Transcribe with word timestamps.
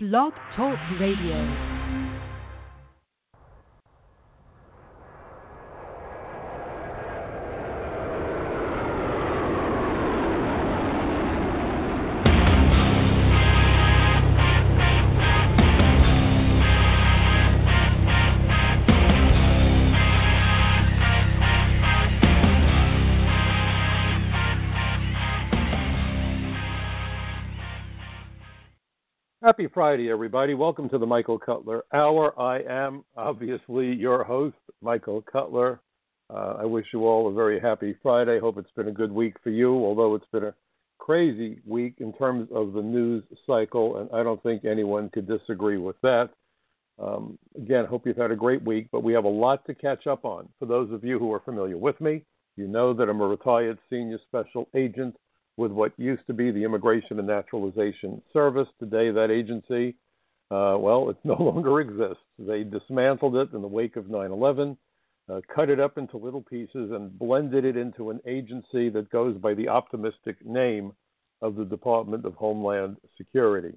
Blog 0.00 0.32
Talk 0.54 0.78
Radio. 1.00 1.77
Happy 29.58 29.74
Friday, 29.74 30.08
everybody. 30.08 30.54
Welcome 30.54 30.88
to 30.90 30.98
the 30.98 31.06
Michael 31.06 31.36
Cutler 31.36 31.82
Hour. 31.92 32.32
I 32.40 32.60
am 32.60 33.04
obviously 33.16 33.92
your 33.92 34.22
host, 34.22 34.54
Michael 34.80 35.20
Cutler. 35.20 35.80
Uh, 36.30 36.58
I 36.60 36.64
wish 36.64 36.86
you 36.92 37.08
all 37.08 37.26
a 37.26 37.32
very 37.32 37.58
happy 37.58 37.96
Friday. 38.00 38.38
Hope 38.38 38.56
it's 38.58 38.70
been 38.76 38.86
a 38.86 38.92
good 38.92 39.10
week 39.10 39.34
for 39.42 39.50
you, 39.50 39.74
although 39.74 40.14
it's 40.14 40.28
been 40.32 40.44
a 40.44 40.54
crazy 40.98 41.58
week 41.66 41.94
in 41.98 42.12
terms 42.12 42.48
of 42.54 42.72
the 42.72 42.80
news 42.80 43.24
cycle, 43.48 43.96
and 43.96 44.08
I 44.12 44.22
don't 44.22 44.40
think 44.44 44.64
anyone 44.64 45.10
could 45.10 45.26
disagree 45.26 45.78
with 45.78 45.96
that. 46.04 46.30
Um, 47.00 47.36
again, 47.56 47.84
hope 47.84 48.06
you've 48.06 48.16
had 48.16 48.30
a 48.30 48.36
great 48.36 48.62
week, 48.62 48.86
but 48.92 49.02
we 49.02 49.12
have 49.14 49.24
a 49.24 49.28
lot 49.28 49.66
to 49.66 49.74
catch 49.74 50.06
up 50.06 50.24
on. 50.24 50.48
For 50.60 50.66
those 50.66 50.92
of 50.92 51.02
you 51.02 51.18
who 51.18 51.32
are 51.32 51.40
familiar 51.40 51.78
with 51.78 52.00
me, 52.00 52.22
you 52.56 52.68
know 52.68 52.94
that 52.94 53.08
I'm 53.08 53.20
a 53.20 53.26
retired 53.26 53.80
senior 53.90 54.20
special 54.28 54.68
agent 54.76 55.16
with 55.58 55.72
what 55.72 55.92
used 55.98 56.24
to 56.28 56.32
be 56.32 56.52
the 56.52 56.62
Immigration 56.62 57.18
and 57.18 57.26
Naturalization 57.26 58.22
Service. 58.32 58.68
Today, 58.78 59.10
that 59.10 59.30
agency, 59.30 59.96
uh, 60.52 60.76
well, 60.78 61.10
it 61.10 61.16
no 61.24 61.34
longer 61.34 61.80
exists. 61.80 62.22
They 62.38 62.62
dismantled 62.62 63.36
it 63.36 63.52
in 63.52 63.60
the 63.60 63.68
wake 63.68 63.96
of 63.96 64.08
9 64.08 64.30
11, 64.30 64.78
uh, 65.28 65.40
cut 65.54 65.68
it 65.68 65.80
up 65.80 65.98
into 65.98 66.16
little 66.16 66.42
pieces, 66.42 66.92
and 66.92 67.18
blended 67.18 67.64
it 67.64 67.76
into 67.76 68.10
an 68.10 68.20
agency 68.24 68.88
that 68.90 69.10
goes 69.10 69.36
by 69.36 69.52
the 69.52 69.68
optimistic 69.68 70.36
name 70.46 70.92
of 71.42 71.56
the 71.56 71.64
Department 71.64 72.24
of 72.24 72.34
Homeland 72.34 72.96
Security. 73.16 73.76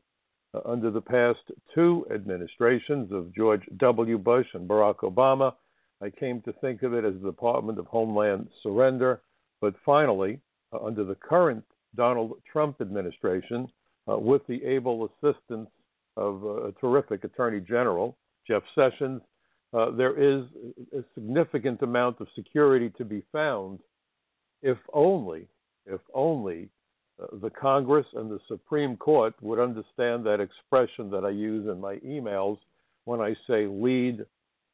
Uh, 0.54 0.60
under 0.66 0.92
the 0.92 1.02
past 1.02 1.40
two 1.74 2.06
administrations 2.14 3.12
of 3.12 3.34
George 3.34 3.64
W. 3.78 4.20
Bush 4.20 4.48
and 4.54 4.70
Barack 4.70 4.98
Obama, 4.98 5.54
I 6.00 6.12
came 6.12 6.42
to 6.44 6.54
think 6.62 6.84
of 6.84 6.94
it 6.94 7.06
as 7.06 7.14
the 7.16 7.32
Department 7.32 7.80
of 7.80 7.88
Homeland 7.88 8.50
Surrender. 8.62 9.22
But 9.62 9.76
finally, 9.86 10.40
uh, 10.74 10.84
under 10.86 11.04
the 11.04 11.16
current 11.16 11.64
Donald 11.96 12.34
Trump 12.52 12.82
administration, 12.82 13.68
uh, 14.10 14.18
with 14.18 14.46
the 14.48 14.64
able 14.64 15.10
assistance 15.10 15.70
of 16.18 16.44
uh, 16.44 16.68
a 16.68 16.72
terrific 16.74 17.24
Attorney 17.24 17.60
General, 17.60 18.18
Jeff 18.48 18.64
Sessions, 18.76 19.22
uh, 19.74 19.92
there 19.92 20.18
is 20.20 20.44
a 20.94 21.04
significant 21.14 21.82
amount 21.82 22.20
of 22.20 22.28
security 22.36 22.92
to 22.98 23.06
be 23.06 23.24
found 23.32 23.80
if 24.62 24.78
only, 24.94 25.48
if 25.86 26.02
only 26.14 26.70
uh, 27.22 27.28
the 27.42 27.50
Congress 27.50 28.06
and 28.14 28.30
the 28.30 28.40
Supreme 28.48 28.98
Court 28.98 29.34
would 29.42 29.60
understand 29.60 30.26
that 30.26 30.40
expression 30.40 31.10
that 31.12 31.24
I 31.24 31.30
use 31.30 31.68
in 31.68 31.80
my 31.80 31.96
emails 31.98 32.58
when 33.06 33.22
I 33.22 33.36
say 33.48 33.66
lead, 33.66 34.26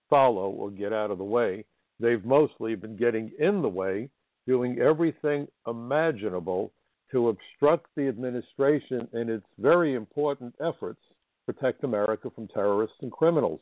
follow, 0.10 0.50
or 0.50 0.72
get 0.72 0.94
out 0.94 1.12
of 1.12 1.18
the 1.18 1.24
way. 1.24 1.64
They've 2.00 2.26
mostly 2.26 2.76
been 2.76 2.98
getting 2.98 3.32
in 3.40 3.62
the 3.62 3.70
way, 3.70 4.10
doing 4.46 4.80
everything 4.80 5.48
imaginable 5.68 6.72
to 7.12 7.30
obstruct 7.30 7.88
the 7.96 8.08
administration 8.08 9.08
in 9.14 9.30
its 9.30 9.46
very 9.60 9.96
important 9.96 10.54
efforts 10.60 11.00
to 11.10 11.54
protect 11.54 11.84
America 11.84 12.30
from 12.34 12.48
terrorists 12.48 12.98
and 13.02 13.12
criminals. 13.12 13.62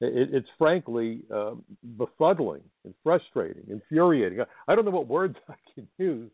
It, 0.00 0.28
it's 0.32 0.48
frankly 0.58 1.22
uh, 1.34 1.54
befuddling 1.96 2.62
and 2.84 2.94
frustrating, 3.02 3.64
infuriating. 3.68 4.40
I 4.68 4.74
don't 4.74 4.84
know 4.84 4.90
what 4.90 5.08
words 5.08 5.36
I 5.48 5.54
can 5.74 5.88
use 5.98 6.30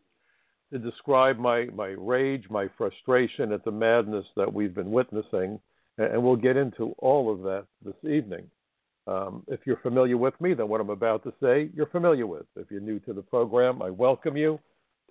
to 0.71 0.79
describe 0.79 1.37
my, 1.37 1.65
my 1.75 1.95
rage, 1.97 2.45
my 2.49 2.67
frustration 2.77 3.51
at 3.51 3.63
the 3.63 3.71
madness 3.71 4.25
that 4.35 4.51
we've 4.51 4.73
been 4.73 4.91
witnessing, 4.91 5.59
and 5.97 6.23
we'll 6.23 6.35
get 6.35 6.57
into 6.57 6.95
all 6.97 7.31
of 7.31 7.41
that 7.43 7.65
this 7.85 8.11
evening. 8.11 8.49
Um, 9.05 9.43
if 9.47 9.59
you're 9.65 9.77
familiar 9.77 10.17
with 10.17 10.39
me, 10.41 10.53
then 10.53 10.69
what 10.69 10.81
I'm 10.81 10.89
about 10.89 11.23
to 11.23 11.33
say, 11.41 11.69
you're 11.75 11.87
familiar 11.87 12.25
with. 12.25 12.45
If 12.55 12.71
you're 12.71 12.81
new 12.81 12.99
to 12.99 13.13
the 13.13 13.21
program, 13.21 13.81
I 13.81 13.89
welcome 13.89 14.37
you 14.37 14.59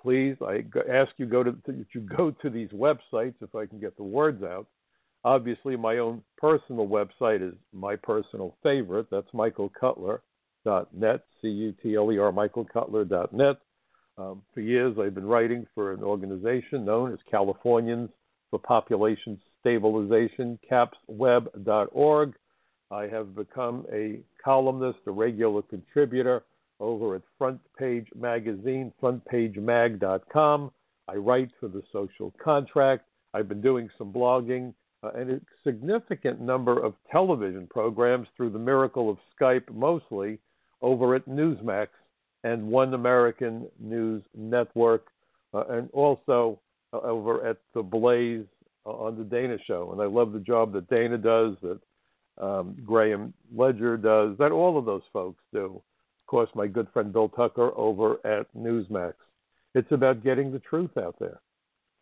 please, 0.02 0.36
I 0.42 0.64
ask 0.90 1.12
you 1.16 1.26
go 1.26 1.42
to 1.42 1.56
you 1.66 2.00
go 2.00 2.30
to 2.30 2.50
these 2.50 2.68
websites 2.70 3.34
if 3.40 3.54
I 3.54 3.66
can 3.66 3.78
get 3.78 3.96
the 3.96 4.02
words 4.02 4.42
out. 4.42 4.66
Obviously, 5.24 5.76
my 5.76 5.98
own 5.98 6.22
personal 6.36 6.88
website 6.88 7.46
is 7.46 7.54
my 7.72 7.94
personal 7.94 8.56
favorite. 8.62 9.06
That's 9.10 9.30
michaelcutler.net, 9.32 11.20
C-U-T-L-E-R, 11.40 12.32
michaelcutler.net. 12.32 13.56
Um, 14.18 14.42
for 14.52 14.60
years, 14.60 14.96
I've 15.00 15.14
been 15.14 15.26
writing 15.26 15.66
for 15.74 15.92
an 15.92 16.02
organization 16.02 16.84
known 16.84 17.12
as 17.12 17.18
Californians 17.30 18.10
for 18.50 18.58
Population 18.58 19.40
Stabilization, 19.60 20.58
capsweb.org. 20.70 22.34
I 22.90 23.06
have 23.06 23.34
become 23.34 23.86
a 23.92 24.20
columnist, 24.44 24.98
a 25.06 25.12
regular 25.12 25.62
contributor 25.62 26.42
over 26.82 27.14
at 27.14 27.22
Front 27.38 27.60
Page 27.78 28.08
Magazine, 28.14 28.92
frontpagemag.com. 29.00 30.70
I 31.08 31.14
write 31.14 31.50
for 31.60 31.68
the 31.68 31.82
social 31.92 32.34
contract. 32.42 33.04
I've 33.32 33.48
been 33.48 33.62
doing 33.62 33.88
some 33.96 34.12
blogging 34.12 34.74
uh, 35.02 35.10
and 35.16 35.30
a 35.30 35.40
significant 35.64 36.40
number 36.40 36.82
of 36.82 36.94
television 37.10 37.66
programs 37.68 38.28
through 38.36 38.50
the 38.50 38.58
miracle 38.58 39.08
of 39.08 39.18
Skype, 39.40 39.72
mostly 39.72 40.38
over 40.80 41.14
at 41.14 41.26
Newsmax 41.28 41.88
and 42.44 42.66
One 42.66 42.94
American 42.94 43.68
News 43.78 44.22
Network, 44.36 45.06
uh, 45.54 45.64
and 45.70 45.88
also 45.92 46.58
uh, 46.92 47.00
over 47.00 47.46
at 47.46 47.58
The 47.74 47.82
Blaze 47.82 48.46
uh, 48.84 48.90
on 48.90 49.16
the 49.16 49.24
Dana 49.24 49.56
Show. 49.66 49.92
And 49.92 50.00
I 50.00 50.06
love 50.06 50.32
the 50.32 50.40
job 50.40 50.72
that 50.72 50.90
Dana 50.90 51.18
does, 51.18 51.56
that 51.62 51.80
um, 52.44 52.76
Graham 52.84 53.32
Ledger 53.54 53.96
does, 53.96 54.36
that 54.38 54.50
all 54.50 54.76
of 54.76 54.84
those 54.84 55.02
folks 55.12 55.42
do 55.52 55.80
course, 56.32 56.48
my 56.54 56.66
good 56.66 56.88
friend 56.94 57.12
Bill 57.12 57.28
Tucker 57.28 57.72
over 57.76 58.14
at 58.24 58.46
Newsmax. 58.56 59.12
It's 59.74 59.92
about 59.92 60.24
getting 60.24 60.50
the 60.50 60.60
truth 60.60 60.96
out 60.96 61.14
there. 61.20 61.42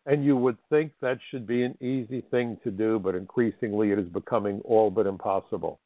And 0.05 0.23
you 0.23 0.37
would 0.37 0.57
think 0.69 0.93
that 1.01 1.19
should 1.29 1.45
be 1.45 1.63
an 1.63 1.77
easy 1.81 2.21
thing 2.31 2.57
to 2.63 2.71
do, 2.71 2.97
but 2.97 3.13
increasingly 3.13 3.91
it 3.91 3.99
is 3.99 4.07
becoming 4.07 4.61
all 4.63 4.89
but 4.89 5.05
impossible. 5.05 5.81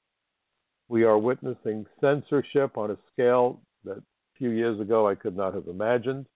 We 0.89 1.05
are 1.05 1.17
witnessing 1.17 1.87
censorship 1.99 2.77
on 2.77 2.91
a 2.91 2.97
scale 3.11 3.61
that 3.83 3.97
a 3.97 4.03
few 4.37 4.51
years 4.51 4.79
ago 4.79 5.07
I 5.07 5.15
could 5.15 5.35
not 5.35 5.55
have 5.55 5.67
imagined. 5.67 6.27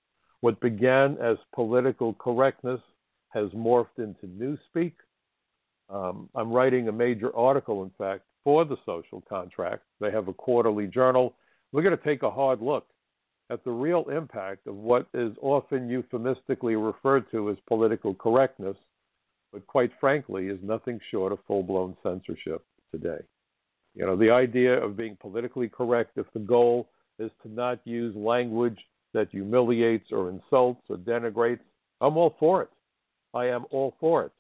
What 0.42 0.60
began 0.62 1.16
as 1.22 1.38
political 1.54 2.16
correctness 2.16 2.82
has 3.30 3.50
morphed 3.50 4.00
into 4.00 4.26
newspeak. 4.26 4.94
Um, 5.92 6.28
I'm 6.34 6.52
writing 6.52 6.88
a 6.88 6.92
major 6.92 7.36
article, 7.36 7.84
in 7.84 7.92
fact, 8.00 8.24
for 8.44 8.66
the 8.66 8.78
social 8.84 9.22
contract. 9.30 9.84
They 10.02 10.10
have 10.10 10.28
a 10.28 10.34
quarterly 10.34 10.88
journal 10.88 11.36
we're 11.72 11.84
going 11.84 11.98
to 11.98 12.04
take 12.04 12.24
a 12.24 12.32
hard 12.32 12.62
look 12.62 12.86
at 13.52 13.64
the 13.64 13.72
real 13.72 14.06
impact 14.10 14.68
of 14.68 14.76
what 14.76 15.08
is 15.14 15.32
often 15.42 15.90
euphemistically 15.90 16.76
referred 16.76 17.30
to 17.32 17.50
as 17.50 17.58
political 17.68 18.14
correctness, 18.14 18.78
but 19.52 19.66
quite 19.66 19.92
frankly 20.00 20.48
is 20.48 20.60
nothing 20.62 21.00
short 21.10 21.32
of 21.32 21.40
full 21.48 21.64
blown 21.64 21.96
censorship 22.04 22.64
today. 22.92 23.20
You 23.96 24.06
know, 24.06 24.16
the 24.16 24.30
idea 24.30 24.82
of 24.82 24.96
being 24.96 25.18
politically 25.20 25.68
correct 25.68 26.18
if 26.18 26.28
the 26.34 26.40
goal 26.40 26.90
is 27.18 27.32
to 27.44 27.52
not 27.52 27.80
use 27.86 28.16
language 28.16 28.78
that 29.14 29.30
humiliates 29.32 30.12
or 30.12 30.30
insults 30.30 30.84
or 30.90 30.98
denigrates, 30.98 31.60
I'm 32.02 32.18
all 32.18 32.36
for 32.40 32.62
it. 32.62 32.70
I 33.34 33.48
am 33.48 33.66
all 33.72 33.96
for 34.00 34.24
it. 34.26 34.32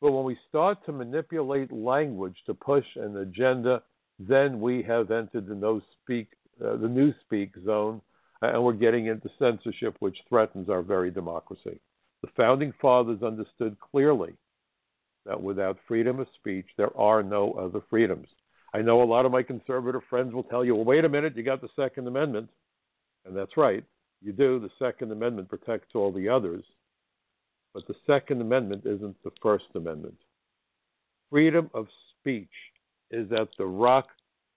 But 0.00 0.12
when 0.12 0.24
we 0.24 0.38
start 0.48 0.84
to 0.86 0.92
manipulate 0.92 1.72
language 1.72 2.36
to 2.46 2.54
push 2.54 2.84
an 2.96 3.16
agenda, 3.18 3.82
then 4.18 4.60
we 4.60 4.82
have 4.84 5.10
entered 5.10 5.46
the 5.46 5.54
no 5.54 5.80
speak 6.02 6.28
uh, 6.64 6.76
the 6.76 6.88
newspeak 6.88 7.50
zone, 7.64 8.00
and 8.42 8.62
we're 8.62 8.72
getting 8.72 9.06
into 9.06 9.30
censorship, 9.38 9.96
which 10.00 10.16
threatens 10.28 10.68
our 10.68 10.82
very 10.82 11.10
democracy. 11.10 11.80
The 12.22 12.28
founding 12.36 12.72
fathers 12.80 13.22
understood 13.22 13.76
clearly 13.90 14.34
that 15.26 15.42
without 15.42 15.78
freedom 15.86 16.20
of 16.20 16.28
speech, 16.36 16.66
there 16.76 16.96
are 16.96 17.22
no 17.22 17.52
other 17.52 17.80
freedoms. 17.90 18.28
I 18.74 18.82
know 18.82 19.02
a 19.02 19.04
lot 19.04 19.26
of 19.26 19.32
my 19.32 19.42
conservative 19.42 20.02
friends 20.08 20.34
will 20.34 20.44
tell 20.44 20.64
you, 20.64 20.74
well, 20.74 20.84
wait 20.84 21.04
a 21.04 21.08
minute, 21.08 21.36
you 21.36 21.42
got 21.42 21.60
the 21.60 21.68
Second 21.76 22.06
Amendment. 22.06 22.48
And 23.24 23.36
that's 23.36 23.56
right, 23.56 23.84
you 24.22 24.32
do. 24.32 24.60
The 24.60 24.70
Second 24.78 25.12
Amendment 25.12 25.48
protects 25.48 25.94
all 25.94 26.12
the 26.12 26.28
others. 26.28 26.64
But 27.74 27.86
the 27.86 27.96
Second 28.06 28.40
Amendment 28.40 28.82
isn't 28.86 29.16
the 29.24 29.32
First 29.42 29.66
Amendment. 29.74 30.16
Freedom 31.30 31.70
of 31.74 31.88
speech 32.20 32.48
is 33.10 33.30
at 33.32 33.48
the 33.58 33.66
rock 33.66 34.08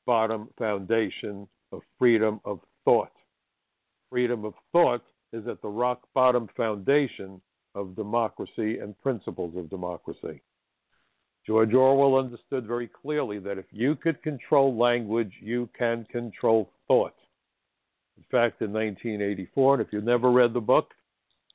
bottom 0.06 0.50
foundation 0.58 1.48
of 1.72 1.82
freedom 1.98 2.40
of 2.46 2.60
thought. 2.86 3.12
Freedom 4.10 4.46
of 4.46 4.54
thought 4.72 5.04
is 5.34 5.48
at 5.48 5.62
the 5.62 5.68
rock 5.68 6.02
bottom 6.14 6.48
foundation 6.58 7.42
of 7.76 7.96
democracy 7.96 8.80
and 8.80 9.00
principles 9.02 9.56
of 9.56 9.70
democracy. 9.70 10.42
George 11.46 11.74
Orwell 11.74 12.20
understood 12.20 12.66
very 12.66 12.88
clearly 12.88 13.40
that 13.40 13.58
if 13.58 13.66
you 13.72 13.96
could 13.96 14.22
control 14.22 14.76
language, 14.76 15.32
you 15.42 15.70
can 15.78 16.06
control 16.12 16.70
thought. 16.88 17.16
In 18.18 18.24
fact, 18.24 18.62
in 18.62 18.74
1984, 18.74 19.76
and 19.76 19.82
if 19.82 19.94
you've 19.94 20.04
never 20.04 20.32
read 20.32 20.54
the 20.54 20.60
book, 20.60 20.94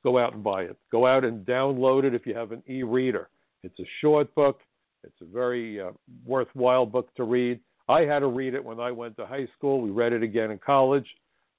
go 0.03 0.17
out 0.17 0.33
and 0.33 0.43
buy 0.43 0.63
it. 0.63 0.77
Go 0.91 1.05
out 1.05 1.23
and 1.23 1.45
download 1.45 2.03
it 2.03 2.15
if 2.15 2.25
you 2.25 2.35
have 2.35 2.51
an 2.51 2.63
e 2.67 2.83
reader. 2.83 3.29
It's 3.63 3.79
a 3.79 3.87
short 4.01 4.33
book, 4.35 4.59
it's 5.03 5.21
a 5.21 5.25
very 5.25 5.79
uh, 5.79 5.91
worthwhile 6.25 6.85
book 6.85 7.13
to 7.15 7.23
read. 7.23 7.59
I 7.87 8.01
had 8.01 8.19
to 8.19 8.27
read 8.27 8.53
it 8.53 8.63
when 8.63 8.79
I 8.79 8.91
went 8.91 9.15
to 9.17 9.25
high 9.25 9.47
school. 9.57 9.81
We 9.81 9.91
read 9.91 10.13
it 10.13 10.23
again 10.23 10.51
in 10.51 10.57
college. 10.57 11.05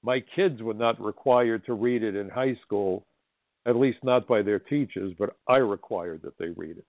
My 0.03 0.23
kids 0.35 0.61
were 0.61 0.73
not 0.73 1.01
required 1.01 1.65
to 1.65 1.73
read 1.73 2.03
it 2.03 2.15
in 2.15 2.29
high 2.29 2.55
school, 2.63 3.05
at 3.65 3.75
least 3.75 3.99
not 4.03 4.27
by 4.27 4.41
their 4.41 4.59
teachers, 4.59 5.13
but 5.17 5.35
I 5.47 5.57
required 5.57 6.21
that 6.23 6.37
they 6.37 6.49
read 6.49 6.77
it. 6.77 6.85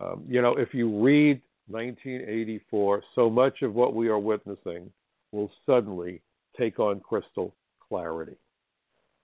Um, 0.00 0.24
you 0.28 0.42
know, 0.42 0.56
if 0.56 0.72
you 0.72 1.02
read 1.02 1.40
1984, 1.68 3.02
so 3.14 3.30
much 3.30 3.62
of 3.62 3.74
what 3.74 3.94
we 3.94 4.08
are 4.08 4.18
witnessing 4.18 4.90
will 5.32 5.50
suddenly 5.66 6.20
take 6.58 6.78
on 6.78 7.00
crystal 7.00 7.54
clarity. 7.88 8.36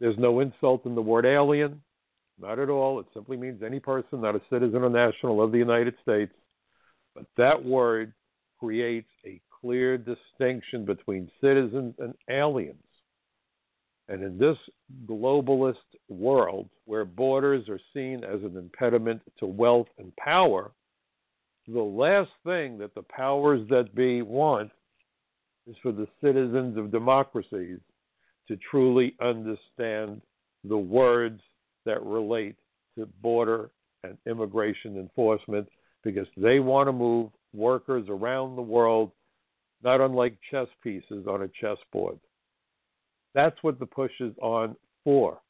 There's 0.01 0.19
no 0.19 0.41
insult 0.41 0.87
in 0.87 0.95
the 0.95 1.03
word 1.03 1.27
alien, 1.27 1.81
not 2.41 2.59
at 2.59 2.71
all. 2.71 3.01
It 3.01 3.07
simply 3.13 3.37
means 3.37 3.63
any 3.63 3.81
person, 3.81 4.21
not 4.21 4.35
a 4.35 4.41
citizen 4.51 4.83
or 4.83 4.89
national 4.89 5.43
of 5.43 5.53
the 5.53 5.59
United 5.59 5.95
States. 6.03 6.33
But 7.15 7.27
that 7.37 7.63
word 7.63 8.13
creates 8.61 9.09
a 9.27 9.41
clear 9.61 9.97
distinction 9.99 10.85
between 10.85 11.31
citizens 11.41 11.95
and 11.99 12.15
aliens. 12.29 12.77
And 14.09 14.23
in 14.23 14.39
this 14.39 14.57
globalist 15.07 15.77
world 16.09 16.69
where 16.85 17.05
borders 17.05 17.69
are 17.69 17.81
seen 17.95 18.25
as 18.25 18.43
an 18.43 18.57
impediment 18.57 19.23
to 19.39 19.47
wealth 19.47 19.87
and 19.99 20.15
power, 20.17 20.73
the 21.69 21.81
last 21.81 22.31
thing 22.45 22.79
that 22.79 22.95
the 22.95 23.03
powers 23.03 23.67
that 23.71 23.95
be 23.95 24.23
want 24.23 24.71
is 25.69 25.77
for 25.83 25.93
the 25.93 26.09
citizens 26.23 26.77
of 26.77 26.91
democracies 26.91 27.79
to 28.49 28.59
truly 28.71 29.15
understand 29.23 30.21
the 30.65 30.77
words 30.77 31.41
that 31.87 32.03
relate 32.03 32.57
to 32.99 33.07
border 33.23 33.71
and 34.03 34.19
immigration 34.27 34.97
enforcement 34.97 35.69
because 36.03 36.27
they 36.37 36.59
want 36.59 36.89
to 36.89 36.93
move 36.93 37.31
workers 37.55 38.07
around 38.09 38.57
the 38.57 38.63
world, 38.63 39.13
not 39.83 40.01
unlike 40.01 40.37
chess 40.51 40.69
pieces 40.83 41.27
on 41.27 41.43
a 41.43 41.49
chessboard. 41.61 42.19
That's 43.35 43.57
what 43.63 43.79
the 43.79 43.87
push 43.87 44.13
is 44.21 44.35
on 44.41 44.77
for. 45.05 45.41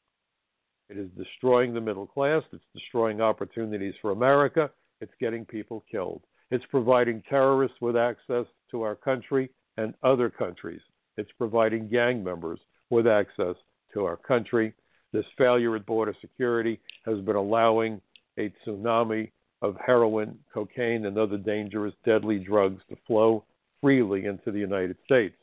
It 0.89 0.97
is 0.97 1.09
destroying 1.17 1.73
the 1.73 1.81
middle 1.81 2.05
class, 2.05 2.43
it's 2.51 2.63
destroying 2.73 3.21
opportunities 3.21 3.93
for 4.01 4.11
America, 4.11 4.69
it's 4.99 5.13
getting 5.19 5.45
people 5.45 5.83
killed. 5.89 6.21
It's 6.51 6.65
providing 6.69 7.23
terrorists 7.29 7.77
with 7.79 7.95
access 7.95 8.45
to 8.71 8.81
our 8.81 8.95
country 8.95 9.49
and 9.77 9.93
other 10.03 10.29
countries. 10.29 10.81
It's 11.17 11.31
providing 11.37 11.87
gang 11.87 12.23
members 12.23 12.59
with 12.89 13.07
access 13.07 13.55
to 13.93 14.03
our 14.03 14.17
country. 14.17 14.73
This 15.13 15.25
failure 15.37 15.75
at 15.75 15.85
border 15.85 16.15
security 16.19 16.79
has 17.05 17.19
been 17.21 17.35
allowing 17.35 18.01
a 18.37 18.53
tsunami 18.65 19.31
of 19.61 19.75
heroin, 19.85 20.37
cocaine, 20.53 21.05
and 21.05 21.17
other 21.17 21.37
dangerous, 21.37 21.93
deadly 22.05 22.39
drugs 22.39 22.81
to 22.89 22.97
flow 23.07 23.43
freely 23.81 24.25
into 24.25 24.51
the 24.51 24.59
United 24.59 24.97
States. 25.05 25.35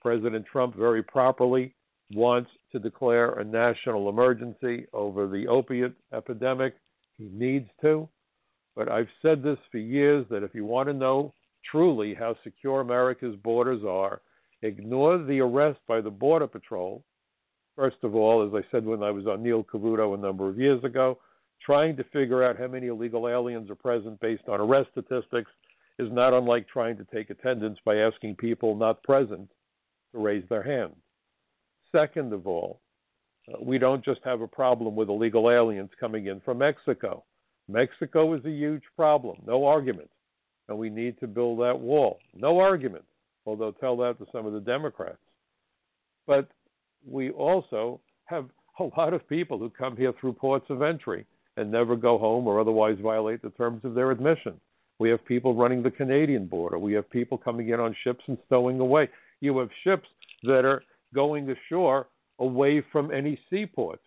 President 0.00 0.44
Trump 0.46 0.74
very 0.74 1.02
properly 1.02 1.74
wants 2.12 2.50
to 2.72 2.78
declare 2.78 3.32
a 3.34 3.44
national 3.44 4.08
emergency 4.08 4.86
over 4.92 5.28
the 5.28 5.46
opiate 5.46 5.94
epidemic. 6.12 6.74
He 7.18 7.28
needs 7.32 7.68
to. 7.82 8.08
But 8.74 8.90
I've 8.90 9.08
said 9.20 9.42
this 9.42 9.58
for 9.70 9.78
years 9.78 10.26
that 10.30 10.42
if 10.42 10.54
you 10.54 10.64
want 10.64 10.88
to 10.88 10.94
know 10.94 11.32
truly 11.70 12.14
how 12.14 12.36
secure 12.42 12.80
America's 12.80 13.36
borders 13.36 13.82
are, 13.86 14.20
ignore 14.62 15.18
the 15.18 15.40
arrest 15.40 15.78
by 15.86 16.00
the 16.00 16.10
Border 16.10 16.46
Patrol. 16.46 17.02
First 17.76 17.98
of 18.02 18.14
all, 18.14 18.46
as 18.46 18.52
I 18.54 18.66
said 18.70 18.84
when 18.84 19.02
I 19.02 19.10
was 19.10 19.26
on 19.26 19.42
Neil 19.42 19.64
Cavuto 19.64 20.14
a 20.14 20.18
number 20.18 20.48
of 20.48 20.58
years 20.58 20.82
ago, 20.84 21.18
trying 21.64 21.96
to 21.96 22.04
figure 22.04 22.42
out 22.42 22.58
how 22.58 22.66
many 22.66 22.88
illegal 22.88 23.28
aliens 23.28 23.70
are 23.70 23.74
present 23.74 24.20
based 24.20 24.48
on 24.48 24.60
arrest 24.60 24.90
statistics 24.92 25.50
is 25.98 26.10
not 26.12 26.32
unlike 26.32 26.66
trying 26.68 26.96
to 26.96 27.06
take 27.12 27.30
attendance 27.30 27.78
by 27.84 27.96
asking 27.96 28.34
people 28.36 28.74
not 28.74 29.02
present 29.02 29.48
to 30.12 30.18
raise 30.18 30.44
their 30.48 30.62
hand. 30.62 30.94
Second 31.92 32.32
of 32.32 32.46
all, 32.46 32.80
uh, 33.48 33.56
we 33.60 33.78
don't 33.78 34.04
just 34.04 34.20
have 34.24 34.40
a 34.40 34.48
problem 34.48 34.94
with 34.94 35.08
illegal 35.08 35.50
aliens 35.50 35.90
coming 36.00 36.26
in 36.26 36.40
from 36.40 36.58
Mexico. 36.58 37.24
Mexico 37.68 38.34
is 38.34 38.44
a 38.44 38.50
huge 38.50 38.82
problem, 38.96 39.36
no 39.46 39.64
argument. 39.64 40.10
And 40.68 40.78
we 40.78 40.90
need 40.90 41.18
to 41.20 41.26
build 41.26 41.60
that 41.60 41.78
wall, 41.78 42.18
no 42.34 42.58
argument, 42.58 43.04
although 43.46 43.72
tell 43.72 43.96
that 43.98 44.18
to 44.18 44.26
some 44.32 44.46
of 44.46 44.52
the 44.52 44.60
Democrats. 44.60 45.18
But 46.26 46.48
we 47.06 47.30
also 47.30 48.00
have 48.26 48.46
a 48.78 48.84
lot 48.96 49.12
of 49.12 49.28
people 49.28 49.58
who 49.58 49.70
come 49.70 49.96
here 49.96 50.12
through 50.20 50.34
ports 50.34 50.66
of 50.70 50.82
entry 50.82 51.26
and 51.56 51.70
never 51.70 51.96
go 51.96 52.18
home 52.18 52.46
or 52.46 52.60
otherwise 52.60 52.96
violate 53.02 53.42
the 53.42 53.50
terms 53.50 53.84
of 53.84 53.94
their 53.94 54.10
admission. 54.10 54.60
We 54.98 55.10
have 55.10 55.24
people 55.24 55.54
running 55.54 55.82
the 55.82 55.90
Canadian 55.90 56.46
border. 56.46 56.78
We 56.78 56.92
have 56.94 57.10
people 57.10 57.36
coming 57.36 57.70
in 57.70 57.80
on 57.80 57.96
ships 58.04 58.22
and 58.28 58.38
stowing 58.46 58.80
away. 58.80 59.08
You 59.40 59.58
have 59.58 59.70
ships 59.84 60.08
that 60.44 60.64
are 60.64 60.82
going 61.14 61.50
ashore 61.50 62.06
away 62.38 62.82
from 62.92 63.10
any 63.12 63.38
seaport. 63.50 64.00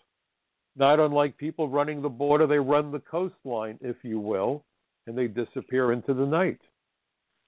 Not 0.76 1.00
unlike 1.00 1.38
people 1.38 1.70
running 1.70 2.02
the 2.02 2.10
border, 2.10 2.48
they 2.48 2.60
run 2.60 2.92
the 2.92 3.00
coastline, 3.00 3.78
if 3.82 3.98
you 4.04 4.20
will, 4.20 4.64
and 5.08 5.18
they 5.18 5.28
disappear 5.28 5.94
into 5.94 6.14
the 6.14 6.26
night. 6.26 6.60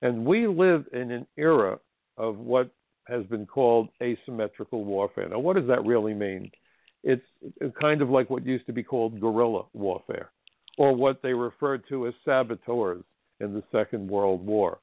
And 0.01 0.25
we 0.25 0.47
live 0.47 0.85
in 0.93 1.11
an 1.11 1.25
era 1.37 1.79
of 2.17 2.37
what 2.37 2.69
has 3.07 3.25
been 3.25 3.45
called 3.45 3.89
asymmetrical 4.01 4.83
warfare. 4.83 5.29
Now, 5.29 5.39
what 5.39 5.55
does 5.55 5.67
that 5.67 5.85
really 5.85 6.13
mean? 6.13 6.51
It's 7.09 7.23
kind 7.79 8.01
of 8.01 8.09
like 8.09 8.29
what 8.29 8.45
used 8.45 8.65
to 8.65 8.73
be 8.73 8.83
called 8.83 9.21
guerrilla 9.21 9.63
warfare, 9.71 10.29
or 10.77 10.93
what 10.93 11.21
they 11.21 11.33
referred 11.33 11.83
to 11.87 12.05
as 12.05 12.13
saboteurs 12.25 13.05
in 13.39 13.53
the 13.53 13.63
Second 13.71 14.09
World 14.09 14.45
War. 14.45 14.79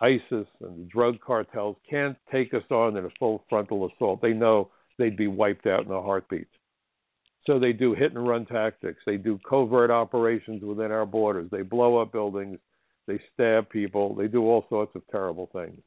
ISIS 0.00 0.46
and 0.60 0.78
the 0.78 0.88
drug 0.88 1.18
cartels 1.20 1.76
can't 1.90 2.16
take 2.30 2.54
us 2.54 2.62
on 2.70 2.96
in 2.96 3.06
a 3.06 3.10
full 3.18 3.44
frontal 3.48 3.90
assault. 3.90 4.22
They 4.22 4.34
know 4.34 4.70
they'd 4.98 5.16
be 5.16 5.26
wiped 5.26 5.66
out 5.66 5.86
in 5.86 5.90
a 5.90 6.00
heartbeat. 6.00 6.46
So 7.44 7.58
they 7.58 7.72
do 7.72 7.92
hit 7.92 8.12
and 8.12 8.28
run 8.28 8.46
tactics. 8.46 9.02
They 9.04 9.16
do 9.16 9.40
covert 9.48 9.90
operations 9.90 10.62
within 10.62 10.92
our 10.92 11.06
borders. 11.06 11.48
They 11.50 11.62
blow 11.62 11.96
up 11.96 12.12
buildings. 12.12 12.58
They 13.08 13.18
stab 13.34 13.68
people. 13.68 14.14
They 14.14 14.28
do 14.28 14.44
all 14.44 14.66
sorts 14.68 14.94
of 14.94 15.02
terrible 15.10 15.48
things. 15.52 15.80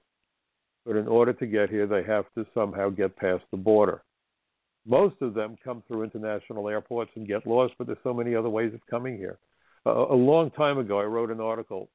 But 0.85 0.97
in 0.97 1.07
order 1.07 1.31
to 1.31 1.45
get 1.45 1.69
here, 1.69 1.87
they 1.87 2.03
have 2.03 2.25
to 2.35 2.45
somehow 2.53 2.89
get 2.89 3.15
past 3.15 3.43
the 3.51 3.57
border. 3.57 4.01
Most 4.85 5.15
of 5.21 5.33
them 5.33 5.57
come 5.63 5.83
through 5.87 6.03
international 6.03 6.69
airports 6.69 7.11
and 7.15 7.27
get 7.27 7.45
lost, 7.45 7.73
but 7.77 7.87
there's 7.87 7.99
so 8.03 8.13
many 8.13 8.35
other 8.35 8.49
ways 8.49 8.73
of 8.73 8.79
coming 8.89 9.17
here. 9.17 9.37
Uh, 9.85 10.07
a 10.09 10.15
long 10.15 10.51
time 10.51 10.77
ago, 10.77 10.99
I 10.99 11.03
wrote 11.03 11.31
an 11.31 11.39
article, 11.39 11.89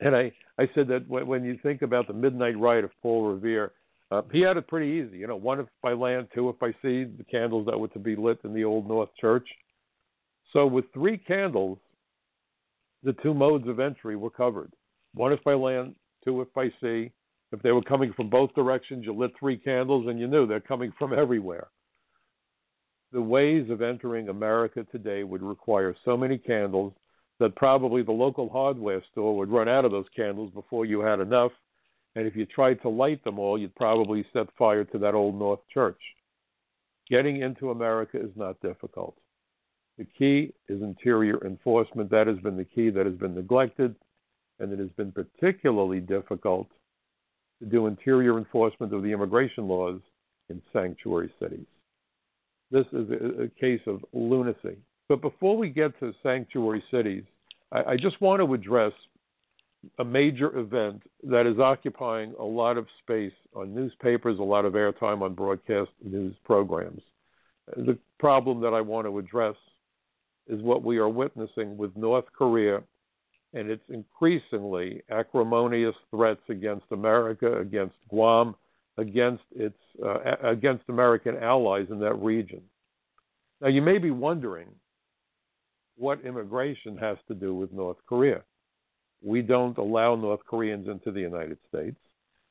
and 0.00 0.14
I, 0.14 0.32
I 0.58 0.68
said 0.74 0.88
that 0.88 1.08
when, 1.08 1.26
when 1.26 1.44
you 1.44 1.58
think 1.62 1.82
about 1.82 2.06
the 2.06 2.14
midnight 2.14 2.58
ride 2.58 2.84
of 2.84 2.90
Paul 3.02 3.32
Revere, 3.32 3.72
uh, 4.10 4.22
he 4.32 4.40
had 4.40 4.56
it 4.56 4.68
pretty 4.68 4.86
easy. 4.86 5.18
You 5.18 5.26
know, 5.26 5.36
one 5.36 5.60
if 5.60 5.66
by 5.82 5.92
land, 5.92 6.28
two 6.34 6.48
if 6.48 6.58
by 6.58 6.70
sea, 6.82 7.04
the 7.04 7.24
candles 7.30 7.66
that 7.66 7.78
were 7.78 7.88
to 7.88 7.98
be 7.98 8.14
lit 8.14 8.38
in 8.44 8.54
the 8.54 8.64
Old 8.64 8.88
North 8.88 9.10
Church. 9.20 9.48
So 10.52 10.66
with 10.66 10.84
three 10.94 11.18
candles, 11.18 11.78
the 13.02 13.14
two 13.14 13.34
modes 13.34 13.68
of 13.68 13.80
entry 13.80 14.16
were 14.16 14.30
covered. 14.30 14.72
One 15.14 15.32
if 15.32 15.42
by 15.44 15.54
land, 15.54 15.96
two 16.24 16.40
if 16.40 16.52
by 16.54 16.68
sea. 16.80 17.10
If 17.52 17.62
they 17.62 17.72
were 17.72 17.82
coming 17.82 18.12
from 18.12 18.28
both 18.28 18.54
directions, 18.54 19.04
you 19.04 19.12
lit 19.12 19.32
three 19.38 19.56
candles 19.56 20.06
and 20.08 20.18
you 20.18 20.26
knew 20.26 20.46
they're 20.46 20.60
coming 20.60 20.92
from 20.98 21.12
everywhere. 21.12 21.68
The 23.12 23.22
ways 23.22 23.70
of 23.70 23.82
entering 23.82 24.28
America 24.28 24.84
today 24.90 25.24
would 25.24 25.42
require 25.42 25.94
so 26.04 26.16
many 26.16 26.38
candles 26.38 26.92
that 27.38 27.54
probably 27.54 28.02
the 28.02 28.12
local 28.12 28.48
hardware 28.48 29.02
store 29.12 29.36
would 29.36 29.50
run 29.50 29.68
out 29.68 29.84
of 29.84 29.92
those 29.92 30.08
candles 30.14 30.50
before 30.52 30.84
you 30.84 31.00
had 31.00 31.20
enough 31.20 31.52
and 32.16 32.26
if 32.26 32.34
you 32.34 32.46
tried 32.46 32.80
to 32.80 32.88
light 32.88 33.22
them 33.24 33.38
all, 33.38 33.58
you'd 33.58 33.74
probably 33.74 34.24
set 34.32 34.46
fire 34.58 34.84
to 34.84 34.98
that 34.98 35.14
old 35.14 35.38
North 35.38 35.60
Church. 35.72 36.00
Getting 37.10 37.42
into 37.42 37.70
America 37.70 38.18
is 38.18 38.30
not 38.36 38.60
difficult. 38.62 39.14
The 39.98 40.06
key 40.18 40.52
is 40.68 40.82
interior 40.82 41.46
enforcement. 41.46 42.10
That 42.10 42.26
has 42.26 42.38
been 42.38 42.56
the 42.56 42.64
key 42.64 42.88
that 42.88 43.04
has 43.04 43.14
been 43.14 43.34
neglected, 43.34 43.94
and 44.58 44.72
it 44.72 44.78
has 44.78 44.88
been 44.96 45.12
particularly 45.12 46.00
difficult 46.00 46.68
to 47.60 47.66
do 47.66 47.86
interior 47.86 48.38
enforcement 48.38 48.94
of 48.94 49.02
the 49.02 49.12
immigration 49.12 49.68
laws 49.68 50.00
in 50.48 50.62
sanctuary 50.72 51.32
cities. 51.38 51.66
This 52.70 52.86
is 52.92 53.08
a, 53.10 53.48
case 53.60 53.80
of 53.86 54.04
lunacy. 54.12 54.76
But 55.08 55.20
before 55.20 55.56
we 55.56 55.68
get 55.68 55.98
to 56.00 56.12
sanctuary 56.22 56.82
cities, 56.90 57.22
I, 57.70 57.92
I 57.92 57.96
just 57.96 58.20
want 58.20 58.40
to 58.40 58.54
address 58.54 58.92
a 59.98 60.04
major 60.04 60.56
event 60.58 61.02
that 61.22 61.46
is 61.46 61.58
occupying 61.58 62.34
a 62.40 62.44
lot 62.44 62.76
of 62.76 62.86
space 63.02 63.32
on 63.54 63.74
newspapers, 63.74 64.38
a 64.38 64.42
lot 64.42 64.64
of 64.64 64.72
airtime 64.72 65.22
on 65.22 65.34
broadcast 65.34 65.90
news 66.02 66.34
programs. 66.44 67.02
The 67.76 67.98
problem 68.18 68.60
that 68.62 68.74
I 68.74 68.80
want 68.80 69.06
to 69.06 69.18
address 69.18 69.56
is 70.48 70.62
what 70.62 70.82
we 70.82 70.98
are 70.98 71.08
witnessing 71.08 71.76
with 71.76 71.96
North 71.96 72.26
Korea 72.36 72.82
and 73.54 73.70
its 73.70 73.82
increasingly 73.88 75.02
acrimonious 75.10 75.94
threats 76.10 76.42
against 76.48 76.86
America, 76.90 77.58
against 77.60 77.94
Guam, 78.08 78.54
against 78.98 79.44
its 79.54 79.78
uh, 80.04 80.36
against 80.42 80.84
American 80.88 81.36
allies 81.36 81.86
in 81.90 81.98
that 82.00 82.14
region. 82.14 82.62
Now, 83.60 83.68
you 83.68 83.82
may 83.82 83.98
be 83.98 84.10
wondering 84.10 84.68
what 85.96 86.20
immigration 86.24 86.96
has 86.98 87.16
to 87.28 87.34
do 87.34 87.54
with 87.54 87.72
North 87.72 87.96
Korea. 88.06 88.42
We 89.22 89.42
don't 89.42 89.78
allow 89.78 90.14
North 90.14 90.40
Koreans 90.46 90.88
into 90.88 91.10
the 91.10 91.20
United 91.20 91.58
States. 91.68 91.96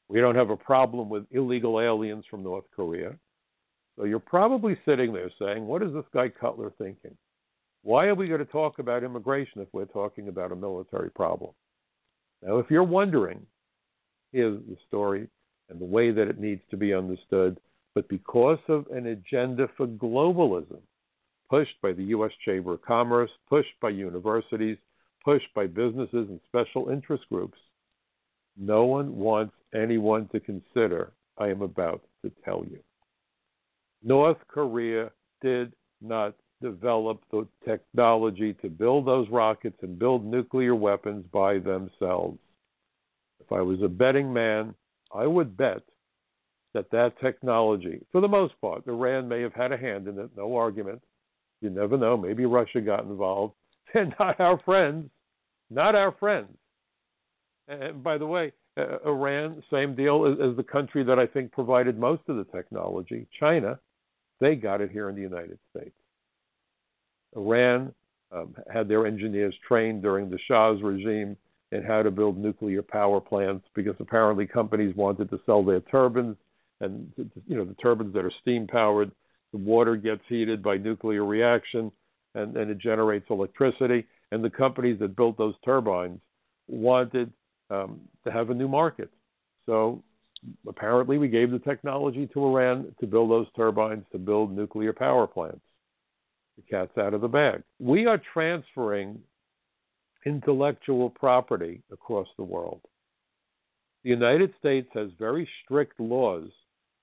We 0.08 0.20
don't 0.20 0.36
have 0.36 0.50
a 0.50 0.58
problem 0.58 1.10
with 1.10 1.26
illegal 1.32 1.80
aliens 1.80 2.26
from 2.30 2.44
North 2.44 2.66
Korea. 2.76 3.16
So 3.98 4.06
you're 4.06 4.20
probably 4.20 4.78
sitting 4.86 5.14
there 5.14 5.32
saying, 5.40 5.66
what 5.66 5.82
is 5.82 5.94
this 5.94 6.06
guy 6.14 6.30
Cutler 6.30 6.74
thinking? 6.78 7.16
Why 7.84 8.08
are 8.08 8.16
we 8.16 8.28
going 8.28 8.40
to 8.40 8.46
talk 8.46 8.80
about 8.80 9.04
immigration 9.04 9.62
if 9.62 9.68
we're 9.72 9.86
talking 9.86 10.28
about 10.28 10.52
a 10.52 10.56
military 10.56 11.12
problem? 11.12 11.52
Now, 12.42 12.58
if 12.58 12.70
you're 12.70 12.84
wondering, 12.84 13.46
here's 14.32 14.60
the 14.68 14.76
story 14.88 15.28
and 15.70 15.80
the 15.80 15.86
way 15.86 16.12
that 16.12 16.28
it 16.28 16.40
needs 16.40 16.62
to 16.70 16.78
be 16.78 16.94
understood. 16.94 17.60
But 17.94 18.08
because 18.10 18.60
of 18.68 18.86
an 18.88 19.08
agenda 19.08 19.70
for 19.78 19.88
globalism, 19.88 20.82
pushed 21.50 21.80
by 21.82 21.94
the 21.94 22.04
U.S. 22.06 22.32
Chamber 22.44 22.74
of 22.74 22.82
Commerce, 22.82 23.32
pushed 23.48 23.80
by 23.82 23.90
universities, 23.90 24.78
pushed 25.24 25.54
by 25.56 25.68
businesses 25.68 26.28
and 26.30 26.40
special 26.48 26.90
interest 26.90 27.24
groups, 27.32 27.58
no 28.58 28.86
one 28.86 29.18
wants 29.18 29.54
anyone 29.74 30.28
to 30.30 30.40
consider 30.40 31.12
I 31.38 31.48
am 31.50 31.62
about 31.62 32.02
to 32.24 32.32
tell 32.44 32.64
you. 32.70 32.80
North 34.04 34.38
Korea 34.48 35.12
did 35.42 35.74
not 36.02 36.36
develop 36.62 37.22
the 37.32 37.48
technology 37.66 38.54
to 38.62 38.70
build 38.70 39.06
those 39.06 39.28
rockets 39.30 39.78
and 39.82 40.00
build 40.00 40.26
nuclear 40.26 40.76
weapons 40.76 41.26
by 41.32 41.60
themselves. 41.60 42.40
If 43.40 43.52
I 43.52 43.62
was 43.62 43.82
a 43.82 43.90
betting 43.90 44.32
man, 44.32 44.74
I 45.16 45.26
would 45.26 45.56
bet 45.56 45.82
that 46.74 46.92
that 46.92 47.20
technology, 47.20 48.06
for 48.12 48.22
the 48.22 48.28
most 48.28 48.54
part, 48.60 48.86
Iran 48.88 49.28
may 49.28 49.42
have 49.42 49.54
had 49.54 49.72
a 49.72 49.78
hand 49.78 50.08
in 50.08 50.20
it, 50.20 50.30
no 50.36 50.56
argument. 50.56 51.02
You 51.62 51.70
never 51.70 51.98
know. 51.98 52.18
Maybe 52.18 52.46
Russia 52.46 52.82
got 52.82 53.06
involved. 53.06 53.54
They're 53.94 54.14
not 54.20 54.40
our 54.40 54.60
friends. 54.60 55.10
Not 55.70 55.96
our 55.96 56.12
friends. 56.12 56.56
And 57.68 58.04
by 58.04 58.18
the 58.18 58.26
way, 58.26 58.52
uh, 58.78 58.98
Iran, 59.06 59.64
same 59.72 59.96
deal 59.96 60.26
as, 60.26 60.38
as 60.52 60.58
the 60.58 60.64
country 60.64 61.04
that 61.04 61.18
I 61.18 61.26
think 61.26 61.52
provided 61.52 61.98
most 61.98 62.24
of 62.28 62.36
the 62.36 62.44
technology, 62.44 63.26
China. 63.40 63.80
They 64.42 64.56
got 64.56 64.82
it 64.82 64.92
here 64.92 65.10
in 65.10 65.16
the 65.16 65.22
United 65.22 65.58
States. 65.72 65.96
Iran 67.36 67.94
um, 68.34 68.54
had 68.72 68.88
their 68.90 69.08
engineers 69.08 69.56
trained 69.66 70.02
during 70.02 70.30
the 70.30 70.40
Shah's 70.48 70.82
regime 70.82 71.38
in 71.76 71.84
how 71.84 72.02
to 72.02 72.12
build 72.12 72.38
nuclear 72.38 72.82
power 72.82 73.20
plants 73.20 73.66
because 73.76 73.96
apparently 74.00 74.46
companies 74.46 74.96
wanted 74.96 75.30
to 75.30 75.40
sell 75.46 75.64
their 75.64 75.82
turbines 75.82 76.36
and 76.82 77.12
you 77.48 77.56
know 77.56 77.66
the 77.66 77.76
turbines 77.76 78.14
that 78.14 78.26
are 78.26 78.32
steam 78.42 78.68
powered 78.68 79.12
the 79.56 79.58
water 79.58 79.96
gets 79.96 80.22
heated 80.28 80.62
by 80.62 80.78
nuclear 80.78 81.24
reaction 81.24 81.92
and, 82.34 82.58
and 82.58 82.70
it 82.70 82.78
generates 82.78 83.26
electricity. 83.30 84.06
And 84.32 84.44
the 84.44 84.50
companies 84.50 85.00
that 85.00 85.16
built 85.16 85.38
those 85.38 85.56
turbines 85.64 86.20
wanted 86.68 87.32
um, 87.70 88.02
to 88.26 88.32
have 88.32 88.50
a 88.50 88.54
new 88.54 88.68
market. 88.68 89.10
So 89.66 90.04
apparently 90.68 91.18
we 91.18 91.30
gave 91.30 91.52
the 91.52 91.60
technology 91.60 92.28
to 92.34 92.46
iran 92.46 92.94
to 93.00 93.08
build 93.08 93.32
those 93.32 93.48
turbines 93.56 94.04
to 94.12 94.18
build 94.18 94.56
nuclear 94.56 94.92
power 94.92 95.26
plants. 95.26 95.62
The 96.58 96.64
cat's 96.70 96.98
out 96.98 97.14
of 97.14 97.22
the 97.22 97.28
bag. 97.28 97.64
We 97.80 98.06
are 98.08 98.22
transferring 98.34 99.20
intellectual 100.26 101.10
property 101.10 101.82
across 101.92 102.28
the 102.38 102.44
world. 102.44 102.82
The 104.04 104.10
United 104.10 104.54
States 104.60 104.88
has 104.94 105.10
very 105.18 105.48
strict 105.64 106.00
laws 106.00 106.50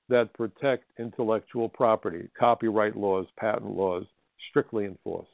that 0.09 0.33
protect 0.35 0.85
intellectual 0.99 1.69
property, 1.69 2.29
copyright 2.39 2.97
laws, 2.97 3.27
patent 3.39 3.71
laws, 3.71 4.05
strictly 4.51 4.85
enforced. 4.85 5.31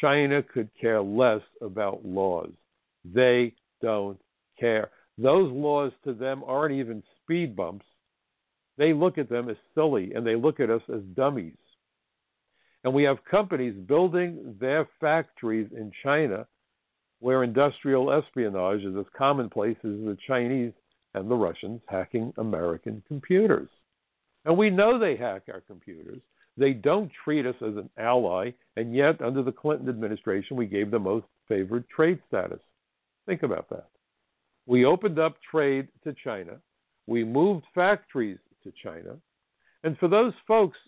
China 0.00 0.42
could 0.42 0.68
care 0.80 1.00
less 1.00 1.40
about 1.60 2.04
laws. 2.04 2.50
They 3.04 3.54
don't 3.80 4.18
care. 4.58 4.90
Those 5.18 5.50
laws 5.52 5.92
to 6.04 6.12
them 6.12 6.42
aren't 6.46 6.74
even 6.74 7.02
speed 7.22 7.56
bumps. 7.56 7.86
They 8.76 8.92
look 8.92 9.16
at 9.16 9.30
them 9.30 9.48
as 9.48 9.56
silly 9.74 10.12
and 10.14 10.26
they 10.26 10.36
look 10.36 10.60
at 10.60 10.70
us 10.70 10.82
as 10.92 11.00
dummies. 11.14 11.56
And 12.86 12.94
we 12.94 13.02
have 13.02 13.24
companies 13.28 13.74
building 13.88 14.54
their 14.60 14.88
factories 15.00 15.68
in 15.76 15.90
China 16.04 16.46
where 17.18 17.42
industrial 17.42 18.12
espionage 18.12 18.82
is 18.82 18.94
as 18.96 19.06
commonplace 19.18 19.76
as 19.78 19.90
the 19.90 20.16
Chinese 20.24 20.70
and 21.14 21.28
the 21.28 21.34
Russians 21.34 21.80
hacking 21.88 22.32
American 22.38 23.02
computers. 23.08 23.68
And 24.44 24.56
we 24.56 24.70
know 24.70 25.00
they 25.00 25.16
hack 25.16 25.42
our 25.52 25.62
computers. 25.62 26.20
They 26.56 26.74
don't 26.74 27.10
treat 27.24 27.44
us 27.44 27.56
as 27.60 27.74
an 27.76 27.90
ally, 27.98 28.52
and 28.76 28.94
yet, 28.94 29.20
under 29.20 29.42
the 29.42 29.50
Clinton 29.50 29.88
administration, 29.88 30.56
we 30.56 30.66
gave 30.66 30.92
them 30.92 31.02
most 31.02 31.26
favored 31.48 31.88
trade 31.88 32.20
status. 32.28 32.60
Think 33.26 33.42
about 33.42 33.68
that. 33.70 33.88
We 34.66 34.84
opened 34.84 35.18
up 35.18 35.38
trade 35.50 35.88
to 36.04 36.14
China. 36.22 36.58
We 37.08 37.24
moved 37.24 37.64
factories 37.74 38.38
to 38.62 38.72
China. 38.80 39.16
And 39.82 39.98
for 39.98 40.06
those 40.06 40.34
folks 40.46 40.78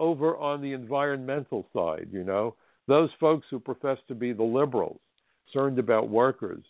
over 0.00 0.36
on 0.38 0.62
the 0.62 0.72
environmental 0.72 1.66
side, 1.72 2.08
you 2.10 2.24
know, 2.24 2.56
those 2.88 3.10
folks 3.20 3.46
who 3.50 3.60
profess 3.60 3.98
to 4.08 4.14
be 4.14 4.32
the 4.32 4.42
liberals, 4.42 4.98
concerned 5.44 5.78
about 5.78 6.08
workers, 6.08 6.64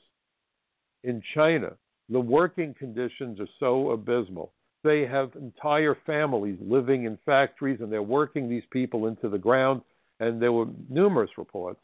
in 1.05 1.23
China, 1.35 1.73
the 2.11 2.21
working 2.21 2.75
conditions 2.75 3.41
are 3.41 3.49
so 3.59 3.91
abysmal. 3.93 4.53
They 4.83 5.07
have 5.07 5.31
entire 5.37 5.97
families 6.05 6.59
living 6.61 7.05
in 7.05 7.19
factories 7.25 7.81
and 7.81 7.91
they're 7.91 8.03
working 8.03 8.49
these 8.49 8.65
people 8.71 9.07
into 9.07 9.29
the 9.29 9.39
ground. 9.39 9.83
And 10.19 10.43
there 10.43 10.53
were 10.53 10.67
numerous 10.89 11.31
reports 11.39 11.81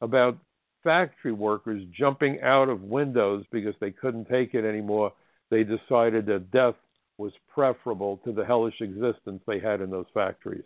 about 0.00 0.36
factory 0.84 1.32
workers 1.32 1.82
jumping 1.96 2.40
out 2.42 2.68
of 2.68 2.82
windows 2.82 3.44
because 3.50 3.74
they 3.80 3.90
couldn't 3.90 4.28
take 4.28 4.54
it 4.54 4.64
anymore. 4.64 5.12
They 5.50 5.64
decided 5.64 6.26
that 6.26 6.50
death 6.50 6.74
was 7.16 7.32
preferable 7.52 8.18
to 8.24 8.32
the 8.32 8.44
hellish 8.44 8.80
existence 8.80 9.42
they 9.46 9.60
had 9.60 9.80
in 9.80 9.90
those 9.90 10.06
factories. 10.12 10.64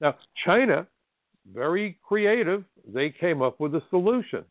Now, 0.00 0.16
China, 0.44 0.86
very 1.52 1.98
creative, 2.06 2.64
they 2.86 3.10
came 3.10 3.42
up 3.42 3.60
with 3.60 3.74
a 3.74 3.82
solution. 3.90 4.44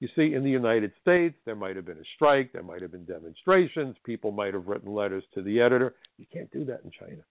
You 0.00 0.08
see, 0.14 0.34
in 0.34 0.44
the 0.44 0.50
United 0.50 0.92
States, 1.00 1.34
there 1.46 1.56
might 1.56 1.76
have 1.76 1.86
been 1.86 1.98
a 1.98 2.14
strike, 2.14 2.52
there 2.52 2.62
might 2.62 2.82
have 2.82 2.92
been 2.92 3.06
demonstrations, 3.06 3.96
people 4.04 4.30
might 4.30 4.52
have 4.52 4.66
written 4.66 4.92
letters 4.92 5.24
to 5.34 5.42
the 5.42 5.60
editor. 5.60 5.94
You 6.18 6.26
can't 6.30 6.50
do 6.52 6.64
that 6.66 6.80
in 6.84 6.90
China. 6.90 7.22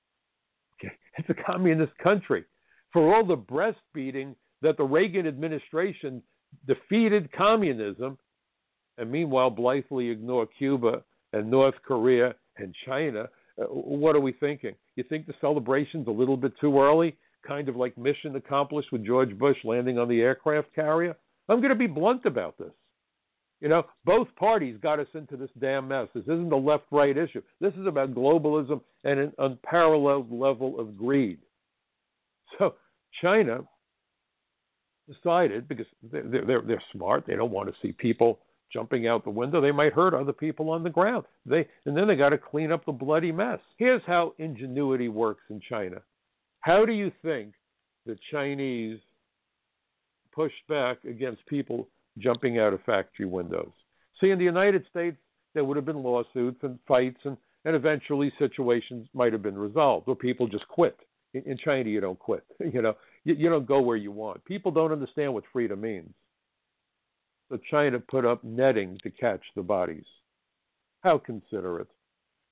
Okay? 0.80 0.94
It's 1.18 1.30
a 1.30 1.44
communist 1.52 1.96
country. 2.00 2.44
For 2.92 3.14
all 3.14 3.26
the 3.26 3.38
breastfeeding 3.38 4.36
that 4.62 4.78
the 4.78 4.84
Reagan 4.84 5.28
administration 5.28 6.24
defeated 6.66 7.32
communism, 7.32 8.18
and 8.98 9.12
meanwhile 9.12 9.50
blithely 9.50 10.10
ignore 10.10 10.48
Cuba 10.58 11.04
and 11.34 11.52
North 11.52 11.76
Korea 11.86 12.34
and 12.58 12.74
China, 12.86 13.28
uh, 13.62 13.66
what 13.66 14.16
are 14.16 14.22
we 14.22 14.32
thinking? 14.34 14.76
You 14.96 15.04
think 15.04 15.28
the 15.28 15.34
celebration's 15.40 16.08
a 16.08 16.12
little 16.12 16.38
bit 16.38 16.54
too 16.60 16.80
early? 16.80 17.16
Kind 17.48 17.70
of 17.70 17.76
like 17.76 17.98
mission 17.98 18.36
accomplished 18.36 18.92
with 18.92 19.06
George 19.06 19.38
Bush 19.38 19.58
landing 19.64 20.00
on 20.00 20.08
the 20.08 20.22
aircraft 20.22 20.74
carrier? 20.74 21.16
I'm 21.48 21.60
going 21.60 21.70
to 21.70 21.76
be 21.76 21.88
blunt 21.88 22.26
about 22.26 22.58
this. 22.58 22.72
You 23.62 23.70
know, 23.70 23.84
both 24.04 24.28
parties 24.36 24.78
got 24.82 25.00
us 25.00 25.08
into 25.14 25.38
this 25.38 25.50
damn 25.60 25.88
mess. 25.88 26.08
This 26.14 26.24
isn't 26.24 26.52
a 26.52 26.58
left 26.58 26.86
right 26.92 27.16
issue. 27.16 27.42
This 27.62 27.74
is 27.76 27.88
about 27.88 28.14
globalism 28.14 28.82
and 29.04 29.20
an 29.20 29.34
unparalleled 29.38 30.32
level 30.32 30.80
of 30.80 30.98
greed. 30.98 31.40
So 32.58 32.76
China 33.22 33.62
decided, 35.08 35.68
because 35.68 35.86
they're, 36.12 36.46
they're, 36.46 36.62
they're 36.62 36.84
smart, 36.92 37.26
they 37.26 37.36
don't 37.36 37.52
want 37.52 37.70
to 37.70 37.76
see 37.82 37.92
people 37.92 38.40
jumping 38.74 39.08
out 39.08 39.24
the 39.24 39.30
window. 39.30 39.62
They 39.62 39.72
might 39.72 39.94
hurt 39.94 40.14
other 40.14 40.34
people 40.34 40.70
on 40.70 40.84
the 40.84 40.90
ground. 40.90 41.26
They, 41.46 41.68
and 41.86 41.96
then 41.96 42.08
they 42.08 42.16
got 42.16 42.30
to 42.30 42.38
clean 42.38 42.72
up 42.72 42.86
the 42.86 42.92
bloody 42.92 43.32
mess. 43.32 43.60
Here's 43.78 44.02
how 44.06 44.34
ingenuity 44.38 45.08
works 45.08 45.44
in 45.50 45.62
China. 45.70 46.02
How 46.66 46.84
do 46.84 46.94
you 46.94 47.12
think 47.22 47.54
the 48.08 48.18
Chinese 48.32 49.00
pushed 50.36 50.68
back 50.68 50.98
against 51.06 51.46
people 51.46 51.88
jumping 52.20 52.60
out 52.60 52.74
of 52.74 52.84
factory 52.84 53.26
windows. 53.26 53.72
See, 54.20 54.30
in 54.30 54.38
the 54.38 54.46
United 54.46 54.86
States, 54.90 55.18
there 55.54 55.64
would 55.64 55.78
have 55.78 55.86
been 55.86 56.04
lawsuits 56.04 56.60
and 56.62 56.78
fights, 56.88 57.20
and, 57.24 57.38
and 57.64 57.76
eventually 57.76 58.32
situations 58.38 59.08
might 59.14 59.34
have 59.34 59.42
been 59.42 59.58
resolved, 59.58 60.08
or 60.08 60.16
people 60.16 60.48
just 60.48 60.68
quit. 60.68 60.98
In, 61.34 61.44
in 61.44 61.58
China, 61.58 61.90
you 61.90 62.02
don't 62.02 62.20
quit. 62.20 62.44
You 62.74 62.82
know, 62.82 62.96
you, 63.24 63.36
you 63.36 63.50
don't 63.50 63.66
go 63.66 63.82
where 63.82 63.98
you 63.98 64.12
want. 64.12 64.44
People 64.46 64.72
don't 64.72 64.92
understand 64.92 65.34
what 65.34 65.44
freedom 65.52 65.82
means. 65.82 66.14
So 67.50 67.60
China 67.70 68.00
put 68.00 68.26
up 68.26 68.44
netting 68.44 68.98
to 69.04 69.10
catch 69.10 69.42
the 69.56 69.62
bodies. 69.62 70.06
How 71.02 71.18
considerate. 71.18 71.88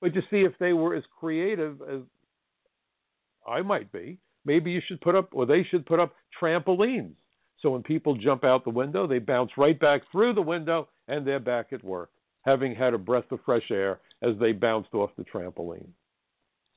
But 0.02 0.14
you 0.14 0.22
see, 0.30 0.42
if 0.42 0.54
they 0.60 0.74
were 0.74 0.96
as 0.96 1.04
creative 1.20 1.82
as 1.82 2.02
I 3.48 3.62
might 3.62 3.92
be, 3.92 4.18
maybe 4.46 4.72
you 4.72 4.82
should 4.88 5.02
put 5.02 5.16
up, 5.16 5.30
or 5.34 5.46
they 5.46 5.64
should 5.64 5.86
put 5.86 6.00
up 6.00 6.14
trampolines 6.40 7.16
So 7.58 7.72
when 7.72 7.84
people 7.84 8.16
jump 8.16 8.44
out 8.44 8.64
the 8.64 8.70
window, 8.70 9.08
they 9.08 9.20
bounce 9.20 9.52
right 9.58 9.80
back 9.80 10.02
through 10.12 10.34
the 10.34 10.42
window 10.42 10.90
and 11.08 11.26
they're 11.26 11.40
back 11.40 11.68
at 11.72 11.84
work, 11.84 12.12
having 12.44 12.76
had 12.76 12.94
a 12.94 12.98
breath 12.98 13.32
of 13.32 13.40
fresh 13.46 13.72
air 13.72 14.00
as 14.22 14.36
they 14.40 14.52
bounced 14.52 14.94
off 14.94 15.12
the 15.18 15.24
trampoline. 15.24 15.88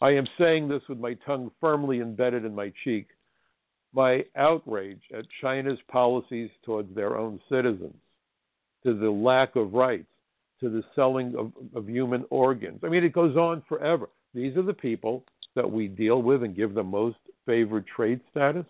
I 0.00 0.10
am 0.10 0.26
saying 0.38 0.68
this 0.68 0.82
with 0.88 0.98
my 0.98 1.14
tongue 1.26 1.50
firmly 1.60 2.00
embedded 2.00 2.44
in 2.44 2.54
my 2.54 2.72
cheek. 2.84 3.08
My 3.92 4.24
outrage 4.36 5.00
at 5.16 5.24
China's 5.40 5.78
policies 5.88 6.50
towards 6.64 6.94
their 6.94 7.16
own 7.16 7.40
citizens, 7.48 7.96
to 8.84 8.94
the 8.94 9.10
lack 9.10 9.56
of 9.56 9.72
rights, 9.72 10.08
to 10.60 10.68
the 10.68 10.84
selling 10.94 11.34
of, 11.36 11.52
of 11.74 11.88
human 11.88 12.24
organs. 12.30 12.80
I 12.84 12.88
mean, 12.88 13.04
it 13.04 13.12
goes 13.14 13.36
on 13.36 13.62
forever. 13.68 14.10
These 14.34 14.56
are 14.56 14.62
the 14.62 14.74
people 14.74 15.24
that 15.56 15.70
we 15.70 15.88
deal 15.88 16.22
with 16.22 16.44
and 16.44 16.54
give 16.54 16.74
the 16.74 16.84
most 16.84 17.16
favored 17.46 17.86
trade 17.86 18.20
status. 18.30 18.66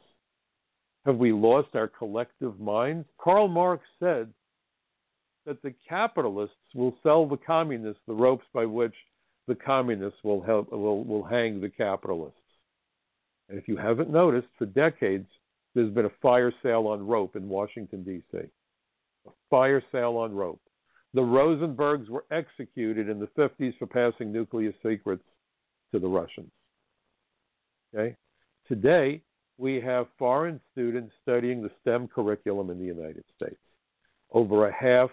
Have 1.05 1.16
we 1.16 1.33
lost 1.33 1.69
our 1.75 1.88
collective 1.88 2.59
minds? 2.59 3.07
Karl 3.21 3.49
Marx 3.49 3.85
said 4.00 4.33
that 5.45 5.62
the 5.62 5.75
capitalists 5.88 6.57
will 6.75 6.97
sell 7.02 7.26
the 7.26 7.37
communists 7.37 8.02
the 8.09 8.14
ropes 8.14 8.47
by 8.55 8.64
which 8.64 8.95
the 9.47 9.55
communists 9.55 10.19
will 10.25 10.43
help 10.43 10.73
will, 10.73 11.05
will 11.05 11.23
hang 11.23 11.61
the 11.61 11.69
capitalists. 11.69 12.40
And 13.49 13.59
if 13.59 13.69
you 13.69 13.76
haven't 13.76 14.11
noticed, 14.11 14.49
for 14.59 14.66
decades 14.66 15.28
there's 15.75 15.93
been 15.93 16.07
a 16.07 16.12
fire 16.23 16.52
sale 16.62 16.87
on 16.87 17.07
rope 17.07 17.37
in 17.37 17.49
Washington 17.49 18.02
D.C. 18.02 18.38
A 18.38 19.31
fire 19.50 19.83
sale 19.93 20.16
on 20.16 20.35
rope. 20.35 20.61
The 21.14 21.21
Rosenbergs 21.21 22.09
were 22.09 22.25
executed 22.31 23.09
in 23.09 23.21
the 23.21 23.28
50s 23.38 23.76
for 23.78 23.87
passing 23.87 24.33
nuclear 24.33 24.73
secrets 24.83 25.23
to 25.93 26.00
the 26.00 26.09
Russians. 26.09 26.50
Okay? 27.97 28.17
Today, 28.69 29.23
we 29.59 29.81
have 29.81 30.07
foreign 30.19 30.61
students 30.73 31.12
studying 31.23 31.62
the 31.62 31.71
STEM 31.81 32.09
curriculum 32.09 32.71
in 32.71 32.79
the 32.79 32.85
United 32.85 33.25
States. 33.37 33.61
Over 34.33 34.69
a 34.69 34.73
half 34.73 35.11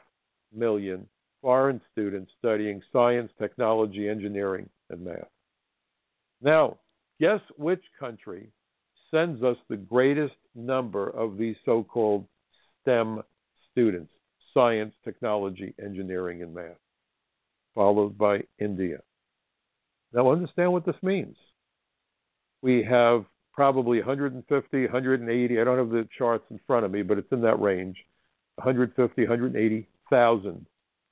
million 0.54 1.08
foreign 1.42 1.82
students 1.92 2.32
studying 2.40 2.82
science, 2.92 3.32
technology, 3.38 4.10
engineering, 4.10 4.70
and 4.90 5.04
math. 5.04 5.28
Now, 6.42 6.78
guess 7.20 7.42
which 7.58 7.84
country 8.00 8.50
sends 9.12 9.44
us 9.44 9.58
the 9.70 9.78
greatest 9.78 10.36
number 10.56 11.10
of 11.10 11.38
these 11.38 11.56
so 11.66 11.84
called 11.84 12.26
STEM 12.82 13.22
students 13.72 14.12
science, 14.54 14.94
technology, 15.04 15.74
engineering, 15.84 16.44
and 16.44 16.54
math, 16.54 16.78
followed 17.74 18.16
by 18.16 18.40
India. 18.60 19.00
Now, 20.14 20.32
understand 20.32 20.72
what 20.72 20.86
this 20.86 20.96
means. 21.02 21.36
We 22.64 22.82
have 22.84 23.26
probably 23.52 23.98
150, 23.98 24.82
180, 24.84 25.60
I 25.60 25.64
don't 25.66 25.78
have 25.78 25.90
the 25.90 26.08
charts 26.18 26.46
in 26.50 26.62
front 26.66 26.86
of 26.86 26.92
me, 26.92 27.02
but 27.02 27.18
it's 27.18 27.32
in 27.34 27.42
that 27.42 27.60
range 27.60 27.98
150, 28.56 29.22
180,000 29.22 30.66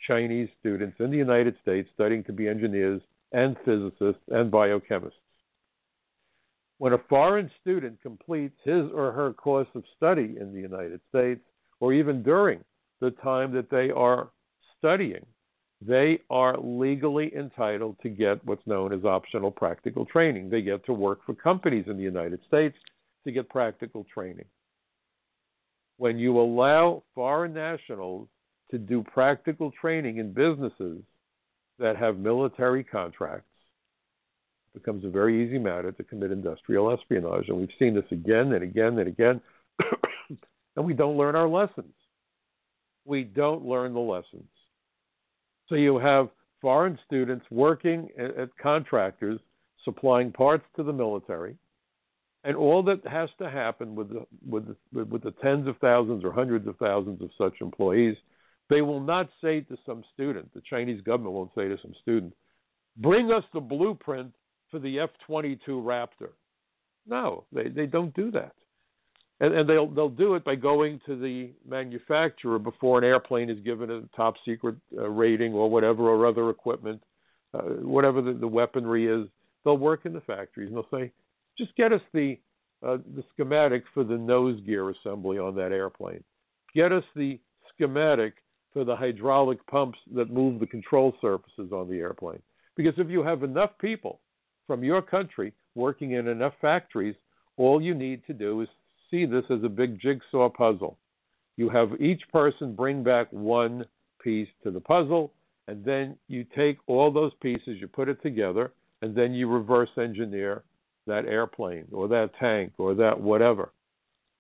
Chinese 0.07 0.49
students 0.61 0.95
in 1.01 1.11
the 1.11 1.17
United 1.17 1.57
States 1.61 1.89
studying 1.93 2.23
to 2.23 2.31
be 2.31 2.47
engineers 2.47 3.01
and 3.33 3.57
physicists 3.65 4.23
and 4.29 4.49
biochemists. 4.49 5.11
When 6.77 6.93
a 6.93 7.03
foreign 7.09 7.51
student 7.59 8.01
completes 8.01 8.55
his 8.63 8.89
or 8.95 9.11
her 9.11 9.33
course 9.33 9.67
of 9.75 9.83
study 9.97 10.37
in 10.39 10.53
the 10.53 10.61
United 10.61 11.01
States, 11.09 11.41
or 11.81 11.91
even 11.91 12.23
during 12.23 12.63
the 13.01 13.11
time 13.11 13.51
that 13.55 13.69
they 13.69 13.91
are 13.91 14.29
studying, 14.77 15.25
they 15.81 16.19
are 16.29 16.57
legally 16.59 17.35
entitled 17.35 17.97
to 18.03 18.09
get 18.09 18.45
what's 18.45 18.65
known 18.67 18.93
as 18.93 19.03
optional 19.03 19.49
practical 19.49 20.05
training. 20.05 20.49
They 20.49 20.61
get 20.61 20.85
to 20.85 20.93
work 20.93 21.19
for 21.25 21.33
companies 21.33 21.85
in 21.87 21.97
the 21.97 22.03
United 22.03 22.39
States 22.47 22.77
to 23.23 23.31
get 23.31 23.49
practical 23.49 24.05
training. 24.13 24.45
When 25.97 26.19
you 26.19 26.39
allow 26.39 27.03
foreign 27.15 27.53
nationals 27.53 28.27
to 28.69 28.77
do 28.77 29.03
practical 29.03 29.71
training 29.71 30.17
in 30.17 30.33
businesses 30.33 31.01
that 31.79 31.97
have 31.97 32.17
military 32.17 32.83
contracts, 32.83 33.47
it 34.73 34.83
becomes 34.83 35.03
a 35.03 35.09
very 35.09 35.45
easy 35.45 35.57
matter 35.57 35.91
to 35.91 36.03
commit 36.03 36.31
industrial 36.31 36.91
espionage. 36.91 37.49
And 37.49 37.57
we've 37.57 37.69
seen 37.79 37.95
this 37.95 38.05
again 38.11 38.53
and 38.53 38.63
again 38.63 38.99
and 38.99 39.07
again. 39.07 39.41
and 40.75 40.85
we 40.85 40.93
don't 40.93 41.17
learn 41.17 41.35
our 41.35 41.49
lessons. 41.49 41.93
We 43.03 43.23
don't 43.23 43.65
learn 43.65 43.93
the 43.93 43.99
lessons. 43.99 44.45
So 45.71 45.77
you 45.77 45.97
have 45.99 46.27
foreign 46.59 46.99
students 47.05 47.45
working 47.49 48.09
at 48.19 48.49
contractors 48.61 49.39
supplying 49.85 50.29
parts 50.33 50.65
to 50.75 50.83
the 50.83 50.91
military. 50.91 51.55
And 52.43 52.57
all 52.57 52.83
that 52.83 53.07
has 53.07 53.29
to 53.39 53.49
happen 53.49 53.95
with 53.95 54.09
the, 54.09 54.25
with, 54.45 54.75
the, 54.91 55.05
with 55.05 55.23
the 55.23 55.31
tens 55.41 55.69
of 55.69 55.77
thousands 55.77 56.25
or 56.25 56.33
hundreds 56.33 56.67
of 56.67 56.75
thousands 56.75 57.21
of 57.21 57.29
such 57.37 57.61
employees, 57.61 58.17
they 58.69 58.81
will 58.81 58.99
not 58.99 59.29
say 59.41 59.61
to 59.61 59.77
some 59.85 60.03
student, 60.13 60.53
the 60.53 60.61
Chinese 60.69 61.01
government 61.03 61.35
won't 61.35 61.55
say 61.55 61.69
to 61.69 61.77
some 61.81 61.93
student, 62.01 62.33
bring 62.97 63.31
us 63.31 63.45
the 63.53 63.61
blueprint 63.61 64.33
for 64.69 64.79
the 64.79 64.99
F 64.99 65.11
22 65.25 65.71
Raptor. 65.71 66.31
No, 67.07 67.45
they, 67.53 67.69
they 67.69 67.85
don't 67.85 68.13
do 68.13 68.29
that 68.31 68.55
and, 69.41 69.53
and 69.55 69.67
they'll 69.67 69.87
they'll 69.87 70.07
do 70.07 70.35
it 70.35 70.45
by 70.45 70.55
going 70.55 71.01
to 71.05 71.19
the 71.19 71.49
manufacturer 71.67 72.59
before 72.59 72.99
an 72.99 73.03
airplane 73.03 73.49
is 73.49 73.59
given 73.65 73.89
a 73.89 74.01
top 74.15 74.35
secret 74.45 74.75
uh, 74.97 75.09
rating 75.09 75.53
or 75.53 75.69
whatever 75.69 76.09
or 76.09 76.25
other 76.25 76.49
equipment, 76.49 77.01
uh, 77.53 77.61
whatever 77.81 78.21
the, 78.21 78.33
the 78.33 78.47
weaponry 78.47 79.07
is. 79.07 79.27
They'll 79.65 79.77
work 79.77 80.05
in 80.05 80.13
the 80.13 80.21
factories 80.21 80.69
and 80.69 80.77
they'll 80.77 80.99
say, 80.99 81.11
just 81.57 81.75
get 81.75 81.91
us 81.91 82.01
the 82.13 82.37
uh, 82.85 82.97
the 83.15 83.23
schematic 83.33 83.83
for 83.93 84.03
the 84.03 84.17
nose 84.17 84.59
gear 84.65 84.91
assembly 84.91 85.37
on 85.39 85.55
that 85.55 85.71
airplane. 85.71 86.23
Get 86.73 86.91
us 86.91 87.03
the 87.15 87.39
schematic 87.73 88.35
for 88.73 88.85
the 88.85 88.95
hydraulic 88.95 89.65
pumps 89.67 89.99
that 90.15 90.31
move 90.31 90.59
the 90.59 90.67
control 90.67 91.13
surfaces 91.19 91.71
on 91.73 91.89
the 91.89 91.97
airplane. 91.97 92.41
Because 92.77 92.93
if 92.97 93.09
you 93.09 93.21
have 93.23 93.43
enough 93.43 93.71
people 93.79 94.19
from 94.65 94.83
your 94.83 95.01
country 95.01 95.51
working 95.75 96.11
in 96.11 96.27
enough 96.27 96.53
factories, 96.61 97.15
all 97.57 97.81
you 97.81 97.93
need 97.93 98.25
to 98.27 98.33
do 98.33 98.61
is 98.61 98.69
see 99.11 99.25
this 99.25 99.45
as 99.49 99.63
a 99.63 99.69
big 99.69 99.99
jigsaw 99.99 100.49
puzzle. 100.49 100.97
You 101.57 101.69
have 101.69 102.01
each 102.01 102.21
person 102.31 102.73
bring 102.73 103.03
back 103.03 103.27
one 103.31 103.85
piece 104.23 104.47
to 104.63 104.71
the 104.71 104.79
puzzle, 104.79 105.33
and 105.67 105.83
then 105.85 106.17
you 106.27 106.45
take 106.55 106.77
all 106.87 107.11
those 107.11 107.33
pieces, 107.41 107.77
you 107.79 107.87
put 107.87 108.09
it 108.09 108.21
together, 108.23 108.71
and 109.01 109.15
then 109.15 109.33
you 109.33 109.47
reverse 109.47 109.89
engineer 109.97 110.63
that 111.07 111.25
airplane 111.25 111.85
or 111.91 112.07
that 112.07 112.31
tank 112.39 112.73
or 112.77 112.93
that 112.95 113.19
whatever. 113.19 113.71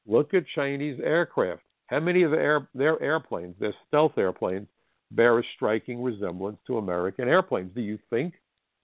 Look 0.07 0.33
at 0.33 0.45
Chinese 0.55 0.99
aircraft. 1.03 1.61
How 1.87 1.99
many 1.99 2.23
of 2.23 2.31
their, 2.31 2.67
their 2.73 3.01
airplanes, 3.01 3.55
their 3.59 3.75
stealth 3.87 4.17
airplanes, 4.17 4.67
bear 5.11 5.39
a 5.39 5.43
striking 5.55 6.01
resemblance 6.01 6.57
to 6.67 6.77
American 6.77 7.27
airplanes? 7.27 7.73
Do 7.75 7.81
you 7.81 7.99
think? 8.09 8.33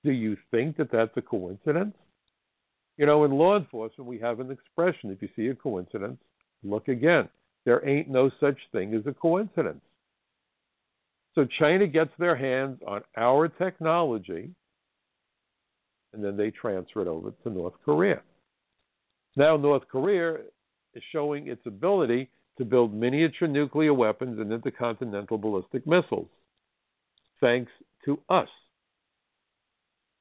Do 0.04 0.12
you 0.12 0.38
think 0.52 0.78
that 0.78 0.92
that's 0.92 1.16
a 1.16 1.22
coincidence? 1.22 1.96
You 2.98 3.06
know, 3.06 3.24
in 3.26 3.32
law 3.32 3.58
enforcement, 3.58 4.10
we 4.10 4.20
have 4.20 4.40
an 4.40 4.52
expression 4.52 5.12
if 5.12 5.22
you 5.22 5.30
see 5.36 5.48
a 5.48 5.56
coincidence, 5.56 6.18
look 6.64 6.88
again. 6.88 7.30
There 7.66 7.88
ain't 7.88 8.10
no 8.10 8.32
such 8.40 8.58
thing 8.72 8.94
as 8.96 9.06
a 9.06 9.14
coincidence. 9.14 9.82
So 11.36 11.46
China 11.60 11.86
gets 11.86 12.12
their 12.18 12.36
hands 12.36 12.80
on 12.88 13.02
our 13.16 13.48
technology 13.48 14.50
and 16.14 16.24
then 16.24 16.36
they 16.36 16.50
transfer 16.50 17.02
it 17.02 17.08
over 17.08 17.32
to 17.44 17.50
North 17.50 17.74
Korea. 17.86 18.22
Now, 19.36 19.56
North 19.56 19.84
Korea 19.92 20.38
is 20.96 21.04
showing 21.12 21.48
its 21.48 21.62
ability 21.68 22.30
to 22.58 22.66
build 22.66 22.92
miniature 22.92 23.48
nuclear 23.48 23.94
weapons 23.94 24.40
and 24.40 24.52
intercontinental 24.52 25.38
ballistic 25.38 25.86
missiles, 25.86 26.28
thanks 27.40 27.72
to 28.06 28.20
us, 28.30 28.50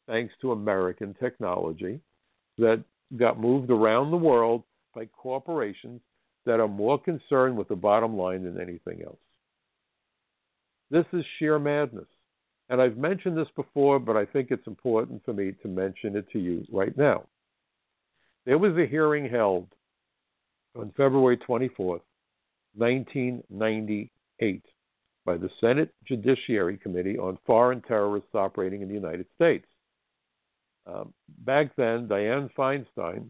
thanks 0.07 0.35
to 0.43 0.53
American 0.53 1.15
technology 1.15 2.01
that 2.59 2.83
got 3.17 3.41
moved 3.41 3.71
around 3.71 4.11
the 4.11 4.17
world 4.17 4.63
by 4.95 5.07
corporations 5.07 6.01
that 6.45 6.61
are 6.61 6.69
more 6.69 6.99
concerned 6.99 7.57
with 7.57 7.69
the 7.69 7.77
bottom 7.77 8.17
line 8.17 8.45
than 8.45 8.61
anything 8.61 9.03
else. 9.03 9.19
This 10.91 11.05
is 11.13 11.25
sheer 11.39 11.59
madness. 11.59 12.07
And 12.69 12.81
I've 12.81 12.97
mentioned 12.97 13.37
this 13.37 13.49
before, 13.55 13.99
but 13.99 14.17
I 14.17 14.25
think 14.25 14.51
it's 14.51 14.67
important 14.67 15.25
for 15.25 15.33
me 15.33 15.53
to 15.63 15.69
mention 15.69 16.17
it 16.17 16.29
to 16.33 16.39
you 16.39 16.65
right 16.73 16.97
now. 16.97 17.25
There 18.45 18.59
was 18.59 18.77
a 18.77 18.87
hearing 18.87 19.29
held 19.29 19.69
on 20.77 20.93
February 20.97 21.37
24th, 21.37 22.03
1998, 22.75 24.63
by 25.25 25.37
the 25.37 25.51
Senate 25.61 25.93
Judiciary 26.07 26.77
Committee 26.77 27.19
on 27.19 27.39
Foreign 27.47 27.83
Terrorists 27.83 28.35
Operating 28.35 28.83
in 28.83 28.89
the 28.89 28.95
United 28.95 29.27
States. 29.35 29.67
Um, 30.87 31.13
back 31.45 31.75
then, 31.77 32.07
Dianne 32.09 32.51
Feinstein 32.57 33.29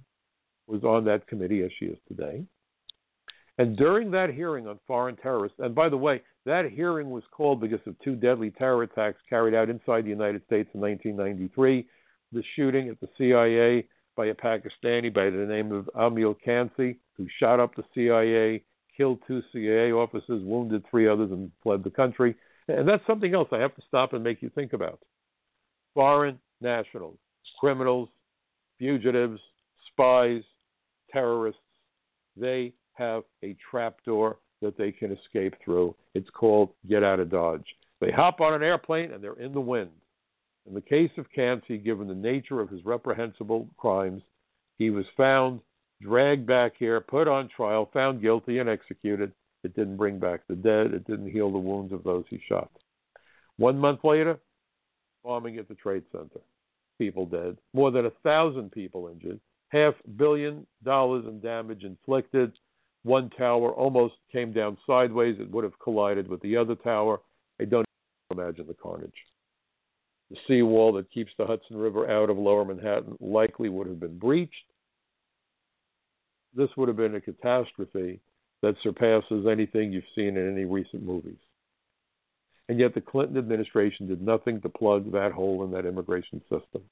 was 0.66 0.84
on 0.84 1.04
that 1.04 1.26
committee 1.26 1.62
as 1.62 1.70
she 1.78 1.86
is 1.86 1.98
today. 2.08 2.44
And 3.58 3.76
during 3.76 4.10
that 4.10 4.34
hearing 4.34 4.66
on 4.66 4.78
foreign 4.86 5.16
terrorists, 5.16 5.58
and 5.60 5.74
by 5.74 5.88
the 5.88 5.96
way, 5.96 6.22
that 6.44 6.70
hearing 6.70 7.08
was 7.08 7.22
called 7.30 7.60
because 7.60 7.80
of 7.86 7.98
two 8.00 8.14
deadly 8.14 8.50
terror 8.50 8.82
attacks 8.82 9.18
carried 9.28 9.54
out 9.54 9.70
inside 9.70 10.04
the 10.04 10.10
United 10.10 10.44
States 10.44 10.68
in 10.74 10.80
1993 10.80 11.86
the 12.32 12.42
shooting 12.54 12.88
at 12.88 13.00
the 13.00 13.08
CIA 13.16 13.86
by 14.16 14.26
a 14.26 14.34
Pakistani 14.34 15.12
by 15.12 15.30
the 15.30 15.46
name 15.46 15.72
of 15.72 15.88
Amir 15.94 16.34
Kansky, 16.46 16.96
who 17.16 17.26
shot 17.38 17.60
up 17.60 17.74
the 17.76 17.84
CIA, 17.94 18.62
killed 18.96 19.20
two 19.26 19.42
CIA 19.52 19.92
officers, 19.92 20.42
wounded 20.42 20.84
three 20.90 21.08
others, 21.08 21.30
and 21.30 21.50
fled 21.62 21.84
the 21.84 21.90
country. 21.90 22.34
And 22.68 22.88
that's 22.88 23.06
something 23.06 23.34
else 23.34 23.48
I 23.52 23.58
have 23.58 23.74
to 23.76 23.82
stop 23.86 24.12
and 24.12 24.24
make 24.24 24.42
you 24.42 24.50
think 24.50 24.72
about. 24.72 25.00
Foreign 25.94 26.38
nationals, 26.60 27.18
criminals, 27.58 28.08
fugitives, 28.78 29.40
spies, 29.92 30.42
terrorists, 31.12 31.60
they 32.36 32.72
have 32.94 33.22
a 33.42 33.56
trapdoor 33.70 34.38
that 34.62 34.76
they 34.76 34.92
can 34.92 35.12
escape 35.12 35.54
through. 35.64 35.94
It's 36.14 36.30
called 36.30 36.70
get 36.88 37.02
out 37.02 37.20
of 37.20 37.30
Dodge. 37.30 37.66
They 38.00 38.10
hop 38.10 38.40
on 38.40 38.54
an 38.54 38.62
airplane 38.62 39.12
and 39.12 39.22
they're 39.22 39.40
in 39.40 39.52
the 39.52 39.60
wind. 39.60 39.90
In 40.66 40.74
the 40.74 40.80
case 40.80 41.10
of 41.16 41.26
Kansi, 41.36 41.82
given 41.82 42.08
the 42.08 42.14
nature 42.14 42.60
of 42.60 42.68
his 42.68 42.84
reprehensible 42.84 43.68
crimes, 43.76 44.22
he 44.78 44.90
was 44.90 45.04
found, 45.16 45.60
dragged 46.02 46.46
back 46.46 46.72
here, 46.78 47.00
put 47.00 47.28
on 47.28 47.48
trial, 47.48 47.88
found 47.92 48.20
guilty, 48.20 48.58
and 48.58 48.68
executed. 48.68 49.32
It 49.62 49.74
didn't 49.74 49.96
bring 49.96 50.18
back 50.18 50.40
the 50.48 50.56
dead. 50.56 50.92
It 50.92 51.06
didn't 51.06 51.30
heal 51.30 51.50
the 51.50 51.58
wounds 51.58 51.92
of 51.92 52.04
those 52.04 52.24
he 52.28 52.40
shot. 52.48 52.70
One 53.56 53.78
month 53.78 54.00
later, 54.04 54.38
bombing 55.24 55.56
at 55.58 55.68
the 55.68 55.74
Trade 55.74 56.04
Center. 56.12 56.40
People 56.98 57.26
dead. 57.26 57.58
More 57.74 57.90
than 57.90 58.06
a 58.06 58.10
thousand 58.22 58.72
people 58.72 59.08
injured. 59.08 59.40
Half 59.68 59.94
billion 60.16 60.66
dollars 60.84 61.24
in 61.26 61.40
damage 61.40 61.84
inflicted. 61.84 62.52
One 63.02 63.30
tower 63.30 63.72
almost 63.72 64.14
came 64.32 64.52
down 64.52 64.78
sideways. 64.86 65.36
It 65.38 65.50
would 65.50 65.64
have 65.64 65.78
collided 65.78 66.28
with 66.28 66.40
the 66.40 66.56
other 66.56 66.74
tower. 66.74 67.20
I 67.60 67.64
don't 67.64 67.86
imagine 68.30 68.66
the 68.66 68.74
carnage. 68.74 69.12
The 70.30 70.36
seawall 70.48 70.92
that 70.94 71.10
keeps 71.12 71.32
the 71.38 71.46
Hudson 71.46 71.76
River 71.76 72.10
out 72.10 72.30
of 72.30 72.38
lower 72.38 72.64
Manhattan 72.64 73.16
likely 73.20 73.68
would 73.68 73.86
have 73.86 74.00
been 74.00 74.18
breached. 74.18 74.54
This 76.54 76.70
would 76.76 76.88
have 76.88 76.96
been 76.96 77.14
a 77.14 77.20
catastrophe 77.20 78.20
that 78.62 78.74
surpasses 78.82 79.46
anything 79.46 79.92
you've 79.92 80.04
seen 80.14 80.36
in 80.36 80.50
any 80.50 80.64
recent 80.64 81.02
movies. 81.02 81.36
And 82.68 82.80
yet 82.80 82.94
the 82.94 83.00
Clinton 83.00 83.38
administration 83.38 84.08
did 84.08 84.20
nothing 84.20 84.60
to 84.60 84.68
plug 84.68 85.12
that 85.12 85.32
hole 85.32 85.64
in 85.64 85.70
that 85.70 85.86
immigration 85.86 86.40
system. 86.42 86.82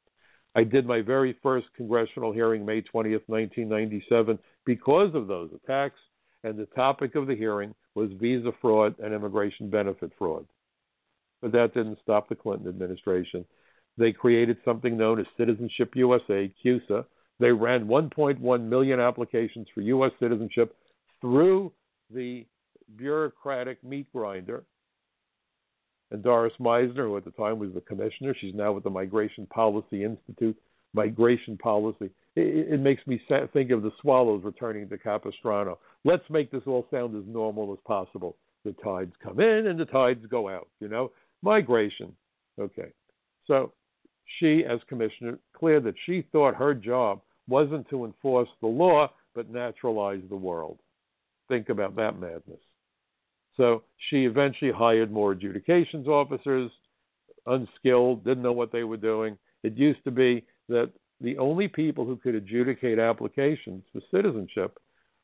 I 0.54 0.62
did 0.62 0.86
my 0.86 1.00
very 1.00 1.36
first 1.42 1.66
congressional 1.76 2.32
hearing 2.32 2.64
May 2.64 2.80
20th, 2.80 3.22
1997, 3.26 4.38
because 4.64 5.14
of 5.14 5.26
those 5.26 5.50
attacks, 5.52 5.98
and 6.44 6.56
the 6.56 6.66
topic 6.66 7.16
of 7.16 7.26
the 7.26 7.34
hearing 7.34 7.74
was 7.94 8.10
visa 8.20 8.52
fraud 8.60 8.94
and 9.00 9.12
immigration 9.12 9.68
benefit 9.68 10.12
fraud. 10.16 10.46
But 11.42 11.52
that 11.52 11.74
didn't 11.74 11.98
stop 12.02 12.28
the 12.28 12.36
Clinton 12.36 12.68
administration. 12.68 13.44
They 13.98 14.12
created 14.12 14.58
something 14.64 14.96
known 14.96 15.18
as 15.18 15.26
Citizenship 15.36 15.92
USA, 15.96 16.52
CUSA. 16.64 17.04
They 17.40 17.50
ran 17.50 17.86
1.1 17.86 18.62
million 18.62 19.00
applications 19.00 19.66
for 19.74 19.80
U.S. 19.80 20.12
citizenship 20.20 20.76
through 21.20 21.72
the 22.10 22.46
bureaucratic 22.96 23.82
meat 23.82 24.06
grinder. 24.12 24.64
And 26.10 26.22
Doris 26.22 26.52
Meissner, 26.60 27.04
who 27.04 27.16
at 27.16 27.24
the 27.24 27.30
time 27.32 27.58
was 27.58 27.70
the 27.74 27.80
commissioner, 27.80 28.34
she's 28.38 28.54
now 28.54 28.72
with 28.72 28.84
the 28.84 28.90
Migration 28.90 29.46
Policy 29.46 30.04
Institute. 30.04 30.56
Migration 30.94 31.58
policy. 31.58 32.08
It, 32.36 32.72
it 32.72 32.80
makes 32.80 33.04
me 33.06 33.20
think 33.52 33.70
of 33.72 33.82
the 33.82 33.90
swallows 34.00 34.44
returning 34.44 34.88
to 34.88 34.96
Capistrano. 34.96 35.78
Let's 36.04 36.22
make 36.30 36.52
this 36.52 36.62
all 36.66 36.86
sound 36.90 37.16
as 37.16 37.24
normal 37.26 37.72
as 37.72 37.80
possible. 37.84 38.36
The 38.64 38.72
tides 38.82 39.12
come 39.20 39.40
in 39.40 39.66
and 39.66 39.78
the 39.78 39.86
tides 39.86 40.24
go 40.30 40.48
out. 40.48 40.68
You 40.78 40.88
know, 40.88 41.10
migration. 41.42 42.14
Okay, 42.60 42.92
so 43.46 43.72
she, 44.38 44.64
as 44.64 44.78
commissioner, 44.88 45.38
clear 45.52 45.80
that 45.80 45.96
she 46.06 46.24
thought 46.30 46.54
her 46.54 46.74
job 46.74 47.20
wasn't 47.48 47.88
to 47.90 48.04
enforce 48.04 48.48
the 48.60 48.68
law 48.68 49.10
but 49.34 49.50
naturalize 49.50 50.22
the 50.28 50.36
world. 50.36 50.78
Think 51.48 51.68
about 51.68 51.96
that 51.96 52.20
madness. 52.20 52.60
So 53.56 53.82
she 54.10 54.24
eventually 54.24 54.72
hired 54.72 55.12
more 55.12 55.32
adjudications 55.32 56.08
officers, 56.08 56.70
unskilled, 57.46 58.24
didn't 58.24 58.42
know 58.42 58.52
what 58.52 58.72
they 58.72 58.84
were 58.84 58.96
doing. 58.96 59.38
It 59.62 59.76
used 59.76 60.02
to 60.04 60.10
be 60.10 60.44
that 60.68 60.90
the 61.20 61.38
only 61.38 61.68
people 61.68 62.04
who 62.04 62.16
could 62.16 62.34
adjudicate 62.34 62.98
applications 62.98 63.84
for 63.92 64.00
citizenship 64.10 64.78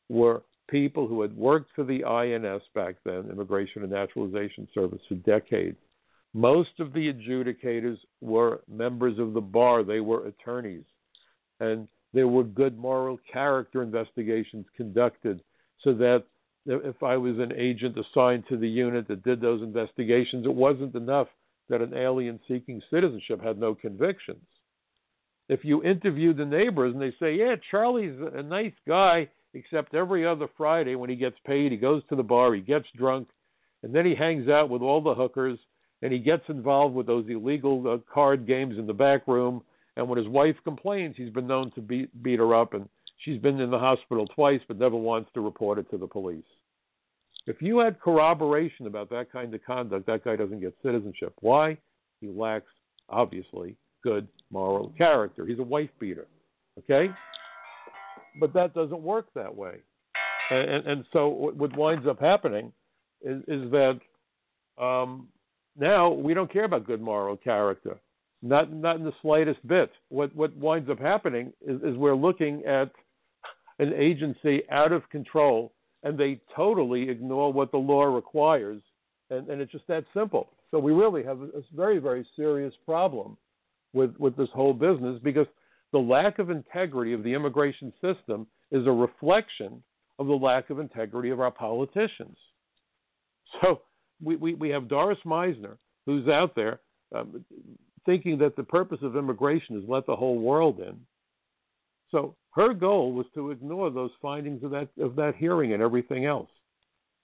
were 0.09 0.43
people 0.69 1.07
who 1.07 1.21
had 1.21 1.35
worked 1.35 1.71
for 1.75 1.83
the 1.83 2.03
INS 2.03 2.61
back 2.73 2.95
then, 3.03 3.29
Immigration 3.29 3.83
and 3.83 3.91
Naturalization 3.91 4.67
Service, 4.73 5.01
for 5.07 5.15
decades. 5.15 5.77
Most 6.33 6.79
of 6.79 6.93
the 6.93 7.11
adjudicators 7.11 7.97
were 8.21 8.61
members 8.69 9.19
of 9.19 9.33
the 9.33 9.41
bar, 9.41 9.83
they 9.83 9.99
were 9.99 10.27
attorneys. 10.27 10.85
And 11.59 11.89
there 12.13 12.29
were 12.29 12.43
good 12.43 12.77
moral 12.77 13.19
character 13.31 13.83
investigations 13.83 14.65
conducted 14.75 15.43
so 15.83 15.93
that 15.95 16.23
if 16.65 17.01
I 17.03 17.17
was 17.17 17.39
an 17.39 17.53
agent 17.55 17.97
assigned 17.97 18.45
to 18.49 18.57
the 18.57 18.69
unit 18.69 19.07
that 19.07 19.23
did 19.23 19.41
those 19.41 19.61
investigations, 19.61 20.45
it 20.45 20.53
wasn't 20.53 20.95
enough 20.95 21.27
that 21.69 21.81
an 21.81 21.93
alien 21.93 22.39
seeking 22.47 22.81
citizenship 22.89 23.41
had 23.41 23.57
no 23.57 23.73
convictions. 23.73 24.43
If 25.49 25.65
you 25.65 25.83
interview 25.83 26.33
the 26.33 26.45
neighbors 26.45 26.93
and 26.93 27.01
they 27.01 27.13
say, 27.19 27.35
Yeah, 27.35 27.55
Charlie's 27.71 28.17
a 28.33 28.43
nice 28.43 28.73
guy, 28.87 29.29
except 29.53 29.95
every 29.95 30.25
other 30.25 30.47
Friday 30.55 30.95
when 30.95 31.09
he 31.09 31.15
gets 31.15 31.37
paid, 31.45 31.71
he 31.71 31.77
goes 31.77 32.03
to 32.09 32.15
the 32.15 32.23
bar, 32.23 32.53
he 32.53 32.61
gets 32.61 32.87
drunk, 32.95 33.27
and 33.83 33.93
then 33.93 34.05
he 34.05 34.15
hangs 34.15 34.47
out 34.47 34.69
with 34.69 34.81
all 34.81 35.01
the 35.01 35.15
hookers 35.15 35.59
and 36.01 36.11
he 36.11 36.19
gets 36.19 36.43
involved 36.49 36.95
with 36.95 37.05
those 37.05 37.25
illegal 37.29 37.87
uh, 37.87 37.97
card 38.11 38.47
games 38.47 38.77
in 38.77 38.87
the 38.87 38.93
back 38.93 39.27
room. 39.27 39.61
And 39.97 40.07
when 40.07 40.17
his 40.17 40.27
wife 40.27 40.55
complains, 40.63 41.15
he's 41.15 41.29
been 41.29 41.47
known 41.47 41.71
to 41.71 41.81
beat, 41.81 42.23
beat 42.23 42.39
her 42.39 42.55
up 42.55 42.73
and 42.73 42.87
She's 43.23 43.39
been 43.39 43.59
in 43.59 43.69
the 43.69 43.79
hospital 43.79 44.25
twice, 44.27 44.61
but 44.67 44.79
never 44.79 44.95
wants 44.95 45.29
to 45.33 45.41
report 45.41 45.77
it 45.77 45.89
to 45.91 45.97
the 45.97 46.07
police. 46.07 46.43
If 47.47 47.61
you 47.61 47.79
had 47.79 47.99
corroboration 47.99 48.87
about 48.87 49.09
that 49.11 49.31
kind 49.31 49.53
of 49.53 49.63
conduct, 49.63 50.05
that 50.07 50.23
guy 50.23 50.35
doesn't 50.35 50.59
get 50.59 50.75
citizenship. 50.83 51.33
Why? 51.39 51.77
He 52.19 52.27
lacks, 52.27 52.71
obviously, 53.09 53.75
good 54.03 54.27
moral 54.51 54.93
character. 54.97 55.45
He's 55.45 55.59
a 55.59 55.63
wife 55.63 55.89
beater. 55.99 56.27
Okay? 56.79 57.11
But 58.39 58.53
that 58.53 58.73
doesn't 58.73 59.01
work 59.01 59.27
that 59.35 59.55
way. 59.55 59.77
And, 60.49 60.69
and, 60.69 60.87
and 60.87 61.05
so 61.13 61.27
what 61.27 61.75
winds 61.77 62.07
up 62.07 62.19
happening 62.19 62.71
is, 63.21 63.41
is 63.47 63.71
that 63.71 63.99
um, 64.81 65.27
now 65.77 66.09
we 66.09 66.33
don't 66.33 66.51
care 66.51 66.65
about 66.65 66.85
good 66.85 67.01
moral 67.01 67.37
character. 67.37 67.99
Not 68.43 68.73
not 68.73 68.95
in 68.95 69.03
the 69.03 69.13
slightest 69.21 69.65
bit. 69.67 69.91
What 70.09 70.35
what 70.35 70.55
winds 70.57 70.89
up 70.89 70.99
happening 70.99 71.53
is, 71.61 71.79
is 71.83 71.95
we're 71.95 72.15
looking 72.15 72.63
at 72.65 72.91
an 73.81 73.93
agency 73.93 74.61
out 74.69 74.91
of 74.91 75.09
control 75.09 75.73
and 76.03 76.17
they 76.17 76.39
totally 76.55 77.09
ignore 77.09 77.51
what 77.51 77.71
the 77.71 77.77
law 77.77 78.03
requires. 78.03 78.81
And, 79.29 79.49
and 79.49 79.61
it's 79.61 79.71
just 79.71 79.87
that 79.87 80.05
simple. 80.13 80.49
So 80.69 80.79
we 80.79 80.93
really 80.93 81.23
have 81.23 81.41
a, 81.41 81.61
very, 81.75 81.97
very 81.97 82.25
serious 82.35 82.73
problem 82.85 83.37
with, 83.93 84.15
with 84.17 84.37
this 84.37 84.49
whole 84.53 84.73
business 84.73 85.19
because 85.23 85.47
the 85.91 85.99
lack 85.99 86.39
of 86.39 86.49
integrity 86.49 87.13
of 87.13 87.23
the 87.23 87.33
immigration 87.33 87.91
system 88.01 88.47
is 88.71 88.87
a 88.87 88.91
reflection 88.91 89.83
of 90.19 90.27
the 90.27 90.33
lack 90.33 90.69
of 90.69 90.79
integrity 90.79 91.29
of 91.29 91.39
our 91.39 91.51
politicians. 91.51 92.37
So 93.61 93.81
we, 94.23 94.35
we, 94.37 94.53
we 94.53 94.69
have 94.69 94.87
Doris 94.87 95.17
Meissner, 95.25 95.77
who's 96.05 96.27
out 96.29 96.55
there 96.55 96.79
um, 97.13 97.43
thinking 98.05 98.37
that 98.37 98.55
the 98.55 98.63
purpose 98.63 98.99
of 99.01 99.15
immigration 99.15 99.77
is 99.77 99.83
let 99.89 100.05
the 100.05 100.15
whole 100.15 100.39
world 100.39 100.79
in. 100.79 100.97
So 102.11 102.35
her 102.51 102.73
goal 102.73 103.13
was 103.13 103.25
to 103.33 103.51
ignore 103.51 103.89
those 103.89 104.11
findings 104.21 104.63
of 104.63 104.71
that 104.71 104.89
of 104.99 105.15
that 105.15 105.35
hearing 105.35 105.73
and 105.73 105.81
everything 105.81 106.25
else. 106.25 106.49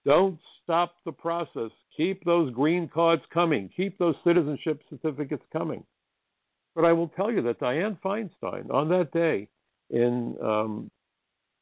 Don't 0.04 0.38
stop 0.62 0.94
the 1.04 1.12
process. 1.12 1.70
Keep 1.96 2.24
those 2.24 2.52
green 2.54 2.88
cards 2.88 3.22
coming. 3.32 3.68
Keep 3.76 3.98
those 3.98 4.14
citizenship 4.24 4.80
certificates 4.88 5.44
coming. 5.52 5.84
But 6.74 6.84
I 6.84 6.92
will 6.92 7.08
tell 7.08 7.30
you 7.30 7.42
that 7.42 7.60
Dianne 7.60 7.98
Feinstein, 8.00 8.72
on 8.72 8.88
that 8.88 9.10
day 9.12 9.48
in 9.90 10.36
um, 10.42 10.90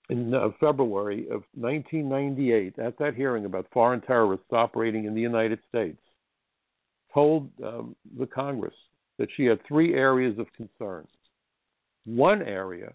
in 0.08 0.32
uh, 0.32 0.50
February 0.60 1.24
of 1.30 1.42
1998, 1.54 2.78
at 2.78 2.96
that 2.98 3.14
hearing 3.14 3.44
about 3.44 3.66
foreign 3.72 4.00
terrorists 4.00 4.46
operating 4.52 5.04
in 5.06 5.14
the 5.14 5.20
United 5.20 5.58
States, 5.68 5.98
told 7.12 7.50
um, 7.64 7.96
the 8.16 8.26
Congress 8.26 8.74
that 9.18 9.28
she 9.36 9.46
had 9.46 9.58
three 9.66 9.94
areas 9.94 10.38
of 10.38 10.46
concern. 10.56 11.08
One 12.04 12.42
area 12.42 12.92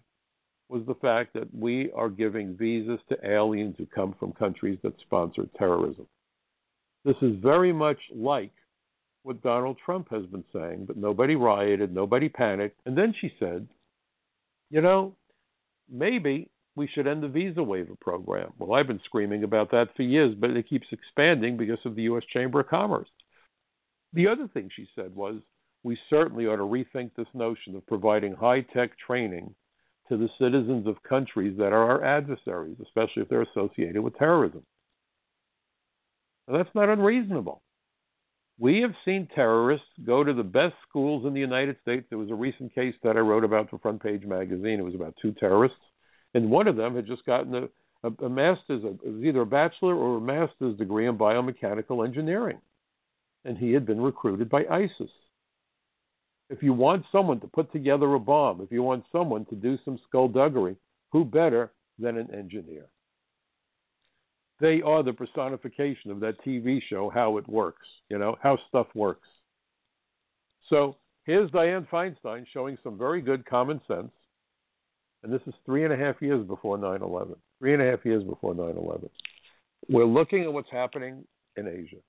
was 0.72 0.82
the 0.86 0.94
fact 0.94 1.34
that 1.34 1.54
we 1.54 1.92
are 1.92 2.08
giving 2.08 2.56
visas 2.56 2.98
to 3.10 3.30
aliens 3.30 3.74
who 3.76 3.84
come 3.84 4.14
from 4.18 4.32
countries 4.32 4.78
that 4.82 4.98
sponsor 5.02 5.46
terrorism. 5.58 6.06
This 7.04 7.16
is 7.20 7.36
very 7.42 7.74
much 7.74 7.98
like 8.14 8.52
what 9.22 9.42
Donald 9.42 9.76
Trump 9.84 10.08
has 10.10 10.24
been 10.26 10.44
saying, 10.50 10.86
but 10.86 10.96
nobody 10.96 11.36
rioted, 11.36 11.94
nobody 11.94 12.30
panicked. 12.30 12.80
And 12.86 12.96
then 12.96 13.14
she 13.20 13.34
said, 13.38 13.68
you 14.70 14.80
know, 14.80 15.14
maybe 15.90 16.48
we 16.74 16.88
should 16.88 17.06
end 17.06 17.22
the 17.22 17.28
visa 17.28 17.62
waiver 17.62 17.94
program. 18.00 18.52
Well, 18.58 18.72
I've 18.72 18.86
been 18.86 19.00
screaming 19.04 19.44
about 19.44 19.70
that 19.72 19.94
for 19.94 20.02
years, 20.04 20.34
but 20.34 20.50
it 20.50 20.70
keeps 20.70 20.86
expanding 20.90 21.58
because 21.58 21.84
of 21.84 21.96
the 21.96 22.02
U.S. 22.04 22.24
Chamber 22.32 22.60
of 22.60 22.68
Commerce. 22.68 23.08
The 24.14 24.26
other 24.26 24.48
thing 24.48 24.70
she 24.74 24.88
said 24.94 25.14
was, 25.14 25.42
we 25.84 25.98
certainly 26.08 26.46
ought 26.46 26.56
to 26.56 26.62
rethink 26.62 27.10
this 27.14 27.26
notion 27.34 27.76
of 27.76 27.86
providing 27.86 28.34
high 28.34 28.62
tech 28.62 28.92
training 28.98 29.54
to 30.12 30.18
the 30.18 30.28
citizens 30.38 30.86
of 30.86 31.02
countries 31.04 31.56
that 31.56 31.72
are 31.72 31.90
our 31.90 32.04
adversaries, 32.04 32.76
especially 32.82 33.22
if 33.22 33.30
they're 33.30 33.46
associated 33.54 34.02
with 34.02 34.14
terrorism. 34.18 34.62
And 36.46 36.58
that's 36.58 36.74
not 36.74 36.90
unreasonable. 36.90 37.62
We 38.58 38.82
have 38.82 38.92
seen 39.06 39.26
terrorists 39.34 39.86
go 40.04 40.22
to 40.22 40.34
the 40.34 40.42
best 40.42 40.74
schools 40.86 41.24
in 41.24 41.32
the 41.32 41.40
United 41.40 41.76
States. 41.80 42.04
There 42.10 42.18
was 42.18 42.30
a 42.30 42.34
recent 42.34 42.74
case 42.74 42.94
that 43.02 43.16
I 43.16 43.20
wrote 43.20 43.42
about 43.42 43.70
for 43.70 43.78
Front 43.78 44.02
Page 44.02 44.24
Magazine. 44.26 44.78
It 44.78 44.84
was 44.84 44.94
about 44.94 45.14
two 45.20 45.32
terrorists, 45.32 45.78
and 46.34 46.50
one 46.50 46.68
of 46.68 46.76
them 46.76 46.94
had 46.94 47.06
just 47.06 47.24
gotten 47.24 47.54
a, 47.54 47.68
a, 48.06 48.26
a 48.26 48.28
master's, 48.28 48.84
a, 48.84 48.88
it 48.88 49.14
was 49.14 49.24
either 49.24 49.40
a 49.40 49.46
bachelor 49.46 49.94
or 49.94 50.18
a 50.18 50.20
master's 50.20 50.76
degree 50.76 51.06
in 51.06 51.16
biomechanical 51.16 52.06
engineering, 52.06 52.58
and 53.46 53.56
he 53.56 53.72
had 53.72 53.86
been 53.86 54.00
recruited 54.00 54.50
by 54.50 54.66
ISIS. 54.70 55.10
If 56.52 56.62
you 56.62 56.74
want 56.74 57.06
someone 57.10 57.40
to 57.40 57.46
put 57.46 57.72
together 57.72 58.12
a 58.12 58.20
bomb, 58.20 58.60
if 58.60 58.70
you 58.70 58.82
want 58.82 59.06
someone 59.10 59.46
to 59.46 59.54
do 59.54 59.78
some 59.86 59.98
skullduggery, 60.06 60.76
who 61.10 61.24
better 61.24 61.72
than 61.98 62.18
an 62.18 62.28
engineer? 62.30 62.84
They 64.60 64.82
are 64.82 65.02
the 65.02 65.14
personification 65.14 66.10
of 66.10 66.20
that 66.20 66.44
TV 66.44 66.82
show, 66.90 67.08
How 67.08 67.38
It 67.38 67.48
Works, 67.48 67.86
you 68.10 68.18
know, 68.18 68.36
how 68.42 68.58
stuff 68.68 68.86
works. 68.94 69.26
So 70.68 70.96
here's 71.24 71.50
Dianne 71.52 71.88
Feinstein 71.88 72.44
showing 72.52 72.76
some 72.84 72.98
very 72.98 73.22
good 73.22 73.46
common 73.46 73.80
sense. 73.88 74.12
And 75.22 75.32
this 75.32 75.40
is 75.46 75.54
three 75.64 75.84
and 75.84 75.92
a 75.92 75.96
half 75.96 76.20
years 76.20 76.46
before 76.46 76.76
9 76.76 77.00
11. 77.00 77.34
Three 77.60 77.72
and 77.72 77.82
a 77.82 77.90
half 77.90 78.04
years 78.04 78.24
before 78.24 78.54
9 78.54 78.76
11. 78.76 79.08
We're 79.88 80.04
looking 80.04 80.42
at 80.42 80.52
what's 80.52 80.70
happening 80.70 81.24
in 81.56 81.66
Asia. 81.66 82.02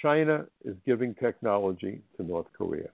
China 0.00 0.46
is 0.64 0.74
giving 0.86 1.14
technology 1.14 2.00
to 2.16 2.22
North 2.22 2.46
Korea. 2.56 2.88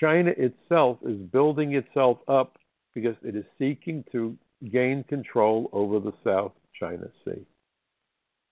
China 0.00 0.32
itself 0.36 0.98
is 1.06 1.16
building 1.32 1.74
itself 1.74 2.18
up 2.28 2.58
because 2.94 3.16
it 3.22 3.36
is 3.36 3.44
seeking 3.58 4.04
to 4.12 4.36
gain 4.72 5.04
control 5.04 5.68
over 5.72 6.00
the 6.00 6.12
South 6.24 6.52
China 6.78 7.06
Sea. 7.24 7.44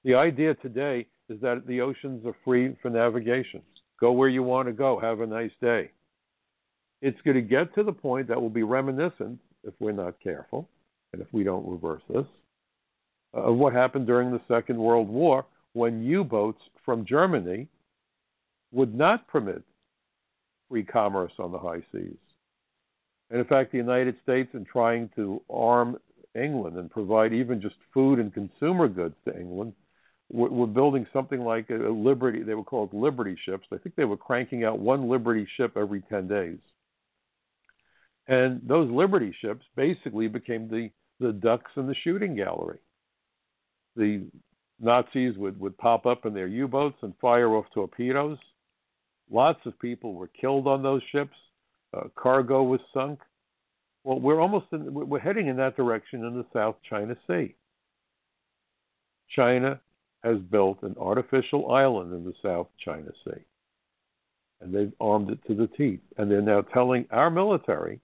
The 0.04 0.14
idea 0.14 0.54
today 0.54 1.06
is 1.28 1.40
that 1.40 1.66
the 1.66 1.80
oceans 1.80 2.26
are 2.26 2.36
free 2.44 2.76
for 2.82 2.90
navigation. 2.90 3.62
Go 4.00 4.12
where 4.12 4.28
you 4.28 4.42
want 4.42 4.66
to 4.66 4.72
go. 4.72 4.98
Have 4.98 5.20
a 5.20 5.26
nice 5.26 5.52
day. 5.60 5.90
It's 7.00 7.20
going 7.22 7.36
to 7.36 7.42
get 7.42 7.74
to 7.74 7.82
the 7.82 7.92
point 7.92 8.28
that 8.28 8.40
will 8.40 8.50
be 8.50 8.62
reminiscent, 8.62 9.38
if 9.64 9.74
we're 9.80 9.92
not 9.92 10.20
careful, 10.22 10.68
and 11.12 11.22
if 11.22 11.28
we 11.32 11.44
don't 11.44 11.68
reverse 11.68 12.02
this, 12.08 12.26
of 13.32 13.56
what 13.56 13.72
happened 13.72 14.06
during 14.06 14.30
the 14.30 14.40
Second 14.48 14.76
World 14.76 15.08
War 15.08 15.44
when 15.72 16.04
U 16.04 16.22
boats 16.22 16.60
from 16.84 17.04
Germany 17.04 17.66
would 18.72 18.94
not 18.94 19.26
permit 19.28 19.62
free 20.72 20.82
commerce 20.82 21.32
on 21.38 21.52
the 21.52 21.58
high 21.58 21.82
seas. 21.92 22.16
And 23.30 23.38
in 23.38 23.44
fact, 23.46 23.72
the 23.72 23.78
United 23.78 24.16
States, 24.22 24.48
in 24.54 24.64
trying 24.64 25.10
to 25.16 25.42
arm 25.50 25.98
England 26.34 26.78
and 26.78 26.90
provide 26.90 27.34
even 27.34 27.60
just 27.60 27.74
food 27.92 28.18
and 28.18 28.32
consumer 28.32 28.88
goods 28.88 29.14
to 29.26 29.38
England, 29.38 29.74
were 30.30 30.66
building 30.66 31.06
something 31.12 31.40
like 31.40 31.68
a 31.68 31.74
Liberty. 31.74 32.42
They 32.42 32.54
were 32.54 32.64
called 32.64 32.94
Liberty 32.94 33.36
ships. 33.44 33.66
I 33.70 33.76
think 33.76 33.96
they 33.96 34.06
were 34.06 34.16
cranking 34.16 34.64
out 34.64 34.78
one 34.78 35.10
Liberty 35.10 35.46
ship 35.58 35.76
every 35.76 36.00
10 36.08 36.26
days. 36.26 36.58
And 38.28 38.62
those 38.66 38.90
Liberty 38.90 39.34
ships 39.42 39.66
basically 39.76 40.28
became 40.28 40.68
the, 40.68 40.88
the 41.20 41.34
ducks 41.34 41.70
in 41.76 41.86
the 41.86 41.94
shooting 42.02 42.34
gallery. 42.34 42.78
The 43.94 44.24
Nazis 44.80 45.36
would, 45.36 45.60
would 45.60 45.76
pop 45.76 46.06
up 46.06 46.24
in 46.24 46.32
their 46.32 46.46
U 46.46 46.66
boats 46.66 46.96
and 47.02 47.12
fire 47.20 47.54
off 47.54 47.66
torpedoes. 47.74 48.38
Lots 49.32 49.60
of 49.64 49.78
people 49.80 50.12
were 50.14 50.28
killed 50.28 50.66
on 50.66 50.82
those 50.82 51.02
ships. 51.10 51.34
Uh, 51.96 52.08
cargo 52.14 52.62
was 52.62 52.80
sunk. 52.92 53.20
Well, 54.04 54.20
we're 54.20 54.40
almost 54.40 54.66
in, 54.72 54.92
we're 54.92 55.18
heading 55.18 55.46
in 55.46 55.56
that 55.56 55.76
direction 55.76 56.24
in 56.24 56.34
the 56.34 56.44
South 56.52 56.76
China 56.88 57.16
Sea. 57.26 57.54
China 59.34 59.80
has 60.22 60.38
built 60.50 60.82
an 60.82 60.94
artificial 61.00 61.72
island 61.72 62.12
in 62.12 62.24
the 62.24 62.34
South 62.42 62.68
China 62.84 63.10
Sea. 63.24 63.40
And 64.60 64.74
they've 64.74 64.92
armed 65.00 65.30
it 65.30 65.38
to 65.46 65.54
the 65.54 65.66
teeth. 65.66 66.00
And 66.18 66.30
they're 66.30 66.42
now 66.42 66.60
telling 66.60 67.06
our 67.10 67.30
military, 67.30 68.00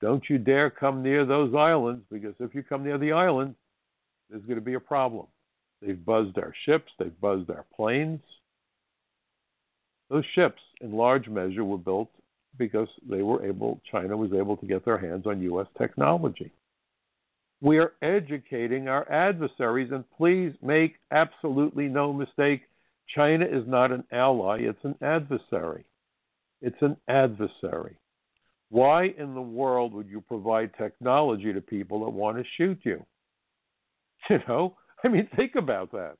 don't 0.00 0.24
you 0.28 0.38
dare 0.38 0.70
come 0.70 1.02
near 1.02 1.24
those 1.24 1.54
islands, 1.54 2.04
because 2.10 2.34
if 2.40 2.54
you 2.54 2.62
come 2.62 2.84
near 2.84 2.98
the 2.98 3.12
island, 3.12 3.54
there's 4.28 4.42
going 4.42 4.56
to 4.56 4.64
be 4.64 4.74
a 4.74 4.80
problem. 4.80 5.26
They've 5.80 6.04
buzzed 6.04 6.36
our 6.38 6.52
ships, 6.66 6.90
they've 6.98 7.20
buzzed 7.20 7.50
our 7.50 7.64
planes. 7.74 8.20
Those 10.10 10.24
ships, 10.34 10.60
in 10.80 10.92
large 10.92 11.28
measure, 11.28 11.64
were 11.64 11.78
built 11.78 12.10
because 12.58 12.88
they 13.08 13.22
were 13.22 13.44
able, 13.44 13.80
China 13.90 14.16
was 14.16 14.32
able 14.32 14.56
to 14.58 14.66
get 14.66 14.84
their 14.84 14.98
hands 14.98 15.26
on 15.26 15.42
U.S. 15.42 15.66
technology. 15.76 16.52
We 17.60 17.78
are 17.78 17.94
educating 18.02 18.88
our 18.88 19.10
adversaries, 19.10 19.90
and 19.90 20.04
please 20.16 20.52
make 20.62 20.96
absolutely 21.10 21.88
no 21.88 22.12
mistake 22.12 22.62
China 23.14 23.44
is 23.44 23.66
not 23.66 23.92
an 23.92 24.04
ally, 24.12 24.60
it's 24.60 24.84
an 24.84 24.96
adversary. 25.02 25.84
It's 26.60 26.80
an 26.80 26.96
adversary. 27.08 27.96
Why 28.70 29.14
in 29.18 29.34
the 29.34 29.42
world 29.42 29.92
would 29.94 30.08
you 30.08 30.20
provide 30.20 30.72
technology 30.76 31.52
to 31.52 31.60
people 31.60 32.04
that 32.04 32.10
want 32.10 32.38
to 32.38 32.44
shoot 32.56 32.78
you? 32.84 33.04
You 34.30 34.38
know, 34.48 34.74
I 35.04 35.08
mean, 35.08 35.28
think 35.36 35.54
about 35.54 35.92
that. 35.92 36.16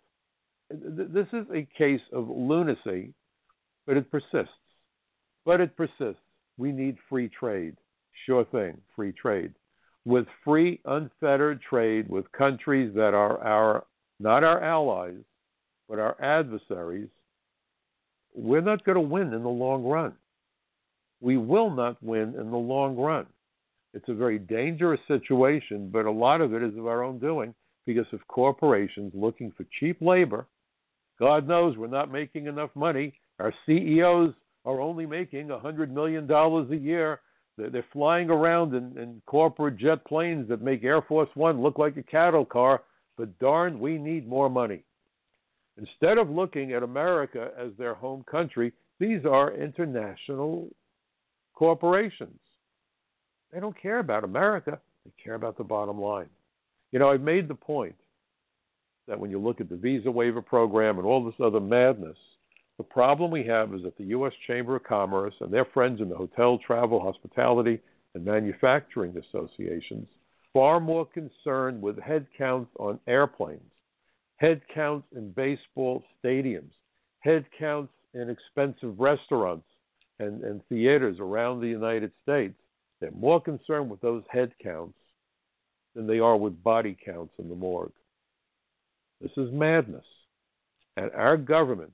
This 0.70 1.26
is 1.32 1.46
a 1.54 1.66
case 1.76 2.02
of 2.12 2.28
lunacy, 2.28 3.14
but 3.86 3.96
it 3.96 4.10
persists. 4.10 4.54
But 5.44 5.60
it 5.60 5.76
persists. 5.76 6.22
We 6.56 6.72
need 6.72 6.96
free 7.08 7.28
trade. 7.28 7.76
Sure 8.26 8.44
thing, 8.44 8.80
free 8.94 9.12
trade 9.12 9.54
with 10.04 10.26
free, 10.44 10.80
unfettered 10.84 11.60
trade 11.62 12.08
with 12.08 12.30
countries 12.32 12.92
that 12.94 13.14
are 13.14 13.42
our 13.42 13.84
not 14.20 14.44
our 14.44 14.62
allies, 14.62 15.16
but 15.88 15.98
our 15.98 16.20
adversaries, 16.22 17.08
we're 18.32 18.60
not 18.60 18.84
going 18.84 18.94
to 18.94 19.00
win 19.00 19.32
in 19.32 19.42
the 19.42 19.48
long 19.48 19.84
run. 19.84 20.12
We 21.20 21.36
will 21.36 21.70
not 21.70 22.02
win 22.02 22.34
in 22.38 22.50
the 22.50 22.56
long 22.56 22.96
run. 22.96 23.26
It's 23.92 24.08
a 24.08 24.14
very 24.14 24.38
dangerous 24.38 25.00
situation, 25.08 25.90
but 25.90 26.06
a 26.06 26.10
lot 26.10 26.40
of 26.40 26.54
it 26.54 26.62
is 26.62 26.76
of 26.76 26.86
our 26.86 27.02
own 27.02 27.18
doing 27.18 27.54
because 27.86 28.06
of 28.12 28.26
corporations 28.28 29.12
looking 29.14 29.52
for 29.56 29.66
cheap 29.80 30.00
labor. 30.00 30.46
God 31.18 31.48
knows 31.48 31.76
we're 31.76 31.86
not 31.86 32.12
making 32.12 32.46
enough 32.46 32.70
money. 32.74 33.14
Our 33.38 33.52
CEOs 33.66 34.34
are 34.64 34.80
only 34.80 35.06
making 35.06 35.48
$100 35.48 35.90
million 35.90 36.30
a 36.30 36.76
year 36.76 37.20
they're 37.56 37.86
flying 37.92 38.30
around 38.30 38.74
in, 38.74 38.98
in 38.98 39.22
corporate 39.26 39.76
jet 39.76 40.04
planes 40.04 40.48
that 40.48 40.62
make 40.62 40.82
Air 40.82 41.02
Force 41.02 41.28
One 41.34 41.62
look 41.62 41.78
like 41.78 41.96
a 41.96 42.02
cattle 42.02 42.44
car, 42.44 42.82
but 43.16 43.38
darn, 43.38 43.78
we 43.78 43.96
need 43.96 44.28
more 44.28 44.50
money. 44.50 44.82
Instead 45.78 46.18
of 46.18 46.30
looking 46.30 46.72
at 46.72 46.82
America 46.82 47.50
as 47.58 47.70
their 47.78 47.94
home 47.94 48.24
country, 48.28 48.72
these 48.98 49.24
are 49.24 49.54
international 49.54 50.68
corporations. 51.54 52.38
They 53.52 53.60
don't 53.60 53.80
care 53.80 54.00
about 54.00 54.24
America, 54.24 54.80
they 55.04 55.12
care 55.22 55.34
about 55.34 55.56
the 55.56 55.64
bottom 55.64 56.00
line. 56.00 56.28
You 56.90 56.98
know, 56.98 57.10
I've 57.10 57.20
made 57.20 57.46
the 57.48 57.54
point 57.54 57.96
that 59.06 59.18
when 59.18 59.30
you 59.30 59.38
look 59.38 59.60
at 59.60 59.68
the 59.68 59.76
visa 59.76 60.10
waiver 60.10 60.42
program 60.42 60.98
and 60.98 61.06
all 61.06 61.24
this 61.24 61.34
other 61.40 61.60
madness, 61.60 62.16
the 62.76 62.84
problem 62.84 63.30
we 63.30 63.44
have 63.44 63.72
is 63.74 63.82
that 63.82 63.96
the 63.96 64.04
U.S. 64.06 64.32
Chamber 64.46 64.76
of 64.76 64.84
Commerce 64.84 65.34
and 65.40 65.52
their 65.52 65.64
friends 65.66 66.00
in 66.00 66.08
the 66.08 66.16
hotel, 66.16 66.58
travel, 66.58 67.00
hospitality, 67.00 67.80
and 68.14 68.24
manufacturing 68.24 69.16
associations 69.16 70.08
far 70.52 70.80
more 70.80 71.06
concerned 71.06 71.82
with 71.82 71.98
head 72.00 72.26
counts 72.36 72.70
on 72.78 72.98
airplanes, 73.06 73.60
head 74.36 74.60
counts 74.72 75.06
in 75.14 75.30
baseball 75.32 76.02
stadiums, 76.22 76.70
head 77.20 77.44
counts 77.58 77.92
in 78.14 78.30
expensive 78.30 78.98
restaurants 78.98 79.66
and, 80.20 80.42
and 80.44 80.60
theaters 80.68 81.16
around 81.18 81.60
the 81.60 81.68
United 81.68 82.12
States. 82.22 82.54
They're 83.00 83.10
more 83.12 83.40
concerned 83.40 83.90
with 83.90 84.00
those 84.00 84.22
head 84.30 84.52
counts 84.62 84.98
than 85.94 86.06
they 86.06 86.20
are 86.20 86.36
with 86.36 86.62
body 86.62 86.96
counts 87.04 87.34
in 87.38 87.48
the 87.48 87.54
morgue. 87.54 87.92
This 89.20 89.32
is 89.36 89.52
madness. 89.52 90.04
And 90.96 91.10
our 91.12 91.36
government 91.36 91.92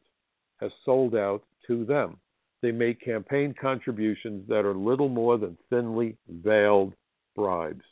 has 0.60 0.70
sold 0.84 1.14
out 1.14 1.42
to 1.66 1.84
them. 1.84 2.18
They 2.62 2.72
make 2.72 3.00
campaign 3.00 3.54
contributions 3.58 4.46
that 4.48 4.66
are 4.66 4.74
little 4.74 5.08
more 5.08 5.38
than 5.38 5.56
thinly 5.70 6.16
veiled 6.28 6.92
bribes. 7.34 7.84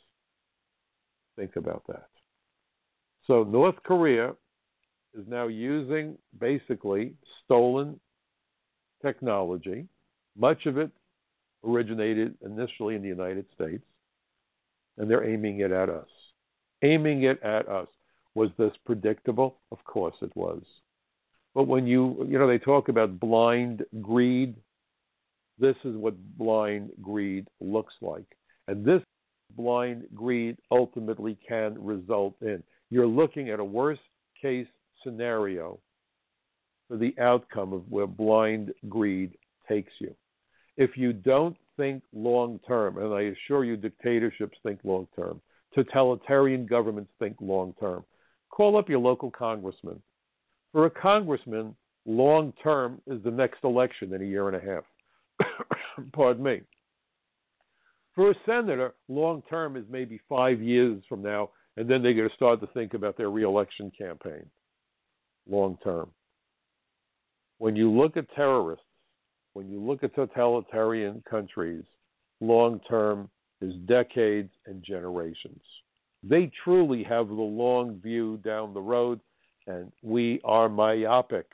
Think 1.35 1.55
about 1.55 1.83
that. 1.87 2.07
So, 3.25 3.43
North 3.43 3.75
Korea 3.83 4.31
is 5.17 5.25
now 5.27 5.47
using 5.47 6.17
basically 6.39 7.13
stolen 7.43 7.99
technology. 9.01 9.87
Much 10.37 10.65
of 10.65 10.77
it 10.77 10.91
originated 11.65 12.35
initially 12.45 12.95
in 12.95 13.01
the 13.01 13.07
United 13.07 13.45
States, 13.55 13.83
and 14.97 15.09
they're 15.09 15.27
aiming 15.27 15.61
it 15.61 15.71
at 15.71 15.89
us. 15.89 16.07
Aiming 16.83 17.23
it 17.23 17.41
at 17.43 17.67
us. 17.67 17.87
Was 18.35 18.49
this 18.57 18.71
predictable? 18.85 19.57
Of 19.71 19.83
course 19.83 20.15
it 20.21 20.35
was. 20.35 20.61
But 21.55 21.63
when 21.67 21.87
you, 21.87 22.25
you 22.29 22.37
know, 22.37 22.47
they 22.47 22.59
talk 22.59 22.89
about 22.89 23.19
blind 23.19 23.83
greed, 24.01 24.55
this 25.57 25.75
is 25.83 25.95
what 25.95 26.15
blind 26.37 26.91
greed 27.01 27.47
looks 27.59 27.93
like. 28.01 28.25
And 28.67 28.85
this 28.85 29.01
blind 29.55 30.05
greed 30.13 30.57
ultimately 30.71 31.37
can 31.47 31.83
result 31.83 32.35
in 32.41 32.63
you're 32.89 33.07
looking 33.07 33.49
at 33.49 33.59
a 33.59 33.63
worst 33.63 34.01
case 34.41 34.67
scenario 35.03 35.79
for 36.87 36.97
the 36.97 37.13
outcome 37.19 37.73
of 37.73 37.83
where 37.89 38.07
blind 38.07 38.73
greed 38.87 39.37
takes 39.67 39.93
you. 39.99 40.13
If 40.77 40.97
you 40.97 41.13
don't 41.13 41.55
think 41.77 42.03
long 42.13 42.59
term, 42.67 42.97
and 42.97 43.13
I 43.13 43.33
assure 43.33 43.63
you, 43.63 43.77
dictatorships 43.77 44.57
think 44.63 44.79
long 44.83 45.07
term, 45.15 45.41
totalitarian 45.75 46.65
governments 46.65 47.11
think 47.19 47.35
long 47.39 47.73
term, 47.79 48.03
call 48.49 48.77
up 48.77 48.89
your 48.89 48.99
local 48.99 49.29
congressman. 49.29 50.01
For 50.71 50.85
a 50.85 50.89
congressman, 50.89 51.75
long 52.05 52.53
term 52.63 53.01
is 53.07 53.21
the 53.23 53.31
next 53.31 53.63
election 53.63 54.13
in 54.13 54.21
a 54.21 54.25
year 54.25 54.47
and 54.47 54.55
a 54.55 54.59
half. 54.59 55.47
Pardon 56.13 56.43
me. 56.43 56.61
For 58.15 58.31
a 58.31 58.35
senator, 58.45 58.95
long 59.07 59.41
term 59.49 59.77
is 59.77 59.85
maybe 59.89 60.19
five 60.27 60.61
years 60.61 61.01
from 61.07 61.21
now, 61.21 61.49
and 61.77 61.89
then 61.89 62.03
they're 62.03 62.13
going 62.13 62.29
to 62.29 62.35
start 62.35 62.59
to 62.61 62.67
think 62.67 62.93
about 62.93 63.17
their 63.17 63.29
reelection 63.29 63.91
campaign. 63.97 64.45
Long 65.49 65.77
term. 65.83 66.09
When 67.57 67.75
you 67.75 67.89
look 67.89 68.17
at 68.17 68.33
terrorists, 68.35 68.85
when 69.53 69.69
you 69.69 69.81
look 69.81 70.03
at 70.03 70.15
totalitarian 70.15 71.23
countries, 71.29 71.83
long 72.39 72.79
term 72.89 73.29
is 73.61 73.73
decades 73.87 74.51
and 74.65 74.83
generations. 74.83 75.61
They 76.23 76.51
truly 76.63 77.03
have 77.03 77.27
the 77.27 77.33
long 77.33 77.99
view 77.99 78.37
down 78.37 78.73
the 78.73 78.81
road, 78.81 79.19
and 79.69 79.91
we 80.01 80.41
are 80.43 80.67
myopic. 80.67 81.45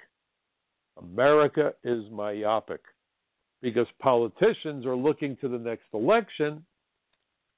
America 0.97 1.73
is 1.84 2.06
myopic 2.12 2.82
because 3.62 3.88
politicians 3.99 4.86
are 4.86 4.95
looking 4.95 5.36
to 5.41 5.49
the 5.49 5.58
next 5.58 5.86
election. 5.93 6.63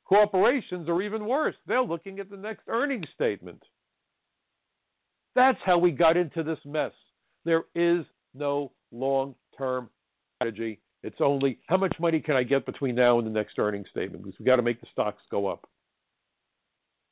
Corporations 0.06 0.90
are 0.90 1.02
even 1.02 1.28
worse. 1.28 1.56
They're 1.68 1.84
looking 1.84 2.20
at 2.20 2.32
the 2.32 2.38
next 2.38 2.64
earnings 2.68 3.06
statement. 3.14 3.62
That's 5.36 5.60
how 5.64 5.78
we 5.78 5.92
got 5.92 6.18
into 6.18 6.42
this 6.42 6.60
mess. 6.66 6.94
There 7.46 7.66
is 7.76 8.04
no 8.34 8.72
long 8.92 9.36
term 9.56 9.90
strategy. 10.36 10.80
It's 11.04 11.22
only 11.22 11.60
how 11.68 11.78
much 11.78 11.96
money 12.00 12.20
can 12.20 12.36
I 12.36 12.42
get 12.42 12.66
between 12.66 12.96
now 12.96 13.20
and 13.20 13.28
the 13.28 13.32
next 13.32 13.60
earnings 13.60 13.88
statement 13.92 14.24
because 14.24 14.40
we've 14.40 14.48
got 14.48 14.56
to 14.56 14.64
make 14.64 14.82
the 14.82 14.88
stocks 14.92 15.22
go 15.30 15.46
up. 15.46 15.70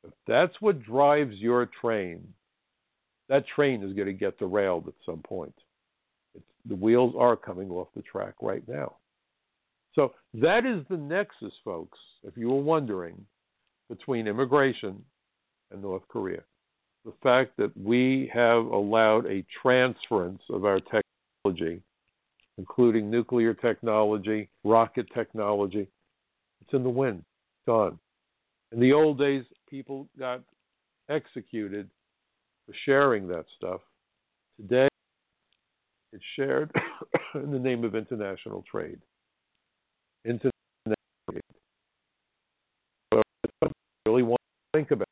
If 0.03 0.13
that's 0.25 0.53
what 0.59 0.81
drives 0.83 1.35
your 1.35 1.69
train, 1.79 2.27
that 3.29 3.45
train 3.47 3.83
is 3.83 3.93
going 3.93 4.07
to 4.07 4.13
get 4.13 4.37
derailed 4.37 4.87
at 4.87 4.93
some 5.05 5.19
point. 5.19 5.53
It's, 6.35 6.45
the 6.67 6.75
wheels 6.75 7.15
are 7.17 7.35
coming 7.35 7.69
off 7.69 7.87
the 7.95 8.01
track 8.01 8.33
right 8.41 8.63
now. 8.67 8.95
So 9.93 10.13
that 10.33 10.65
is 10.65 10.85
the 10.89 10.97
nexus, 10.97 11.53
folks, 11.63 11.97
if 12.23 12.35
you 12.35 12.49
were 12.49 12.61
wondering, 12.61 13.25
between 13.89 14.27
immigration 14.27 15.01
and 15.71 15.81
North 15.81 16.03
Korea. 16.09 16.41
The 17.05 17.13
fact 17.23 17.51
that 17.57 17.75
we 17.77 18.29
have 18.33 18.65
allowed 18.65 19.25
a 19.27 19.45
transference 19.61 20.41
of 20.49 20.65
our 20.65 20.79
technology 20.79 21.81
including 22.57 23.09
nuclear 23.09 23.53
technology, 23.53 24.49
rocket 24.63 25.07
technology. 25.13 25.87
It's 26.61 26.73
in 26.73 26.83
the 26.83 26.89
wind, 26.89 27.23
gone. 27.65 27.99
In 28.71 28.79
the 28.79 28.93
old 28.93 29.19
days, 29.19 29.43
people 29.69 30.07
got 30.17 30.41
executed 31.09 31.89
for 32.65 32.73
sharing 32.85 33.27
that 33.27 33.45
stuff. 33.57 33.81
Today, 34.57 34.87
it's 36.13 36.23
shared 36.35 36.71
in 37.35 37.51
the 37.51 37.59
name 37.59 37.83
of 37.83 37.95
international 37.95 38.63
trade. 38.69 38.99
International 40.23 40.51
trade. 41.29 41.41
So 43.13 43.21
I 43.63 43.67
really 44.05 44.23
want 44.23 44.39
to 44.41 44.79
think 44.79 44.91
about 44.91 45.07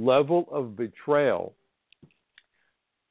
level 0.00 0.48
of 0.50 0.76
betrayal 0.76 1.54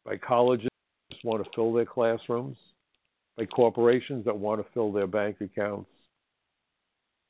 by 0.06 0.18
colleges 0.18 0.70
that 1.10 1.18
want 1.24 1.44
to 1.44 1.50
fill 1.56 1.74
their 1.74 1.86
classrooms 1.86 2.58
by 3.38 3.46
corporations 3.46 4.26
that 4.26 4.38
want 4.38 4.62
to 4.62 4.74
fill 4.74 4.92
their 4.92 5.08
bank 5.08 5.38
accounts, 5.42 5.90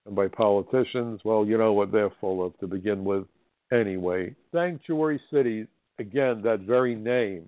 and 0.06 0.15
by 0.15 0.28
politicians, 0.28 1.22
well, 1.24 1.46
you 1.46 1.58
know 1.58 1.74
what 1.74 1.91
they're 1.91 2.12
full 2.20 2.46
of 2.46 2.58
to 2.60 2.67
begin 2.67 3.04
with 3.04 3.26
anyway. 3.72 4.36
Sanctuary 4.52 5.22
cities, 5.32 5.67
again, 6.02 6.42
that 6.44 6.62
very 6.62 6.96
name 6.96 7.46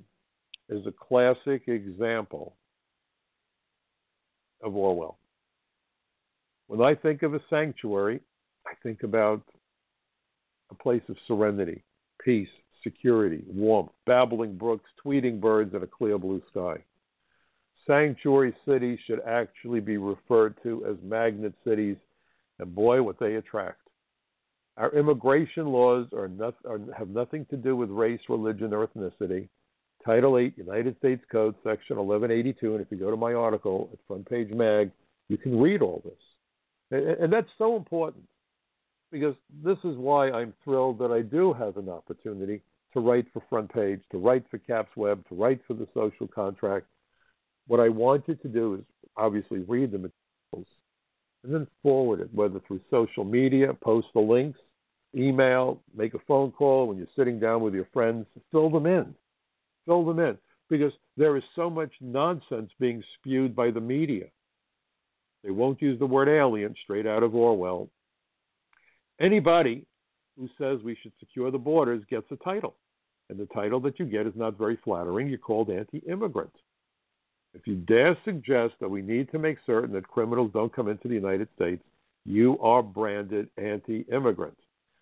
is 0.70 0.86
a 0.88 0.92
classic 0.92 1.68
example 1.68 2.56
of 4.62 4.76
Orwell. 4.76 5.18
When 6.68 6.82
I 6.82 6.96
think 6.96 7.24
of 7.24 7.34
a 7.34 7.42
sanctuary, 7.50 8.22
I 8.66 8.72
think 8.82 9.04
about 9.04 9.44
a 10.72 10.76
place 10.76 11.04
of 11.10 11.18
serenity, 11.28 11.84
peace, 12.24 12.48
security, 12.82 13.44
warmth, 13.48 13.92
babbling 14.06 14.56
brooks, 14.56 14.90
tweeting 15.06 15.42
birds, 15.42 15.74
and 15.74 15.84
a 15.84 15.88
clear 15.88 16.18
blue 16.18 16.42
sky 16.50 16.78
sanctuary 17.86 18.56
cities 18.68 19.00
should 19.06 19.22
actually 19.22 19.80
be 19.80 19.98
referred 19.98 20.56
to 20.64 20.86
as 20.86 20.96
magnet 21.04 21.54
cities, 21.66 21.98
and 22.60 22.74
boy, 22.74 23.02
what 23.02 23.20
they 23.20 23.36
attract. 23.36 23.83
Our 24.78 24.92
immigration 24.92 25.68
laws 25.68 26.08
are 26.14 26.28
not, 26.28 26.56
are, 26.68 26.80
have 26.98 27.10
nothing 27.10 27.46
to 27.52 27.58
do 27.58 27.76
with 27.76 27.90
race, 27.90 28.22
religion, 28.28 28.74
or 28.74 28.88
ethnicity. 28.88 29.48
Title 30.04 30.38
8, 30.38 30.58
United 30.58 30.98
States 30.98 31.24
Code, 31.32 31.56
Section 31.64 31.98
1182, 31.98 32.76
and 32.76 32.82
if 32.82 32.92
you 32.92 32.98
go 32.98 33.12
to 33.12 33.18
my 33.18 33.34
article 33.34 33.90
at 33.94 34.00
Front 34.08 34.30
Page 34.30 34.50
Mag, 34.52 34.92
you 35.30 35.38
can 35.38 35.60
read 35.60 35.82
all 35.82 36.02
this. 36.04 36.14
And, 36.92 37.24
and 37.24 37.34
that's 37.34 37.50
so 37.58 37.76
important 37.78 38.26
because 39.12 39.36
this 39.64 39.78
is 39.84 39.96
why 39.96 40.32
I'm 40.32 40.54
thrilled 40.64 40.98
that 41.00 41.12
I 41.12 41.22
do 41.22 41.54
have 41.54 41.78
an 41.78 41.88
opportunity 41.88 42.62
to 42.94 43.00
write 43.00 43.28
for 43.32 43.44
Front 43.50 43.72
Page, 43.74 44.02
to 44.12 44.18
write 44.18 44.44
for 44.50 44.58
Caps 44.58 44.96
Web, 44.96 45.28
to 45.30 45.36
write 45.36 45.62
for 45.68 45.76
the 45.76 45.88
social 45.94 46.28
contract, 46.28 46.88
what 47.68 47.80
I 47.80 47.90
wanted 47.90 48.42
to 48.42 48.48
do 48.48 48.76
is 48.76 48.82
obviously 49.16 49.60
read 49.60 49.92
the 49.92 50.12
and 51.44 51.54
then 51.54 51.68
forward 51.82 52.22
it, 52.22 52.30
whether 52.34 52.60
through 52.62 52.82
social 52.90 53.24
media, 53.24 53.74
post 53.74 54.08
the 54.14 54.20
links, 54.20 54.60
email, 55.16 55.82
make 55.96 56.14
a 56.14 56.20
phone 56.28 56.52
call 56.52 56.88
when 56.88 56.98
you're 56.98 57.08
sitting 57.16 57.40
down 57.40 57.62
with 57.62 57.74
your 57.74 57.88
friends, 57.94 58.26
fill 58.52 58.70
them 58.70 58.86
in. 58.86 59.14
Fill 59.86 60.06
them 60.06 60.20
in. 60.20 60.38
Because 60.70 60.94
there 61.18 61.36
is 61.38 61.44
so 61.56 61.70
much 61.70 61.92
nonsense 62.02 62.72
being 62.80 63.04
spewed 63.16 63.56
by 63.56 63.70
the 63.72 63.82
media. 63.82 64.26
They 65.44 65.52
won't 65.52 65.82
use 65.82 66.00
the 66.00 66.06
word 66.06 66.30
alien 66.30 66.74
straight 66.84 67.06
out 67.06 67.22
of 67.22 67.36
Orwell. 67.36 67.90
Anybody 69.20 69.86
who 70.38 70.50
says 70.58 70.80
we 70.84 70.98
should 71.02 71.12
secure 71.20 71.52
the 71.52 71.58
borders 71.58 72.04
gets 72.10 72.32
a 72.32 72.38
title. 72.38 72.76
And 73.30 73.38
the 73.38 73.46
title 73.48 73.80
that 73.82 74.00
you 74.00 74.06
get 74.06 74.26
is 74.26 74.34
not 74.36 74.58
very 74.58 74.78
flattering. 74.84 75.28
You're 75.28 75.38
called 75.38 75.70
anti 75.70 76.00
immigrant. 76.10 76.52
If 77.54 77.68
you 77.68 77.76
dare 77.76 78.18
suggest 78.26 78.74
that 78.80 78.90
we 78.90 79.02
need 79.02 79.32
to 79.32 79.40
make 79.40 79.58
certain 79.66 79.94
that 79.94 80.08
criminals 80.08 80.52
don't 80.54 80.76
come 80.76 80.88
into 80.88 81.08
the 81.08 81.14
United 81.14 81.48
States, 81.56 81.84
you 82.26 82.58
are 82.60 82.82
branded 82.82 83.50
anti 83.58 84.06
immigrant. 84.12 84.58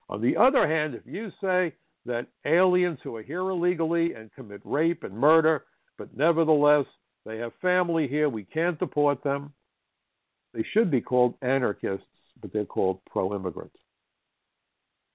On 0.09 0.21
the 0.21 0.35
other 0.35 0.67
hand, 0.67 0.93
if 0.95 1.03
you 1.05 1.31
say 1.39 1.73
that 2.05 2.27
aliens 2.45 2.99
who 3.03 3.15
are 3.15 3.23
here 3.23 3.49
illegally 3.49 4.13
and 4.13 4.33
commit 4.33 4.61
rape 4.65 5.03
and 5.03 5.13
murder, 5.13 5.63
but 5.97 6.15
nevertheless 6.17 6.85
they 7.25 7.37
have 7.37 7.53
family 7.61 8.07
here, 8.07 8.27
we 8.27 8.43
can't 8.43 8.79
deport 8.79 9.23
them, 9.23 9.53
they 10.53 10.65
should 10.73 10.91
be 10.91 10.99
called 10.99 11.35
anarchists, 11.41 12.05
but 12.41 12.51
they're 12.51 12.65
called 12.65 12.99
pro 13.09 13.33
immigrant. 13.35 13.71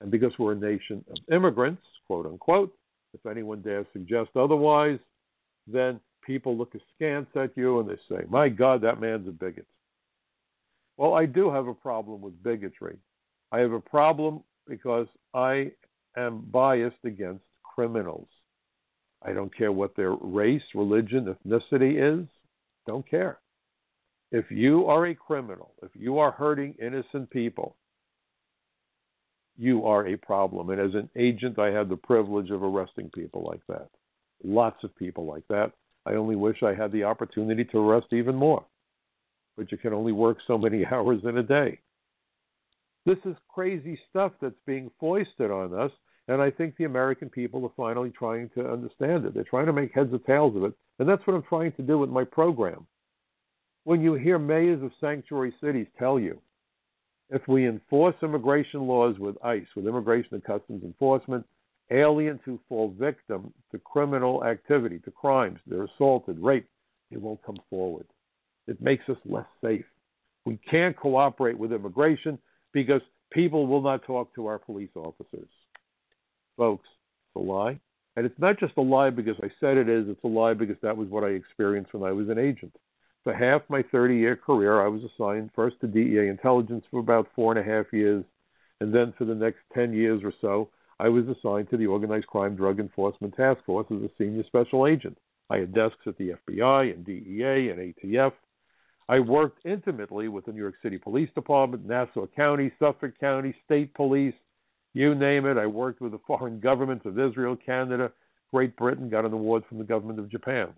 And 0.00 0.10
because 0.10 0.32
we're 0.38 0.52
a 0.52 0.56
nation 0.56 1.04
of 1.10 1.34
immigrants, 1.34 1.82
quote 2.06 2.26
unquote, 2.26 2.72
if 3.12 3.26
anyone 3.26 3.62
dares 3.62 3.86
suggest 3.92 4.30
otherwise, 4.36 4.98
then 5.66 6.00
people 6.26 6.56
look 6.56 6.74
askance 6.74 7.28
at 7.36 7.56
you 7.56 7.80
and 7.80 7.88
they 7.88 7.98
say, 8.08 8.24
My 8.28 8.48
God, 8.48 8.82
that 8.82 9.00
man's 9.00 9.28
a 9.28 9.32
bigot. 9.32 9.66
Well, 10.96 11.14
I 11.14 11.26
do 11.26 11.50
have 11.50 11.68
a 11.68 11.74
problem 11.74 12.20
with 12.20 12.42
bigotry. 12.42 12.96
I 13.52 13.58
have 13.60 13.72
a 13.72 13.80
problem 13.80 14.42
because 14.66 15.06
I 15.34 15.70
am 16.16 16.46
biased 16.50 17.04
against 17.04 17.44
criminals. 17.62 18.28
I 19.22 19.32
don't 19.32 19.54
care 19.54 19.72
what 19.72 19.94
their 19.96 20.14
race, 20.14 20.62
religion, 20.74 21.34
ethnicity 21.46 22.20
is. 22.20 22.26
Don't 22.86 23.08
care. 23.08 23.38
If 24.32 24.50
you 24.50 24.86
are 24.86 25.06
a 25.06 25.14
criminal, 25.14 25.72
if 25.82 25.90
you 25.94 26.18
are 26.18 26.30
hurting 26.30 26.74
innocent 26.80 27.30
people, 27.30 27.76
you 29.56 29.86
are 29.86 30.06
a 30.06 30.16
problem. 30.16 30.70
And 30.70 30.80
as 30.80 30.94
an 30.94 31.08
agent, 31.16 31.58
I 31.58 31.70
had 31.70 31.88
the 31.88 31.96
privilege 31.96 32.50
of 32.50 32.62
arresting 32.62 33.10
people 33.14 33.44
like 33.46 33.64
that. 33.68 33.88
Lots 34.44 34.82
of 34.84 34.94
people 34.96 35.24
like 35.24 35.44
that. 35.48 35.72
I 36.06 36.14
only 36.14 36.36
wish 36.36 36.62
I 36.62 36.72
had 36.72 36.92
the 36.92 37.04
opportunity 37.04 37.64
to 37.64 37.80
rest 37.80 38.06
even 38.12 38.36
more. 38.36 38.64
But 39.56 39.72
you 39.72 39.78
can 39.78 39.92
only 39.92 40.12
work 40.12 40.38
so 40.46 40.56
many 40.56 40.86
hours 40.90 41.20
in 41.24 41.38
a 41.38 41.42
day. 41.42 41.80
This 43.04 43.18
is 43.24 43.36
crazy 43.48 43.98
stuff 44.10 44.32
that's 44.40 44.54
being 44.66 44.90
foisted 44.98 45.50
on 45.50 45.74
us, 45.74 45.92
and 46.28 46.42
I 46.42 46.50
think 46.50 46.76
the 46.76 46.84
American 46.84 47.28
people 47.28 47.64
are 47.64 47.72
finally 47.76 48.10
trying 48.10 48.50
to 48.56 48.68
understand 48.68 49.24
it. 49.24 49.34
They're 49.34 49.44
trying 49.44 49.66
to 49.66 49.72
make 49.72 49.92
heads 49.94 50.12
or 50.12 50.18
tails 50.18 50.56
of 50.56 50.64
it, 50.64 50.72
and 50.98 51.08
that's 51.08 51.24
what 51.26 51.34
I'm 51.34 51.44
trying 51.44 51.72
to 51.72 51.82
do 51.82 51.98
with 51.98 52.10
my 52.10 52.24
program. 52.24 52.86
When 53.84 54.00
you 54.00 54.14
hear 54.14 54.40
mayors 54.40 54.82
of 54.82 54.90
sanctuary 55.00 55.54
cities 55.60 55.86
tell 55.96 56.18
you, 56.18 56.40
if 57.30 57.46
we 57.46 57.68
enforce 57.68 58.16
immigration 58.22 58.88
laws 58.88 59.18
with 59.18 59.36
ICE, 59.44 59.66
with 59.76 59.86
Immigration 59.86 60.34
and 60.34 60.44
Customs 60.44 60.82
Enforcement, 60.82 61.46
aliens 61.90 62.40
who 62.44 62.58
fall 62.68 62.94
victim 62.98 63.52
to 63.70 63.78
criminal 63.78 64.44
activity, 64.44 64.98
to 65.00 65.10
crimes, 65.10 65.58
they're 65.66 65.84
assaulted, 65.84 66.38
raped, 66.38 66.68
they 67.10 67.16
won't 67.16 67.42
come 67.44 67.58
forward. 67.70 68.06
It 68.66 68.80
makes 68.80 69.08
us 69.08 69.16
less 69.24 69.46
safe. 69.62 69.84
We 70.44 70.58
can't 70.68 70.96
cooperate 70.96 71.58
with 71.58 71.72
immigration 71.72 72.38
because 72.72 73.00
people 73.30 73.66
will 73.66 73.82
not 73.82 74.04
talk 74.04 74.34
to 74.34 74.46
our 74.46 74.58
police 74.58 74.90
officers. 74.94 75.48
Folks, 76.56 76.86
it's 76.88 77.36
a 77.36 77.46
lie. 77.46 77.78
And 78.16 78.24
it's 78.24 78.38
not 78.38 78.58
just 78.58 78.76
a 78.78 78.82
lie 78.82 79.10
because 79.10 79.36
I 79.42 79.50
said 79.60 79.76
it 79.76 79.88
is, 79.88 80.08
it's 80.08 80.24
a 80.24 80.28
lie 80.28 80.54
because 80.54 80.76
that 80.82 80.96
was 80.96 81.08
what 81.08 81.22
I 81.22 81.28
experienced 81.28 81.92
when 81.92 82.08
I 82.08 82.12
was 82.12 82.28
an 82.28 82.38
agent. 82.38 82.74
For 83.24 83.34
half 83.34 83.62
my 83.68 83.82
30 83.92 84.16
year 84.16 84.36
career, 84.36 84.80
I 84.80 84.88
was 84.88 85.02
assigned 85.02 85.50
first 85.54 85.80
to 85.80 85.86
DEA 85.86 86.28
intelligence 86.28 86.84
for 86.90 87.00
about 87.00 87.28
four 87.34 87.52
and 87.52 87.60
a 87.60 87.70
half 87.70 87.92
years, 87.92 88.24
and 88.80 88.94
then 88.94 89.12
for 89.18 89.24
the 89.24 89.34
next 89.34 89.58
10 89.74 89.92
years 89.92 90.22
or 90.24 90.32
so, 90.40 90.68
I 90.98 91.08
was 91.08 91.24
assigned 91.28 91.68
to 91.70 91.76
the 91.76 91.86
Organized 91.86 92.26
Crime 92.26 92.56
Drug 92.56 92.80
Enforcement 92.80 93.34
Task 93.36 93.62
Force 93.64 93.86
as 93.90 94.02
a 94.02 94.10
senior 94.16 94.44
special 94.44 94.86
agent. 94.86 95.18
I 95.50 95.58
had 95.58 95.74
desks 95.74 96.06
at 96.06 96.16
the 96.16 96.34
FBI 96.48 96.94
and 96.94 97.04
DEA 97.04 97.70
and 97.70 97.94
ATF. 97.94 98.32
I 99.08 99.20
worked 99.20 99.64
intimately 99.64 100.28
with 100.28 100.46
the 100.46 100.52
New 100.52 100.60
York 100.60 100.74
City 100.82 100.98
Police 100.98 101.30
Department, 101.34 101.86
Nassau 101.86 102.26
County, 102.34 102.72
Suffolk 102.78 103.12
County, 103.20 103.54
state 103.64 103.94
police, 103.94 104.34
you 104.94 105.14
name 105.14 105.44
it. 105.44 105.58
I 105.58 105.66
worked 105.66 106.00
with 106.00 106.12
the 106.12 106.20
foreign 106.26 106.58
governments 106.58 107.04
of 107.04 107.18
Israel, 107.18 107.56
Canada, 107.56 108.10
Great 108.50 108.74
Britain, 108.76 109.10
got 109.10 109.26
an 109.26 109.32
award 109.32 109.64
from 109.68 109.78
the 109.78 109.84
government 109.84 110.18
of 110.18 110.30
Japan. 110.30 110.68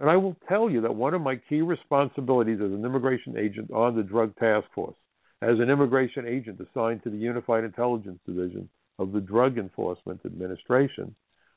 And 0.00 0.10
I 0.10 0.16
will 0.16 0.36
tell 0.48 0.68
you 0.68 0.80
that 0.80 0.94
one 0.94 1.14
of 1.14 1.22
my 1.22 1.36
key 1.36 1.62
responsibilities 1.62 2.60
as 2.60 2.72
an 2.72 2.84
immigration 2.84 3.36
agent 3.38 3.70
on 3.70 3.96
the 3.96 4.02
Drug 4.02 4.34
Task 4.36 4.66
Force, 4.74 4.96
as 5.42 5.58
an 5.60 5.70
immigration 5.70 6.26
agent 6.26 6.60
assigned 6.60 7.02
to 7.02 7.10
the 7.10 7.16
Unified 7.16 7.64
Intelligence 7.64 8.18
Division 8.26 8.68
of 8.98 9.12
the 9.12 9.20
Drug 9.20 9.58
Enforcement 9.58 10.20
Administration, 10.24 11.14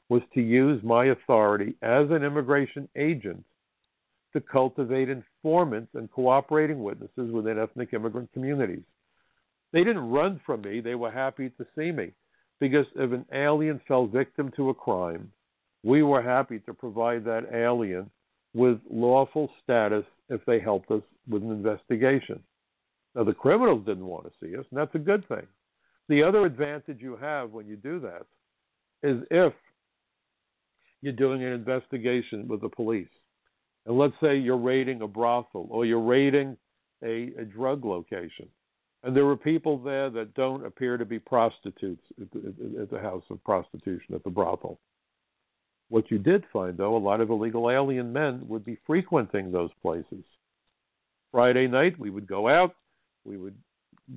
was 0.10 0.22
to 0.34 0.42
use 0.42 0.84
my 0.84 1.06
authority 1.06 1.76
as 1.82 2.10
an 2.12 2.24
immigration 2.24 2.88
agent 2.96 3.44
to 4.34 4.42
cultivate 4.42 5.10
informants 5.10 5.90
and 5.94 6.12
cooperating 6.12 6.84
witnesses 6.84 7.32
within 7.32 7.58
ethnic 7.58 7.94
immigrant 7.94 8.32
communities. 8.34 8.84
They 9.74 9.84
didn't 9.84 10.10
run 10.10 10.42
from 10.46 10.62
me, 10.62 10.82
they 10.82 10.96
were 10.96 11.12
happy 11.12 11.50
to 11.50 11.66
see 11.78 11.92
me. 11.92 12.12
Because 12.60 12.86
if 12.96 13.12
an 13.12 13.26
alien 13.34 13.82
fell 13.88 14.06
victim 14.06 14.52
to 14.56 14.70
a 14.70 14.74
crime, 14.74 15.32
we 15.84 16.04
were 16.04 16.22
happy 16.22 16.60
to 16.60 16.74
provide 16.74 17.26
that 17.26 17.50
alien 17.54 18.10
with 18.54 18.80
lawful 18.90 19.50
status 19.64 20.06
if 20.30 20.46
they 20.46 20.60
helped 20.60 20.92
us 20.92 21.02
with 21.28 21.42
an 21.42 21.52
investigation. 21.52 22.42
Now, 23.16 23.24
the 23.24 23.34
criminals 23.34 23.86
didn't 23.86 24.06
want 24.06 24.26
to 24.26 24.32
see 24.40 24.56
us, 24.56 24.66
and 24.72 24.80
that's 24.80 24.96
a 24.96 25.00
good 25.00 25.28
thing. 25.28 25.46
The 26.08 26.24
other 26.24 26.46
advantage 26.46 27.02
you 27.02 27.18
have 27.18 27.52
when 27.52 27.68
you 27.68 27.76
do 27.76 28.00
that 28.00 28.26
is 29.04 29.22
if 29.32 29.54
you're 31.02 31.14
doing 31.14 31.44
an 31.44 31.52
investigation 31.52 32.48
with 32.48 32.62
the 32.62 32.70
police, 32.70 33.08
and 33.86 33.98
let's 33.98 34.14
say 34.22 34.38
you're 34.38 34.58
raiding 34.58 35.02
a 35.02 35.08
brothel 35.08 35.68
or 35.70 35.86
you're 35.86 36.02
raiding 36.02 36.56
a, 37.04 37.34
a 37.40 37.44
drug 37.44 37.84
location, 37.84 38.48
and 39.04 39.16
there 39.16 39.26
were 39.26 39.38
people 39.38 39.78
there 39.80 40.10
that 40.12 40.36
don't 40.36 40.66
appear 40.66 40.98
to 40.98 41.06
be 41.06 41.18
prostitutes 41.18 42.04
at 42.22 42.32
the, 42.32 42.82
at 42.82 42.92
the 42.92 43.00
house 43.00 43.24
of 43.30 43.44
prostitution, 43.44 44.14
at 44.14 44.24
the 44.24 44.30
brothel. 44.30 44.80
What 45.90 46.12
you 46.12 46.20
did 46.20 46.46
find, 46.54 46.78
though, 46.78 46.96
a 46.96 46.98
lot 46.98 47.20
of 47.20 47.32
illegal 47.32 47.70
alien 47.70 48.14
men 48.14 48.48
would 48.48 48.64
be 48.64 48.78
frequenting 48.86 49.52
those 49.52 49.72
places. 49.82 50.24
Friday 51.32 51.68
night, 51.68 51.98
we 52.00 52.10
would 52.10 52.28
go 52.28 52.48
out, 52.48 52.76
we 53.26 53.38
would 53.38 53.56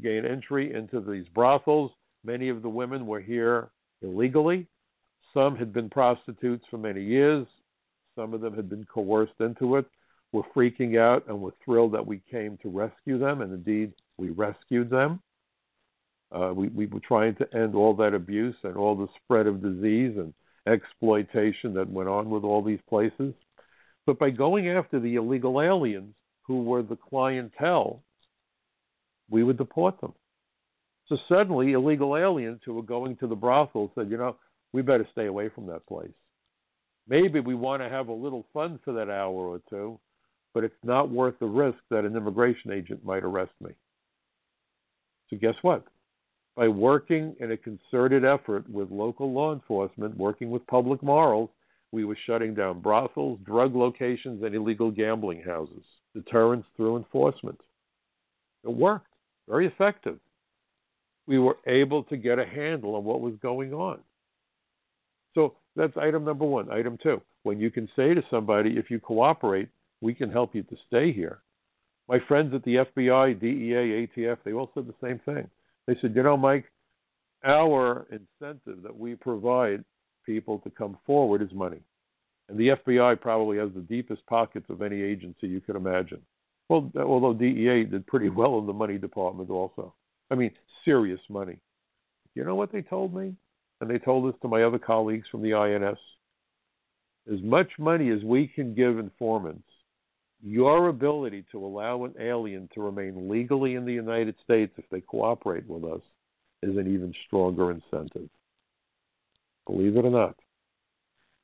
gain 0.02 0.24
entry 0.24 0.74
into 0.74 1.00
these 1.00 1.28
brothels. 1.34 1.90
Many 2.24 2.48
of 2.48 2.62
the 2.62 2.68
women 2.68 3.06
were 3.06 3.20
here 3.20 3.70
illegally. 4.02 4.66
Some 5.32 5.56
had 5.56 5.72
been 5.72 5.90
prostitutes 5.90 6.64
for 6.70 6.78
many 6.78 7.02
years. 7.02 7.46
Some 8.16 8.34
of 8.34 8.40
them 8.40 8.54
had 8.54 8.68
been 8.68 8.84
coerced 8.84 9.40
into 9.40 9.76
it, 9.76 9.86
were 10.32 10.44
freaking 10.54 10.98
out, 10.98 11.24
and 11.28 11.40
were 11.40 11.54
thrilled 11.64 11.92
that 11.92 12.06
we 12.06 12.20
came 12.30 12.56
to 12.62 12.68
rescue 12.68 13.18
them. 13.18 13.40
And 13.40 13.52
indeed, 13.52 13.92
we 14.16 14.30
rescued 14.30 14.90
them. 14.90 15.20
Uh, 16.32 16.52
we, 16.54 16.68
we 16.68 16.86
were 16.86 17.00
trying 17.00 17.34
to 17.36 17.56
end 17.56 17.74
all 17.74 17.94
that 17.94 18.14
abuse 18.14 18.56
and 18.62 18.76
all 18.76 18.96
the 18.96 19.08
spread 19.22 19.46
of 19.46 19.62
disease 19.62 20.16
and 20.16 20.32
exploitation 20.66 21.74
that 21.74 21.90
went 21.90 22.08
on 22.08 22.30
with 22.30 22.44
all 22.44 22.62
these 22.62 22.80
places. 22.88 23.34
But 24.06 24.18
by 24.18 24.30
going 24.30 24.68
after 24.68 25.00
the 25.00 25.16
illegal 25.16 25.60
aliens 25.60 26.14
who 26.42 26.62
were 26.62 26.82
the 26.82 26.96
clientele, 26.96 28.02
we 29.30 29.42
would 29.44 29.58
deport 29.58 30.00
them. 30.00 30.12
So 31.08 31.18
suddenly, 31.28 31.72
illegal 31.72 32.16
aliens 32.16 32.60
who 32.64 32.74
were 32.74 32.82
going 32.82 33.16
to 33.16 33.26
the 33.26 33.34
brothel 33.34 33.92
said, 33.94 34.10
you 34.10 34.16
know, 34.16 34.36
we 34.72 34.82
better 34.82 35.06
stay 35.12 35.26
away 35.26 35.50
from 35.50 35.66
that 35.66 35.86
place. 35.86 36.10
Maybe 37.06 37.40
we 37.40 37.54
want 37.54 37.82
to 37.82 37.88
have 37.88 38.08
a 38.08 38.12
little 38.12 38.46
fun 38.52 38.80
for 38.84 38.92
that 38.94 39.10
hour 39.10 39.34
or 39.34 39.60
two, 39.68 39.98
but 40.54 40.64
it's 40.64 40.74
not 40.82 41.10
worth 41.10 41.38
the 41.38 41.46
risk 41.46 41.78
that 41.90 42.04
an 42.04 42.16
immigration 42.16 42.72
agent 42.72 43.04
might 43.04 43.24
arrest 43.24 43.52
me. 43.60 43.72
So, 45.28 45.36
guess 45.36 45.54
what? 45.62 45.84
By 46.56 46.68
working 46.68 47.34
in 47.40 47.52
a 47.52 47.56
concerted 47.56 48.24
effort 48.24 48.68
with 48.70 48.90
local 48.90 49.32
law 49.32 49.52
enforcement, 49.52 50.16
working 50.16 50.50
with 50.50 50.66
public 50.66 51.02
morals, 51.02 51.50
we 51.92 52.04
were 52.04 52.18
shutting 52.26 52.54
down 52.54 52.80
brothels, 52.80 53.38
drug 53.44 53.74
locations, 53.74 54.42
and 54.42 54.54
illegal 54.54 54.90
gambling 54.90 55.42
houses. 55.42 55.84
Deterrence 56.14 56.64
through 56.76 56.96
enforcement. 56.96 57.60
It 58.64 58.72
worked. 58.72 59.13
Very 59.48 59.66
effective. 59.66 60.18
We 61.26 61.38
were 61.38 61.56
able 61.66 62.02
to 62.04 62.16
get 62.16 62.38
a 62.38 62.44
handle 62.44 62.96
on 62.96 63.04
what 63.04 63.20
was 63.20 63.34
going 63.42 63.72
on. 63.72 63.98
So 65.34 65.54
that's 65.74 65.96
item 65.96 66.24
number 66.24 66.44
one. 66.44 66.70
Item 66.70 66.98
two, 67.02 67.20
when 67.42 67.58
you 67.58 67.70
can 67.70 67.88
say 67.96 68.14
to 68.14 68.22
somebody, 68.30 68.76
if 68.76 68.90
you 68.90 69.00
cooperate, 69.00 69.68
we 70.00 70.14
can 70.14 70.30
help 70.30 70.54
you 70.54 70.62
to 70.64 70.76
stay 70.86 71.12
here. 71.12 71.40
My 72.08 72.18
friends 72.28 72.54
at 72.54 72.62
the 72.64 72.84
FBI, 72.96 73.40
DEA, 73.40 74.06
ATF, 74.06 74.38
they 74.44 74.52
all 74.52 74.70
said 74.74 74.86
the 74.86 75.06
same 75.06 75.18
thing. 75.20 75.48
They 75.86 75.96
said, 76.00 76.14
you 76.14 76.22
know, 76.22 76.36
Mike, 76.36 76.66
our 77.44 78.06
incentive 78.10 78.82
that 78.82 78.96
we 78.96 79.14
provide 79.14 79.84
people 80.24 80.58
to 80.60 80.70
come 80.70 80.98
forward 81.06 81.42
is 81.42 81.52
money. 81.52 81.80
And 82.48 82.58
the 82.58 82.68
FBI 82.68 83.20
probably 83.20 83.58
has 83.58 83.70
the 83.74 83.80
deepest 83.80 84.24
pockets 84.26 84.66
of 84.68 84.82
any 84.82 85.00
agency 85.00 85.46
you 85.46 85.60
could 85.60 85.76
imagine. 85.76 86.20
Well, 86.68 86.90
although 86.96 87.34
DEA 87.34 87.84
did 87.84 88.06
pretty 88.06 88.30
well 88.30 88.58
in 88.58 88.66
the 88.66 88.72
money 88.72 88.98
department 88.98 89.50
also. 89.50 89.94
I 90.30 90.34
mean, 90.34 90.50
serious 90.84 91.20
money. 91.28 91.58
You 92.34 92.44
know 92.44 92.54
what 92.54 92.72
they 92.72 92.82
told 92.82 93.14
me? 93.14 93.34
And 93.80 93.90
they 93.90 93.98
told 93.98 94.32
this 94.32 94.40
to 94.42 94.48
my 94.48 94.62
other 94.62 94.78
colleagues 94.78 95.26
from 95.30 95.42
the 95.42 95.54
INS. 95.54 95.98
As 97.32 97.42
much 97.42 97.68
money 97.78 98.10
as 98.10 98.22
we 98.22 98.46
can 98.46 98.74
give 98.74 98.98
informants, 98.98 99.68
your 100.42 100.88
ability 100.88 101.44
to 101.52 101.64
allow 101.64 102.04
an 102.04 102.14
alien 102.20 102.68
to 102.74 102.82
remain 102.82 103.30
legally 103.30 103.76
in 103.76 103.86
the 103.86 103.92
United 103.92 104.34
States 104.44 104.72
if 104.76 104.84
they 104.90 105.00
cooperate 105.00 105.66
with 105.68 105.84
us 105.84 106.02
is 106.62 106.76
an 106.76 106.92
even 106.92 107.14
stronger 107.26 107.70
incentive. 107.70 108.28
Believe 109.66 109.96
it 109.96 110.04
or 110.04 110.10
not. 110.10 110.36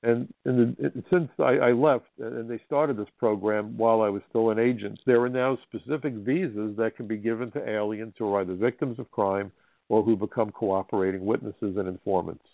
And, 0.02 0.32
the, 0.44 1.04
since 1.10 1.28
I, 1.38 1.58
I, 1.58 1.72
left 1.72 2.06
and 2.18 2.48
they 2.48 2.58
started 2.66 2.96
this 2.96 3.08
program 3.18 3.76
while 3.76 4.00
I 4.00 4.08
was 4.08 4.22
still 4.30 4.48
an 4.48 4.58
agent, 4.58 4.98
there 5.04 5.20
are 5.20 5.28
now 5.28 5.58
specific 5.68 6.14
visas 6.14 6.74
that 6.78 6.96
can 6.96 7.06
be 7.06 7.18
given 7.18 7.50
to 7.52 7.68
aliens 7.68 8.14
who 8.18 8.32
are 8.32 8.40
either 8.40 8.54
victims 8.54 8.98
of 8.98 9.10
crime 9.10 9.52
or 9.90 10.02
who 10.02 10.16
become 10.16 10.52
cooperating 10.52 11.26
witnesses 11.26 11.76
and 11.76 11.86
informants. 11.86 12.44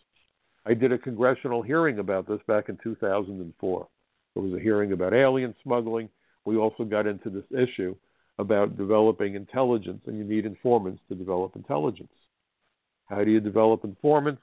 I 0.67 0.75
did 0.75 0.91
a 0.91 0.99
congressional 0.99 1.63
hearing 1.63 2.01
about 2.01 2.27
this 2.27 2.41
back 2.49 2.69
in 2.69 2.79
2004. 2.83 3.89
It 4.35 4.39
was 4.39 4.53
a 4.53 4.61
hearing 4.61 4.91
about 4.91 5.15
alien 5.15 5.55
smuggling. 5.63 6.09
We 6.45 6.57
also 6.57 6.83
got 6.83 7.07
into 7.07 7.31
this 7.31 7.45
issue 7.53 7.95
about 8.39 8.77
developing 8.77 9.35
intelligence, 9.35 10.03
and 10.07 10.19
you 10.19 10.25
need 10.25 10.45
informants 10.45 11.01
to 11.09 11.15
develop 11.15 11.55
intelligence. 11.55 12.13
How 13.07 13.23
do 13.23 13.31
you 13.31 13.41
develop 13.41 13.85
informants? 13.85 14.43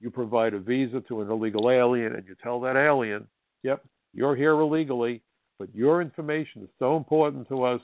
You 0.00 0.10
provide 0.10 0.54
a 0.54 0.58
visa 0.58 1.00
to 1.08 1.20
an 1.20 1.30
illegal 1.30 1.70
alien 1.70 2.14
and 2.14 2.26
you 2.26 2.34
tell 2.42 2.60
that 2.60 2.76
alien, 2.76 3.26
yep, 3.62 3.84
you're 4.14 4.34
here 4.34 4.52
illegally, 4.52 5.22
but 5.58 5.72
your 5.74 6.00
information 6.00 6.62
is 6.62 6.68
so 6.78 6.96
important 6.96 7.46
to 7.48 7.62
us, 7.62 7.80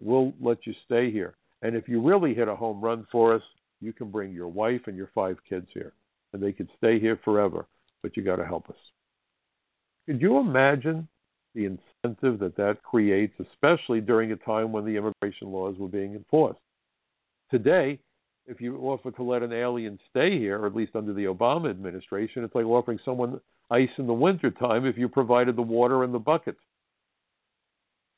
we'll 0.00 0.32
let 0.40 0.66
you 0.66 0.74
stay 0.84 1.10
here. 1.10 1.34
And 1.62 1.76
if 1.76 1.88
you 1.88 2.00
really 2.00 2.34
hit 2.34 2.48
a 2.48 2.56
home 2.56 2.80
run 2.80 3.06
for 3.12 3.34
us, 3.34 3.42
you 3.80 3.92
can 3.92 4.10
bring 4.10 4.32
your 4.32 4.48
wife 4.48 4.82
and 4.86 4.96
your 4.96 5.10
five 5.14 5.36
kids 5.48 5.66
here, 5.72 5.92
and 6.32 6.42
they 6.42 6.52
could 6.52 6.68
stay 6.76 6.98
here 6.98 7.18
forever, 7.24 7.66
but 8.02 8.16
you 8.16 8.22
got 8.22 8.36
to 8.36 8.46
help 8.46 8.68
us. 8.68 8.76
Could 10.06 10.20
you 10.20 10.38
imagine 10.38 11.06
the 11.54 11.66
incentive 11.66 12.40
that 12.40 12.56
that 12.56 12.82
creates, 12.82 13.34
especially 13.38 14.00
during 14.00 14.32
a 14.32 14.36
time 14.36 14.72
when 14.72 14.84
the 14.84 14.96
immigration 14.96 15.52
laws 15.52 15.76
were 15.78 15.88
being 15.88 16.14
enforced? 16.14 16.58
Today, 17.50 18.00
if 18.46 18.60
you 18.60 18.76
offer 18.78 19.10
to 19.12 19.22
let 19.22 19.42
an 19.42 19.52
alien 19.52 19.98
stay 20.10 20.38
here, 20.38 20.58
or 20.60 20.66
at 20.66 20.74
least 20.74 20.96
under 20.96 21.12
the 21.12 21.24
Obama 21.24 21.70
administration, 21.70 22.44
it's 22.44 22.54
like 22.54 22.64
offering 22.64 22.98
someone 23.04 23.40
ice 23.70 23.90
in 23.98 24.06
the 24.06 24.12
wintertime 24.12 24.84
if 24.84 24.98
you 24.98 25.08
provided 25.08 25.56
the 25.56 25.62
water 25.62 26.04
and 26.04 26.12
the 26.12 26.18
bucket. 26.18 26.56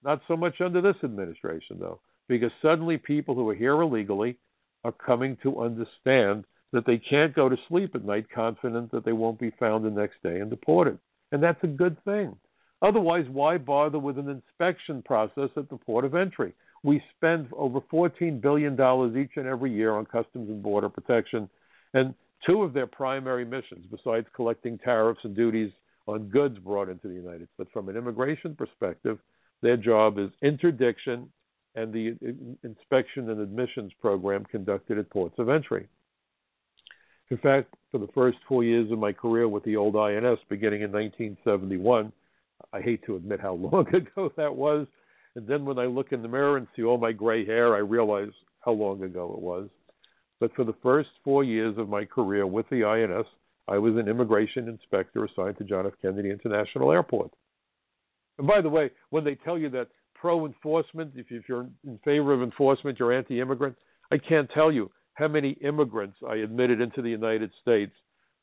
Not 0.02 0.20
so 0.28 0.36
much 0.36 0.60
under 0.60 0.80
this 0.80 0.96
administration, 1.02 1.78
though, 1.78 2.00
because 2.28 2.50
suddenly 2.60 2.98
people 2.98 3.34
who 3.34 3.48
are 3.48 3.54
here 3.54 3.80
illegally 3.80 4.36
are 4.84 4.92
coming 4.92 5.36
to 5.42 5.62
understand 5.62 6.44
that 6.72 6.84
they 6.86 6.98
can't 6.98 7.34
go 7.34 7.48
to 7.48 7.56
sleep 7.68 7.94
at 7.94 8.04
night 8.04 8.26
confident 8.34 8.90
that 8.90 9.04
they 9.04 9.12
won't 9.12 9.38
be 9.38 9.52
found 9.58 9.84
the 9.84 9.90
next 9.90 10.22
day 10.22 10.40
and 10.40 10.50
deported. 10.50 10.98
And 11.32 11.42
that's 11.42 11.62
a 11.62 11.68
good 11.68 12.02
thing. 12.04 12.36
Otherwise, 12.82 13.26
why 13.30 13.56
bother 13.56 13.98
with 13.98 14.18
an 14.18 14.28
inspection 14.28 15.00
process 15.02 15.50
at 15.56 15.70
the 15.70 15.76
port 15.76 16.04
of 16.04 16.14
entry? 16.14 16.52
We 16.84 17.02
spend 17.16 17.48
over 17.56 17.80
$14 17.80 18.40
billion 18.40 18.74
each 19.16 19.32
and 19.36 19.46
every 19.46 19.72
year 19.72 19.92
on 19.96 20.04
Customs 20.04 20.50
and 20.50 20.62
Border 20.62 20.90
Protection, 20.90 21.48
and 21.94 22.14
two 22.46 22.62
of 22.62 22.74
their 22.74 22.86
primary 22.86 23.44
missions, 23.44 23.86
besides 23.90 24.26
collecting 24.36 24.78
tariffs 24.78 25.20
and 25.24 25.34
duties 25.34 25.72
on 26.06 26.28
goods 26.28 26.58
brought 26.58 26.90
into 26.90 27.08
the 27.08 27.14
United 27.14 27.38
States, 27.38 27.52
but 27.56 27.72
from 27.72 27.88
an 27.88 27.96
immigration 27.96 28.54
perspective, 28.54 29.18
their 29.62 29.78
job 29.78 30.18
is 30.18 30.28
interdiction 30.42 31.30
and 31.74 31.92
the 31.92 32.14
inspection 32.62 33.30
and 33.30 33.40
admissions 33.40 33.90
program 34.00 34.44
conducted 34.44 34.98
at 34.98 35.08
ports 35.10 35.34
of 35.38 35.48
entry. 35.48 35.88
In 37.30 37.38
fact, 37.38 37.74
for 37.90 37.98
the 37.98 38.08
first 38.14 38.36
four 38.46 38.62
years 38.62 38.92
of 38.92 38.98
my 38.98 39.12
career 39.12 39.48
with 39.48 39.64
the 39.64 39.76
old 39.76 39.96
INS, 39.96 40.38
beginning 40.48 40.82
in 40.82 40.92
1971, 40.92 42.12
I 42.72 42.80
hate 42.80 43.04
to 43.06 43.16
admit 43.16 43.40
how 43.40 43.54
long 43.72 43.88
ago 43.94 44.30
that 44.36 44.54
was. 44.54 44.86
And 45.36 45.46
then 45.46 45.64
when 45.64 45.78
I 45.78 45.86
look 45.86 46.12
in 46.12 46.22
the 46.22 46.28
mirror 46.28 46.56
and 46.56 46.66
see 46.76 46.84
all 46.84 46.98
my 46.98 47.12
gray 47.12 47.44
hair, 47.44 47.74
I 47.74 47.78
realize 47.78 48.30
how 48.60 48.72
long 48.72 49.02
ago 49.02 49.32
it 49.36 49.42
was. 49.42 49.68
But 50.40 50.54
for 50.54 50.64
the 50.64 50.74
first 50.82 51.10
four 51.22 51.44
years 51.44 51.76
of 51.78 51.88
my 51.88 52.04
career 52.04 52.46
with 52.46 52.68
the 52.70 52.84
INS, 52.84 53.26
I 53.66 53.78
was 53.78 53.96
an 53.96 54.08
immigration 54.08 54.68
inspector 54.68 55.24
assigned 55.24 55.58
to 55.58 55.64
John 55.64 55.86
F. 55.86 55.94
Kennedy 56.02 56.30
International 56.30 56.92
Airport. 56.92 57.30
And 58.38 58.46
by 58.46 58.60
the 58.60 58.68
way, 58.68 58.90
when 59.10 59.24
they 59.24 59.36
tell 59.36 59.58
you 59.58 59.70
that 59.70 59.88
pro 60.14 60.46
enforcement, 60.46 61.12
if, 61.16 61.26
you're 61.48 61.68
in 61.84 61.98
favor 62.04 62.32
of 62.32 62.42
enforcement, 62.42 62.98
you're 62.98 63.12
anti 63.12 63.40
immigrant, 63.40 63.76
I 64.10 64.18
can't 64.18 64.50
tell 64.52 64.70
you 64.70 64.90
how 65.14 65.28
many 65.28 65.50
immigrants 65.62 66.16
I 66.28 66.36
admitted 66.36 66.80
into 66.80 67.00
the 67.00 67.10
United 67.10 67.50
States 67.62 67.92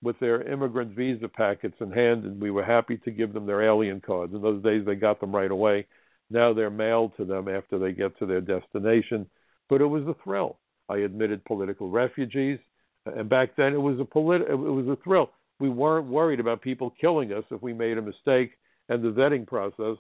with 0.02 0.18
their 0.20 0.42
immigrant 0.44 0.96
visa 0.96 1.28
packets 1.28 1.76
in 1.80 1.92
hand, 1.92 2.24
and 2.24 2.42
we 2.42 2.50
were 2.50 2.64
happy 2.64 2.98
to 2.98 3.12
give 3.12 3.34
them 3.34 3.46
their 3.46 3.62
alien 3.62 4.02
cards. 4.02 4.34
In 4.34 4.42
those 4.42 4.64
days, 4.64 4.86
they 4.86 4.96
got 4.96 5.20
them 5.20 5.36
right 5.36 5.52
away. 5.52 5.86
Now 6.32 6.54
they're 6.54 6.70
mailed 6.70 7.16
to 7.18 7.26
them 7.26 7.48
after 7.48 7.78
they 7.78 7.92
get 7.92 8.18
to 8.20 8.26
their 8.26 8.42
destination. 8.42 9.30
But 9.70 9.82
it 9.82 9.86
was 9.86 10.08
a 10.08 10.16
thrill. 10.24 10.58
I 10.90 10.98
admitted 10.98 11.46
political 11.46 11.90
refugees, 11.90 12.60
and 13.06 13.30
back 13.30 13.56
then 13.56 13.74
it 13.74 13.82
was 13.82 14.00
a 14.00 14.06
polit- 14.06 14.50
it 14.50 14.56
was 14.56 14.88
a 14.88 14.98
thrill. 14.98 15.32
We 15.60 15.70
weren't 15.70 16.08
worried 16.08 16.40
about 16.40 16.62
people 16.62 16.90
killing 17.00 17.32
us 17.32 17.46
if 17.52 17.62
we 17.62 17.74
made 17.74 17.98
a 17.98 18.02
mistake, 18.02 18.58
and 18.90 19.02
the 19.02 19.12
vetting 19.12 19.48
process, 19.48 19.98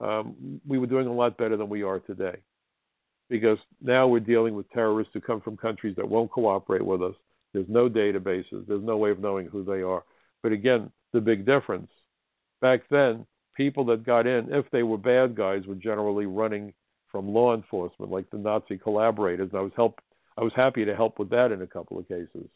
um, 0.00 0.60
we 0.66 0.78
were 0.78 0.86
doing 0.86 1.06
a 1.06 1.12
lot 1.12 1.36
better 1.36 1.56
than 1.56 1.68
we 1.68 1.82
are 1.82 2.00
today 2.00 2.36
because 3.28 3.58
now 3.80 4.06
we're 4.06 4.20
dealing 4.20 4.54
with 4.54 4.70
terrorists 4.70 5.12
who 5.14 5.20
come 5.20 5.40
from 5.40 5.56
countries 5.56 5.96
that 5.96 6.08
won't 6.08 6.30
cooperate 6.30 6.84
with 6.84 7.02
us. 7.02 7.14
There's 7.52 7.68
no 7.68 7.88
databases, 7.88 8.66
there's 8.66 8.82
no 8.82 8.96
way 8.96 9.10
of 9.10 9.20
knowing 9.20 9.46
who 9.46 9.64
they 9.64 9.82
are. 9.82 10.04
But 10.42 10.52
again, 10.52 10.90
the 11.12 11.20
big 11.20 11.46
difference 11.46 11.90
back 12.60 12.82
then, 12.90 13.26
people 13.54 13.84
that 13.86 14.04
got 14.04 14.26
in, 14.26 14.52
if 14.52 14.70
they 14.70 14.82
were 14.82 14.98
bad 14.98 15.34
guys, 15.34 15.66
were 15.66 15.74
generally 15.74 16.26
running 16.26 16.72
from 17.10 17.32
law 17.32 17.54
enforcement, 17.54 18.10
like 18.10 18.28
the 18.30 18.38
Nazi 18.38 18.76
collaborators. 18.76 19.50
And 19.52 19.58
I 19.58 19.62
was 19.62 19.72
help, 19.76 20.00
I 20.36 20.42
was 20.42 20.52
happy 20.56 20.84
to 20.84 20.96
help 20.96 21.18
with 21.18 21.30
that 21.30 21.52
in 21.52 21.62
a 21.62 21.66
couple 21.66 21.98
of 21.98 22.08
cases. 22.08 22.48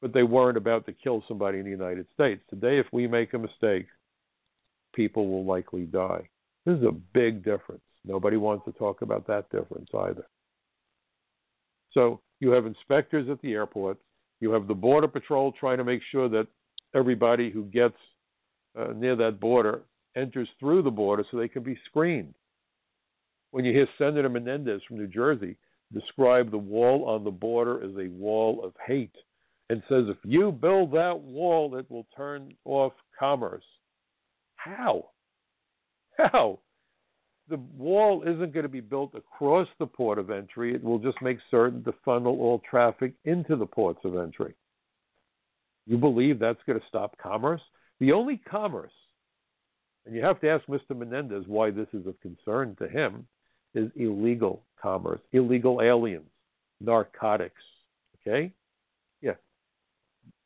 But 0.00 0.12
they 0.14 0.22
weren't 0.22 0.56
about 0.56 0.86
to 0.86 0.92
kill 0.92 1.24
somebody 1.28 1.58
in 1.58 1.64
the 1.64 1.70
United 1.70 2.06
States. 2.14 2.42
Today, 2.48 2.78
if 2.78 2.86
we 2.92 3.06
make 3.06 3.34
a 3.34 3.38
mistake, 3.38 3.86
people 4.94 5.28
will 5.28 5.44
likely 5.44 5.82
die. 5.82 6.28
This 6.64 6.78
is 6.78 6.84
a 6.84 6.92
big 6.92 7.44
difference. 7.44 7.82
Nobody 8.04 8.36
wants 8.36 8.64
to 8.64 8.72
talk 8.72 9.02
about 9.02 9.26
that 9.26 9.50
difference 9.50 9.88
either. 9.94 10.26
So 11.92 12.20
you 12.38 12.50
have 12.50 12.66
inspectors 12.66 13.28
at 13.28 13.40
the 13.42 13.52
airports. 13.52 14.00
You 14.40 14.52
have 14.52 14.68
the 14.68 14.74
Border 14.74 15.08
Patrol 15.08 15.52
trying 15.52 15.78
to 15.78 15.84
make 15.84 16.00
sure 16.10 16.28
that 16.28 16.46
everybody 16.94 17.50
who 17.50 17.64
gets 17.64 17.96
uh, 18.78 18.92
near 18.94 19.16
that 19.16 19.40
border 19.40 19.82
enters 20.16 20.48
through 20.58 20.82
the 20.82 20.90
border 20.90 21.24
so 21.30 21.36
they 21.36 21.48
can 21.48 21.62
be 21.62 21.78
screened. 21.86 22.34
When 23.52 23.64
you 23.64 23.72
hear 23.72 23.88
Senator 23.98 24.28
Menendez 24.28 24.80
from 24.86 24.98
New 24.98 25.06
Jersey 25.06 25.56
describe 25.92 26.50
the 26.50 26.58
wall 26.58 27.04
on 27.04 27.24
the 27.24 27.30
border 27.30 27.82
as 27.82 27.90
a 27.96 28.10
wall 28.10 28.64
of 28.64 28.72
hate 28.86 29.14
and 29.68 29.82
says, 29.88 30.04
if 30.08 30.18
you 30.24 30.52
build 30.52 30.92
that 30.92 31.18
wall, 31.18 31.76
it 31.76 31.90
will 31.90 32.06
turn 32.16 32.52
off 32.64 32.92
commerce. 33.18 33.64
How? 34.56 35.06
How? 36.16 36.60
the 37.50 37.56
wall 37.76 38.22
isn't 38.22 38.54
going 38.54 38.62
to 38.62 38.68
be 38.68 38.80
built 38.80 39.14
across 39.14 39.68
the 39.78 39.86
port 39.86 40.18
of 40.18 40.30
entry. 40.30 40.74
It 40.74 40.82
will 40.82 40.98
just 40.98 41.20
make 41.20 41.38
certain 41.50 41.82
to 41.84 41.92
funnel 42.04 42.40
all 42.40 42.62
traffic 42.70 43.12
into 43.24 43.56
the 43.56 43.66
ports 43.66 44.00
of 44.04 44.16
entry. 44.16 44.54
You 45.86 45.98
believe 45.98 46.38
that's 46.38 46.62
going 46.66 46.78
to 46.78 46.86
stop 46.86 47.18
commerce? 47.18 47.60
The 48.00 48.12
only 48.12 48.38
commerce, 48.38 48.92
and 50.06 50.14
you 50.14 50.22
have 50.22 50.40
to 50.40 50.48
ask 50.48 50.64
Mr. 50.66 50.96
Menendez 50.96 51.44
why 51.46 51.70
this 51.70 51.88
is 51.92 52.06
of 52.06 52.20
concern 52.20 52.76
to 52.80 52.88
him, 52.88 53.26
is 53.74 53.90
illegal 53.94 54.62
commerce, 54.80 55.20
illegal 55.32 55.80
aliens, 55.82 56.28
narcotics. 56.80 57.62
Okay? 58.26 58.52
Yeah. 59.20 59.34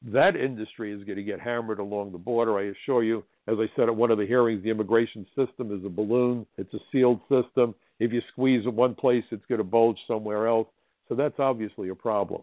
That 0.02 0.36
industry 0.36 0.92
is 0.92 1.04
going 1.04 1.16
to 1.16 1.22
get 1.22 1.40
hammered 1.40 1.78
along 1.78 2.12
the 2.12 2.18
border, 2.18 2.58
I 2.58 2.64
assure 2.64 3.04
you 3.04 3.24
as 3.46 3.56
I 3.58 3.70
said 3.76 3.88
at 3.88 3.96
one 3.96 4.10
of 4.10 4.18
the 4.18 4.26
hearings, 4.26 4.62
the 4.62 4.70
immigration 4.70 5.26
system 5.36 5.76
is 5.76 5.84
a 5.84 5.88
balloon. 5.88 6.46
It's 6.56 6.72
a 6.72 6.78
sealed 6.90 7.20
system. 7.28 7.74
If 8.00 8.12
you 8.12 8.22
squeeze 8.32 8.64
in 8.64 8.74
one 8.74 8.94
place, 8.94 9.24
it's 9.30 9.44
going 9.46 9.58
to 9.58 9.64
bulge 9.64 9.98
somewhere 10.06 10.46
else. 10.46 10.68
So 11.08 11.14
that's 11.14 11.38
obviously 11.38 11.90
a 11.90 11.94
problem. 11.94 12.42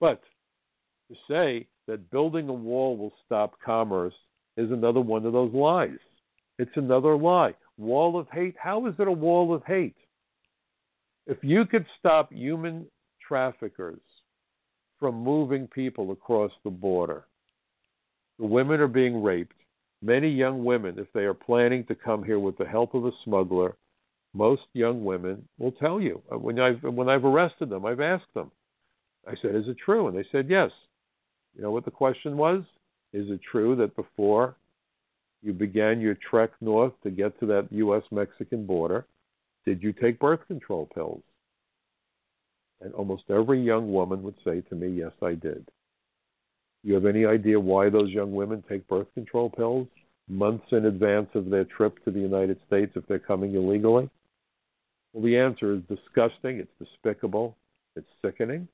But 0.00 0.22
to 1.10 1.16
say 1.28 1.66
that 1.86 2.10
building 2.10 2.48
a 2.48 2.52
wall 2.52 2.96
will 2.96 3.12
stop 3.24 3.54
commerce 3.64 4.14
is 4.56 4.70
another 4.70 5.00
one 5.00 5.26
of 5.26 5.32
those 5.32 5.52
lies. 5.52 5.98
It's 6.58 6.76
another 6.76 7.16
lie. 7.16 7.54
Wall 7.76 8.18
of 8.18 8.28
hate? 8.32 8.54
How 8.58 8.86
is 8.86 8.94
it 8.98 9.08
a 9.08 9.12
wall 9.12 9.54
of 9.54 9.64
hate? 9.64 9.96
If 11.26 11.38
you 11.42 11.64
could 11.64 11.86
stop 11.98 12.32
human 12.32 12.86
traffickers 13.26 14.00
from 15.00 15.16
moving 15.16 15.66
people 15.66 16.12
across 16.12 16.52
the 16.62 16.70
border, 16.70 17.24
the 18.38 18.46
women 18.46 18.80
are 18.80 18.88
being 18.88 19.22
raped, 19.22 19.56
Many 20.04 20.28
young 20.28 20.66
women, 20.66 20.98
if 20.98 21.10
they 21.14 21.22
are 21.22 21.32
planning 21.32 21.82
to 21.86 21.94
come 21.94 22.22
here 22.22 22.38
with 22.38 22.58
the 22.58 22.66
help 22.66 22.92
of 22.92 23.06
a 23.06 23.10
smuggler, 23.24 23.74
most 24.34 24.64
young 24.74 25.02
women 25.02 25.48
will 25.58 25.72
tell 25.72 25.98
you. 25.98 26.20
When 26.28 26.60
I've 26.60 26.82
when 26.82 27.08
I've 27.08 27.24
arrested 27.24 27.70
them, 27.70 27.86
I've 27.86 28.00
asked 28.00 28.34
them. 28.34 28.50
I 29.26 29.34
said, 29.40 29.54
"Is 29.54 29.66
it 29.66 29.78
true?" 29.78 30.08
And 30.08 30.14
they 30.14 30.26
said, 30.30 30.50
"Yes." 30.50 30.70
You 31.54 31.62
know 31.62 31.70
what 31.70 31.84
the 31.84 31.90
question 31.90 32.36
was? 32.36 32.62
Is 33.12 33.30
it 33.30 33.40
true 33.50 33.76
that 33.76 33.94
before 33.96 34.56
you 35.42 35.52
began 35.52 36.00
your 36.00 36.16
trek 36.28 36.50
north 36.60 36.92
to 37.02 37.10
get 37.10 37.38
to 37.40 37.46
that 37.46 37.68
U.S. 37.70 38.02
Mexican 38.10 38.66
border, 38.66 39.06
did 39.64 39.82
you 39.82 39.92
take 39.92 40.18
birth 40.18 40.40
control 40.48 40.88
pills? 40.94 41.22
And 42.80 42.92
almost 42.94 43.24
every 43.30 43.62
young 43.62 43.92
woman 43.92 44.22
would 44.22 44.34
say 44.44 44.62
to 44.62 44.74
me, 44.74 44.88
Yes, 44.88 45.12
I 45.22 45.34
did. 45.34 45.68
You 46.82 46.94
have 46.94 47.06
any 47.06 47.24
idea 47.24 47.58
why 47.58 47.88
those 47.88 48.10
young 48.10 48.32
women 48.32 48.62
take 48.68 48.86
birth 48.88 49.06
control 49.14 49.48
pills 49.48 49.88
months 50.28 50.66
in 50.72 50.86
advance 50.86 51.28
of 51.34 51.50
their 51.50 51.64
trip 51.64 52.02
to 52.04 52.10
the 52.10 52.20
United 52.20 52.58
States 52.66 52.92
if 52.94 53.06
they're 53.06 53.18
coming 53.18 53.54
illegally? 53.54 54.08
Well, 55.12 55.24
the 55.24 55.38
answer 55.38 55.74
is 55.74 55.80
disgusting, 55.88 56.58
it's 56.58 56.72
despicable, 56.78 57.56
it's 57.96 58.08
sickening, 58.22 58.68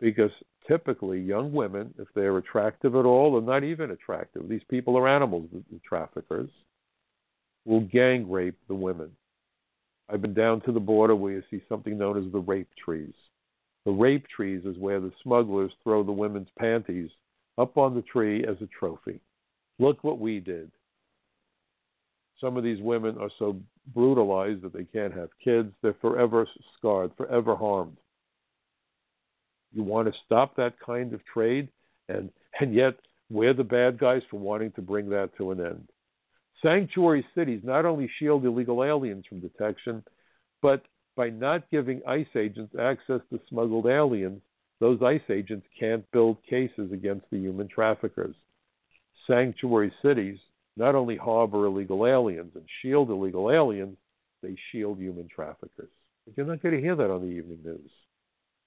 because 0.00 0.30
typically 0.66 1.20
young 1.20 1.52
women, 1.52 1.94
if 1.98 2.08
they're 2.14 2.38
attractive 2.38 2.94
at 2.94 3.04
all, 3.04 3.34
or 3.34 3.42
not 3.42 3.64
even 3.64 3.90
attractive, 3.90 4.48
these 4.48 4.62
people 4.68 4.96
are 4.96 5.08
animals, 5.08 5.48
the 5.52 5.80
traffickers, 5.86 6.50
will 7.64 7.80
gang 7.80 8.30
rape 8.30 8.58
the 8.68 8.74
women. 8.74 9.10
I've 10.08 10.22
been 10.22 10.34
down 10.34 10.60
to 10.62 10.72
the 10.72 10.80
border 10.80 11.14
where 11.14 11.34
you 11.34 11.42
see 11.50 11.62
something 11.68 11.96
known 11.96 12.18
as 12.18 12.32
the 12.32 12.40
rape 12.40 12.70
trees. 12.82 13.14
The 13.84 13.92
rape 13.92 14.26
trees 14.28 14.64
is 14.64 14.76
where 14.78 15.00
the 15.00 15.12
smugglers 15.22 15.72
throw 15.82 16.02
the 16.02 16.12
women's 16.12 16.48
panties 16.58 17.10
up 17.58 17.76
on 17.78 17.94
the 17.94 18.02
tree 18.02 18.44
as 18.44 18.56
a 18.60 18.66
trophy. 18.66 19.20
Look 19.78 20.02
what 20.02 20.18
we 20.18 20.40
did. 20.40 20.70
Some 22.40 22.56
of 22.56 22.64
these 22.64 22.80
women 22.80 23.18
are 23.18 23.30
so 23.38 23.56
brutalized 23.94 24.62
that 24.62 24.72
they 24.72 24.84
can't 24.84 25.14
have 25.14 25.28
kids. 25.42 25.72
They're 25.82 25.94
forever 26.00 26.46
scarred, 26.78 27.12
forever 27.16 27.54
harmed. 27.54 27.96
You 29.72 29.82
want 29.82 30.12
to 30.12 30.20
stop 30.26 30.56
that 30.56 30.74
kind 30.84 31.12
of 31.12 31.20
trade, 31.24 31.68
and, 32.08 32.30
and 32.60 32.74
yet 32.74 32.94
we're 33.30 33.54
the 33.54 33.64
bad 33.64 33.98
guys 33.98 34.22
for 34.30 34.38
wanting 34.38 34.72
to 34.72 34.82
bring 34.82 35.08
that 35.10 35.36
to 35.38 35.52
an 35.52 35.60
end. 35.60 35.88
Sanctuary 36.62 37.24
cities 37.34 37.60
not 37.64 37.86
only 37.86 38.10
shield 38.18 38.44
illegal 38.44 38.84
aliens 38.84 39.24
from 39.28 39.40
detection, 39.40 40.02
but 40.60 40.82
by 41.16 41.30
not 41.30 41.70
giving 41.70 42.02
ICE 42.06 42.26
agents 42.36 42.74
access 42.78 43.20
to 43.30 43.40
smuggled 43.48 43.86
aliens, 43.86 44.40
those 44.78 45.00
ICE 45.02 45.20
agents 45.30 45.66
can't 45.78 46.10
build 46.10 46.38
cases 46.48 46.92
against 46.92 47.26
the 47.30 47.38
human 47.38 47.68
traffickers. 47.68 48.34
Sanctuary 49.26 49.92
cities 50.02 50.38
not 50.76 50.94
only 50.94 51.16
harbor 51.16 51.66
illegal 51.66 52.06
aliens 52.06 52.52
and 52.54 52.64
shield 52.80 53.10
illegal 53.10 53.50
aliens, 53.50 53.96
they 54.42 54.56
shield 54.72 54.98
human 54.98 55.28
traffickers. 55.28 55.90
You're 56.36 56.46
not 56.46 56.62
going 56.62 56.74
to 56.74 56.80
hear 56.80 56.96
that 56.96 57.10
on 57.10 57.22
the 57.22 57.34
evening 57.34 57.58
news. 57.64 57.90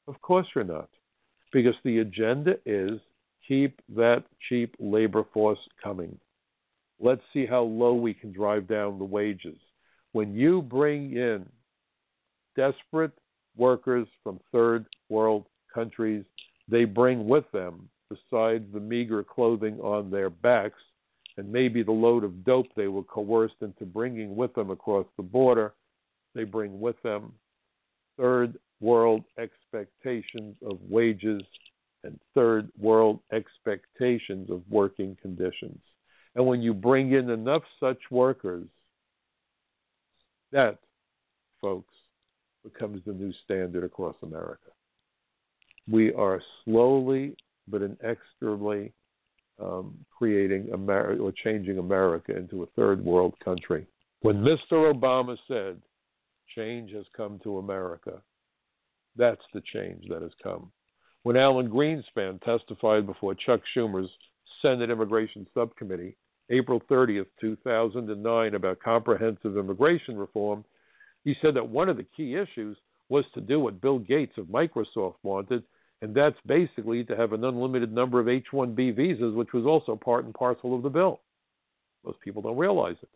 Of 0.07 0.21
course 0.21 0.47
you're 0.53 0.63
not. 0.63 0.89
because 1.53 1.75
the 1.83 1.99
agenda 1.99 2.55
is 2.65 2.99
keep 3.47 3.79
that 3.95 4.23
cheap 4.49 4.75
labor 4.79 5.23
force 5.33 5.59
coming. 5.81 6.17
Let's 6.99 7.21
see 7.31 7.45
how 7.45 7.61
low 7.61 7.93
we 7.93 8.13
can 8.13 8.33
drive 8.33 8.67
down 8.67 8.97
the 8.97 9.05
wages. 9.05 9.57
When 10.11 10.33
you 10.33 10.61
bring 10.61 11.13
in 11.15 11.45
desperate 12.55 13.11
workers 13.55 14.07
from 14.23 14.39
third 14.51 14.85
world 15.09 15.45
countries, 15.73 16.23
they 16.67 16.85
bring 16.85 17.27
with 17.27 17.45
them, 17.51 17.89
besides 18.09 18.65
the 18.73 18.79
meager 18.79 19.23
clothing 19.23 19.79
on 19.79 20.09
their 20.09 20.29
backs 20.29 20.81
and 21.37 21.51
maybe 21.51 21.83
the 21.83 21.91
load 21.91 22.23
of 22.23 22.45
dope 22.45 22.67
they 22.75 22.87
were 22.87 23.03
coerced 23.03 23.55
into 23.61 23.85
bringing 23.85 24.35
with 24.35 24.53
them 24.53 24.69
across 24.69 25.05
the 25.17 25.23
border, 25.23 25.73
they 26.35 26.43
bring 26.43 26.79
with 26.79 26.95
them 27.03 27.33
third 28.17 28.57
world 28.83 29.23
expectations 29.39 30.55
of 30.65 30.77
wages 30.89 31.41
and 32.03 32.19
third 32.35 32.69
world 32.77 33.19
expectations 33.31 34.49
of 34.49 34.61
working 34.69 35.17
conditions. 35.21 35.79
And 36.35 36.45
when 36.45 36.61
you 36.61 36.73
bring 36.73 37.13
in 37.13 37.29
enough 37.29 37.63
such 37.79 37.99
workers, 38.11 38.67
that, 40.51 40.79
folks, 41.61 41.93
becomes 42.63 43.01
the 43.05 43.13
new 43.13 43.33
standard 43.43 43.83
across 43.83 44.15
America. 44.21 44.71
We 45.89 46.13
are 46.13 46.41
slowly 46.63 47.35
but 47.67 47.81
inexorably 47.81 48.91
um, 49.61 49.97
creating 50.17 50.71
America 50.73 51.21
or 51.21 51.31
changing 51.31 51.77
America 51.77 52.35
into 52.35 52.63
a 52.63 52.67
third 52.75 53.03
world 53.03 53.33
country. 53.43 53.87
When 54.21 54.37
Mr. 54.37 54.93
Obama 54.93 55.37
said, 55.47 55.81
change 56.55 56.91
has 56.91 57.05
come 57.15 57.39
to 57.43 57.57
America, 57.57 58.21
that's 59.15 59.41
the 59.53 59.61
change 59.73 60.05
that 60.09 60.21
has 60.21 60.31
come. 60.41 60.71
When 61.23 61.37
Alan 61.37 61.69
Greenspan 61.69 62.41
testified 62.41 63.05
before 63.05 63.35
Chuck 63.35 63.61
Schumer's 63.75 64.09
Senate 64.61 64.89
Immigration 64.89 65.47
Subcommittee, 65.53 66.17
April 66.49 66.81
30th, 66.89 67.27
2009, 67.39 68.55
about 68.55 68.79
comprehensive 68.79 69.57
immigration 69.57 70.17
reform, 70.17 70.65
he 71.23 71.35
said 71.41 71.55
that 71.55 71.67
one 71.67 71.89
of 71.89 71.97
the 71.97 72.05
key 72.15 72.35
issues 72.35 72.77
was 73.09 73.25
to 73.33 73.41
do 73.41 73.59
what 73.59 73.81
Bill 73.81 73.99
Gates 73.99 74.37
of 74.37 74.47
Microsoft 74.47 75.15
wanted, 75.23 75.63
and 76.01 76.13
that's 76.13 76.35
basically 76.45 77.03
to 77.05 77.15
have 77.15 77.31
an 77.31 77.45
unlimited 77.45 77.93
number 77.93 78.19
of 78.19 78.27
H 78.27 78.47
1B 78.51 78.95
visas, 78.95 79.33
which 79.33 79.53
was 79.53 79.65
also 79.65 79.95
part 79.95 80.25
and 80.25 80.33
parcel 80.33 80.75
of 80.75 80.83
the 80.83 80.89
bill. 80.89 81.21
Most 82.05 82.19
people 82.19 82.41
don't 82.41 82.57
realize 82.57 82.97
it. 83.01 83.09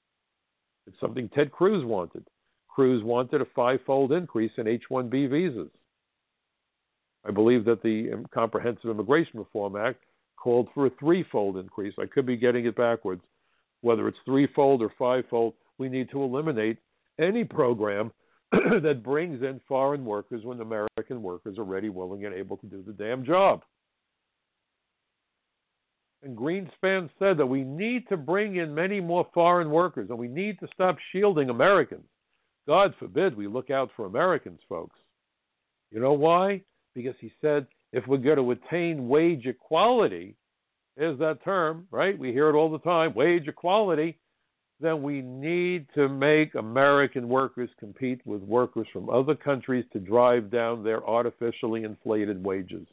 It's 0.88 1.00
something 1.02 1.30
Ted 1.30 1.52
Cruz 1.52 1.84
wanted. 1.84 2.26
Cruz 2.70 3.04
wanted 3.04 3.42
a 3.42 3.46
five 3.56 3.80
fold 3.86 4.14
increase 4.14 4.52
in 4.58 4.68
H 4.68 4.84
1B 4.90 5.30
visas. 5.30 5.70
I 7.28 7.32
believe 7.32 7.66
that 7.66 7.84
the 7.84 8.12
um, 8.14 8.26
Comprehensive 8.34 8.90
Immigration 8.90 9.40
Reform 9.40 9.76
Act 9.76 10.00
called 10.38 10.70
for 10.74 10.86
a 10.86 10.92
threefold 11.00 11.58
increase. 11.58 11.94
I 12.00 12.06
could 12.06 12.26
be 12.26 12.38
getting 12.38 12.66
it 12.66 12.76
backwards. 12.76 13.22
Whether 13.82 14.08
it's 14.08 14.18
threefold 14.26 14.82
or 14.82 14.92
fivefold, 14.98 15.54
we 15.78 15.90
need 15.90 16.10
to 16.12 16.24
eliminate 16.24 16.78
any 17.20 17.44
program 17.44 18.12
that 18.52 19.04
brings 19.04 19.44
in 19.44 19.60
foreign 19.68 20.06
workers 20.06 20.46
when 20.46 20.62
American 20.62 21.22
workers 21.22 21.58
are 21.58 21.64
ready, 21.64 21.90
willing, 21.90 22.26
and 22.26 22.34
able 22.34 22.58
to 22.58 22.66
do 22.66 22.84
the 22.86 22.94
damn 22.94 23.26
job. 23.26 23.64
And 26.24 26.36
Greenspan 26.36 27.10
said 27.20 27.38
that 27.38 27.46
we 27.46 27.64
need 27.64 28.08
to 28.10 28.18
bring 28.18 28.56
in 28.56 28.74
many 28.74 29.00
more 29.00 29.28
foreign 29.34 29.70
workers 29.70 30.10
and 30.10 30.18
we 30.18 30.28
need 30.28 30.60
to 30.60 30.68
stop 30.74 30.98
shielding 31.12 31.50
Americans. 31.50 32.06
God 32.68 32.94
forbid 33.00 33.38
we 33.38 33.48
look 33.48 33.70
out 33.70 33.92
for 33.96 34.06
Americans, 34.06 34.60
folks. 34.68 34.98
You 35.92 36.00
know 36.00 36.14
why? 36.14 36.64
Because 36.98 37.16
he 37.22 37.32
said 37.42 37.68
if 37.94 38.06
we're 38.08 38.18
going 38.18 38.38
to 38.38 38.52
attain 38.52 39.08
wage 39.08 39.46
equality, 39.46 40.36
is 40.98 41.18
that 41.20 41.44
term, 41.44 41.88
right? 41.92 42.18
We 42.18 42.34
hear 42.34 42.50
it 42.50 42.56
all 42.56 42.72
the 42.72 42.80
time 42.80 43.14
wage 43.14 43.48
equality 43.48 44.18
then 44.80 45.02
we 45.02 45.22
need 45.22 45.88
to 45.96 46.08
make 46.08 46.54
American 46.56 47.28
workers 47.28 47.70
compete 47.80 48.22
with 48.26 48.42
workers 48.44 48.88
from 48.94 49.10
other 49.10 49.34
countries 49.34 49.86
to 49.92 50.00
drive 50.00 50.52
down 50.52 50.84
their 50.84 51.08
artificially 51.08 51.84
inflated 51.84 52.44
wages. 52.44 52.88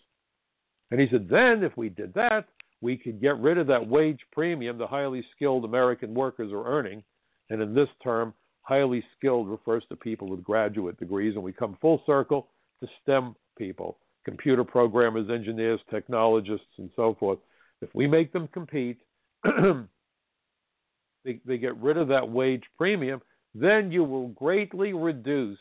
And 0.91 1.01
he 1.01 1.09
said, 1.11 1.29
then 1.29 1.63
if 1.63 1.77
we 1.77 1.91
did 1.91 2.15
that, 2.15 2.47
we 2.81 2.97
could 2.97 3.21
get 3.21 3.39
rid 3.39 3.59
of 3.59 3.67
that 3.67 3.87
wage 3.87 4.21
premium 4.33 4.79
the 4.79 4.87
highly 4.87 5.25
skilled 5.35 5.65
American 5.65 6.15
workers 6.15 6.53
are 6.53 6.65
earning. 6.65 7.03
And 7.51 7.61
in 7.61 7.75
this 7.75 7.89
term, 8.03 8.33
highly 8.63 9.05
skilled 9.17 9.49
refers 9.49 9.85
to 9.91 9.97
people 9.97 10.29
with 10.29 10.43
graduate 10.43 10.99
degrees, 10.99 11.35
and 11.35 11.45
we 11.45 11.53
come 11.53 11.77
full 11.81 12.03
circle 12.07 12.49
to 12.81 12.89
STEM 13.03 13.35
people 13.57 13.99
computer 14.25 14.65
programmers, 14.65 15.31
engineers, 15.31 15.81
technologists, 15.91 16.67
and 16.79 16.91
so 16.97 17.15
forth. 17.21 17.39
If 17.83 17.91
we 17.95 18.07
make 18.07 18.33
them 18.33 18.49
compete, 18.49 18.99
they, 19.45 21.41
they 21.45 21.59
get 21.59 21.77
rid 21.77 21.99
of 21.99 22.09
that 22.09 22.29
wage 22.29 22.65
premium, 22.77 23.21
then 23.55 23.93
you 23.93 24.03
will 24.03 24.29
greatly 24.29 24.93
reduce 24.93 25.59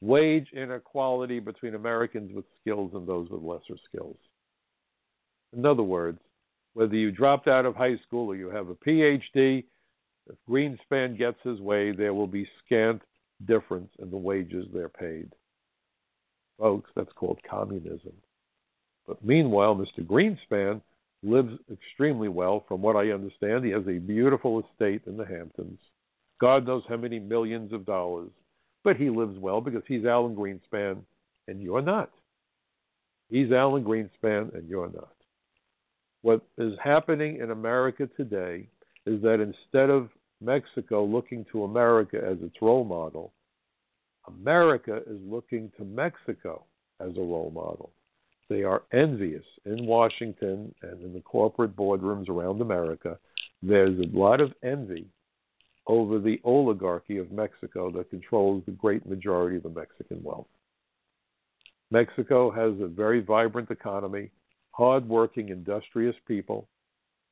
wage 0.00 0.48
inequality 0.52 1.38
between 1.40 1.74
Americans 1.74 2.32
with 2.34 2.44
skills 2.60 2.90
and 2.94 3.06
those 3.06 3.28
with 3.30 3.42
lesser 3.42 3.78
skills. 3.88 4.16
In 5.56 5.64
other 5.64 5.82
words, 5.82 6.18
whether 6.74 6.94
you 6.94 7.10
dropped 7.10 7.48
out 7.48 7.66
of 7.66 7.74
high 7.74 7.96
school 8.06 8.28
or 8.28 8.36
you 8.36 8.50
have 8.50 8.68
a 8.68 8.74
PhD, 8.74 9.64
if 10.28 10.36
Greenspan 10.48 11.18
gets 11.18 11.38
his 11.42 11.60
way, 11.60 11.92
there 11.92 12.14
will 12.14 12.26
be 12.26 12.48
scant 12.64 13.02
difference 13.46 13.90
in 13.98 14.10
the 14.10 14.16
wages 14.16 14.66
they're 14.72 14.88
paid. 14.88 15.30
Folks, 16.60 16.90
that's 16.94 17.12
called 17.14 17.40
communism. 17.48 18.12
But 19.06 19.24
meanwhile, 19.24 19.74
Mr. 19.74 20.06
Greenspan 20.06 20.82
lives 21.22 21.58
extremely 21.72 22.28
well, 22.28 22.64
from 22.68 22.82
what 22.82 22.96
I 22.96 23.10
understand. 23.10 23.64
He 23.64 23.70
has 23.70 23.86
a 23.88 23.98
beautiful 23.98 24.62
estate 24.62 25.02
in 25.06 25.16
the 25.16 25.26
Hamptons. 25.26 25.80
God 26.40 26.66
knows 26.66 26.82
how 26.88 26.96
many 26.96 27.18
millions 27.18 27.72
of 27.72 27.86
dollars. 27.86 28.30
But 28.84 28.96
he 28.96 29.10
lives 29.10 29.38
well 29.38 29.60
because 29.60 29.82
he's 29.86 30.04
Alan 30.04 30.34
Greenspan 30.34 30.98
and 31.48 31.62
you're 31.62 31.82
not. 31.82 32.10
He's 33.28 33.52
Alan 33.52 33.84
Greenspan 33.84 34.54
and 34.54 34.68
you're 34.68 34.90
not. 34.90 35.14
What 36.22 36.42
is 36.58 36.74
happening 36.82 37.38
in 37.40 37.50
America 37.50 38.08
today 38.16 38.68
is 39.06 39.22
that 39.22 39.40
instead 39.40 39.90
of 39.90 40.10
Mexico 40.40 41.04
looking 41.04 41.44
to 41.52 41.64
America 41.64 42.18
as 42.18 42.38
its 42.42 42.56
role 42.62 42.84
model, 42.84 43.32
America 44.38 44.98
is 45.06 45.20
looking 45.24 45.70
to 45.76 45.84
Mexico 45.84 46.64
as 47.00 47.16
a 47.16 47.20
role 47.20 47.52
model. 47.54 47.90
They 48.48 48.62
are 48.62 48.82
envious 48.92 49.44
in 49.64 49.86
Washington 49.86 50.74
and 50.82 51.02
in 51.02 51.12
the 51.12 51.20
corporate 51.20 51.76
boardrooms 51.76 52.28
around 52.28 52.60
America. 52.60 53.18
There's 53.62 53.98
a 53.98 54.16
lot 54.16 54.40
of 54.40 54.52
envy 54.62 55.06
over 55.86 56.18
the 56.18 56.40
oligarchy 56.44 57.18
of 57.18 57.32
Mexico 57.32 57.90
that 57.92 58.10
controls 58.10 58.62
the 58.66 58.72
great 58.72 59.06
majority 59.06 59.56
of 59.56 59.62
the 59.62 59.68
Mexican 59.68 60.22
wealth. 60.22 60.46
Mexico 61.90 62.50
has 62.50 62.80
a 62.80 62.86
very 62.86 63.20
vibrant 63.20 63.70
economy, 63.70 64.30
hardworking, 64.70 65.48
industrious 65.48 66.14
people. 66.26 66.68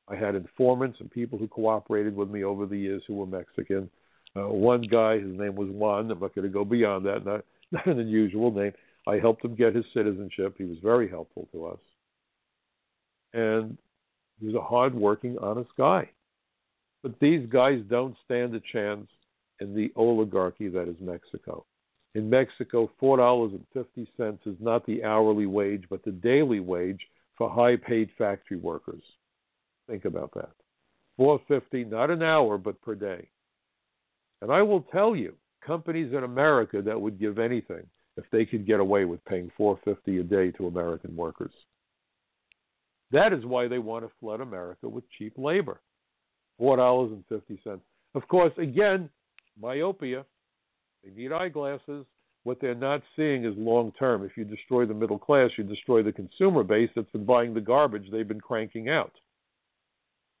I 0.07 0.15
had 0.15 0.35
informants 0.35 0.99
and 0.99 1.09
people 1.09 1.37
who 1.37 1.47
cooperated 1.47 2.15
with 2.15 2.29
me 2.29 2.43
over 2.43 2.65
the 2.65 2.77
years 2.77 3.03
who 3.07 3.15
were 3.15 3.25
Mexican. 3.25 3.89
Uh, 4.35 4.47
one 4.47 4.81
guy, 4.81 5.19
his 5.19 5.37
name 5.37 5.55
was 5.55 5.69
Juan. 5.69 6.11
I'm 6.11 6.19
not 6.19 6.35
going 6.35 6.43
to 6.43 6.53
go 6.53 6.63
beyond 6.63 7.05
that. 7.05 7.25
Not, 7.25 7.43
not 7.71 7.85
an 7.87 7.99
unusual 7.99 8.51
name. 8.51 8.73
I 9.07 9.17
helped 9.17 9.43
him 9.43 9.55
get 9.55 9.75
his 9.75 9.85
citizenship. 9.93 10.55
He 10.57 10.65
was 10.65 10.77
very 10.83 11.09
helpful 11.09 11.47
to 11.51 11.65
us. 11.65 11.79
And 13.33 13.77
he 14.39 14.47
was 14.47 14.55
a 14.55 14.61
hard-working, 14.61 15.37
honest 15.39 15.69
guy. 15.77 16.09
But 17.01 17.19
these 17.19 17.47
guys 17.49 17.81
don't 17.89 18.15
stand 18.25 18.53
a 18.55 18.61
chance 18.71 19.07
in 19.59 19.75
the 19.75 19.91
oligarchy 19.95 20.67
that 20.69 20.87
is 20.87 20.95
Mexico. 20.99 21.65
In 22.15 22.29
Mexico, 22.29 22.89
$4.50 23.01 24.37
is 24.45 24.55
not 24.59 24.85
the 24.85 25.03
hourly 25.03 25.45
wage, 25.45 25.85
but 25.89 26.03
the 26.03 26.11
daily 26.11 26.59
wage 26.59 27.01
for 27.37 27.49
high-paid 27.49 28.09
factory 28.17 28.57
workers. 28.57 29.03
Think 29.87 30.05
about 30.05 30.33
that. 30.33 30.51
450 31.17 31.85
not 31.85 32.09
an 32.09 32.23
hour, 32.23 32.57
but 32.57 32.81
per 32.81 32.95
day. 32.95 33.27
And 34.41 34.51
I 34.51 34.61
will 34.61 34.81
tell 34.81 35.15
you, 35.15 35.35
companies 35.65 36.13
in 36.13 36.23
America 36.23 36.81
that 36.81 36.99
would 36.99 37.19
give 37.19 37.39
anything 37.39 37.85
if 38.17 38.25
they 38.31 38.45
could 38.45 38.65
get 38.65 38.79
away 38.79 39.05
with 39.05 39.23
paying 39.25 39.51
450 39.57 40.19
a 40.19 40.23
day 40.23 40.51
to 40.57 40.67
American 40.67 41.15
workers. 41.15 41.53
That 43.11 43.33
is 43.33 43.45
why 43.45 43.67
they 43.67 43.79
want 43.79 44.05
to 44.05 44.11
flood 44.19 44.41
America 44.41 44.87
with 44.87 45.03
cheap 45.17 45.33
labor. 45.37 45.81
$4.50. 46.61 47.79
Of 48.15 48.27
course, 48.27 48.53
again, 48.57 49.09
myopia. 49.59 50.25
They 51.03 51.11
need 51.11 51.31
eyeglasses. 51.31 52.05
What 52.43 52.59
they're 52.61 52.75
not 52.75 53.01
seeing 53.15 53.45
is 53.45 53.53
long 53.57 53.91
term. 53.97 54.23
If 54.23 54.37
you 54.37 54.43
destroy 54.43 54.85
the 54.85 54.93
middle 54.93 55.19
class, 55.19 55.51
you 55.57 55.63
destroy 55.63 56.03
the 56.03 56.11
consumer 56.11 56.63
base 56.63 56.89
that's 56.95 57.11
been 57.11 57.25
buying 57.25 57.53
the 57.53 57.61
garbage 57.61 58.09
they've 58.11 58.27
been 58.27 58.41
cranking 58.41 58.89
out. 58.89 59.11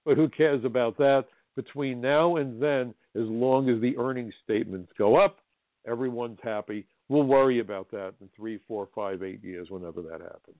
But 0.05 0.17
who 0.17 0.29
cares 0.29 0.63
about 0.63 0.97
that? 0.97 1.25
Between 1.55 1.99
now 2.01 2.37
and 2.37 2.61
then, 2.61 2.93
as 3.19 3.27
long 3.27 3.69
as 3.69 3.81
the 3.81 3.97
earnings 3.97 4.33
statements 4.43 4.91
go 4.97 5.17
up, 5.17 5.39
everyone's 5.87 6.39
happy. 6.41 6.85
We'll 7.09 7.23
worry 7.23 7.59
about 7.59 7.91
that 7.91 8.13
in 8.21 8.29
three, 8.35 8.59
four, 8.67 8.87
five, 8.95 9.23
eight 9.23 9.43
years, 9.43 9.69
whenever 9.69 10.01
that 10.03 10.21
happens. 10.21 10.57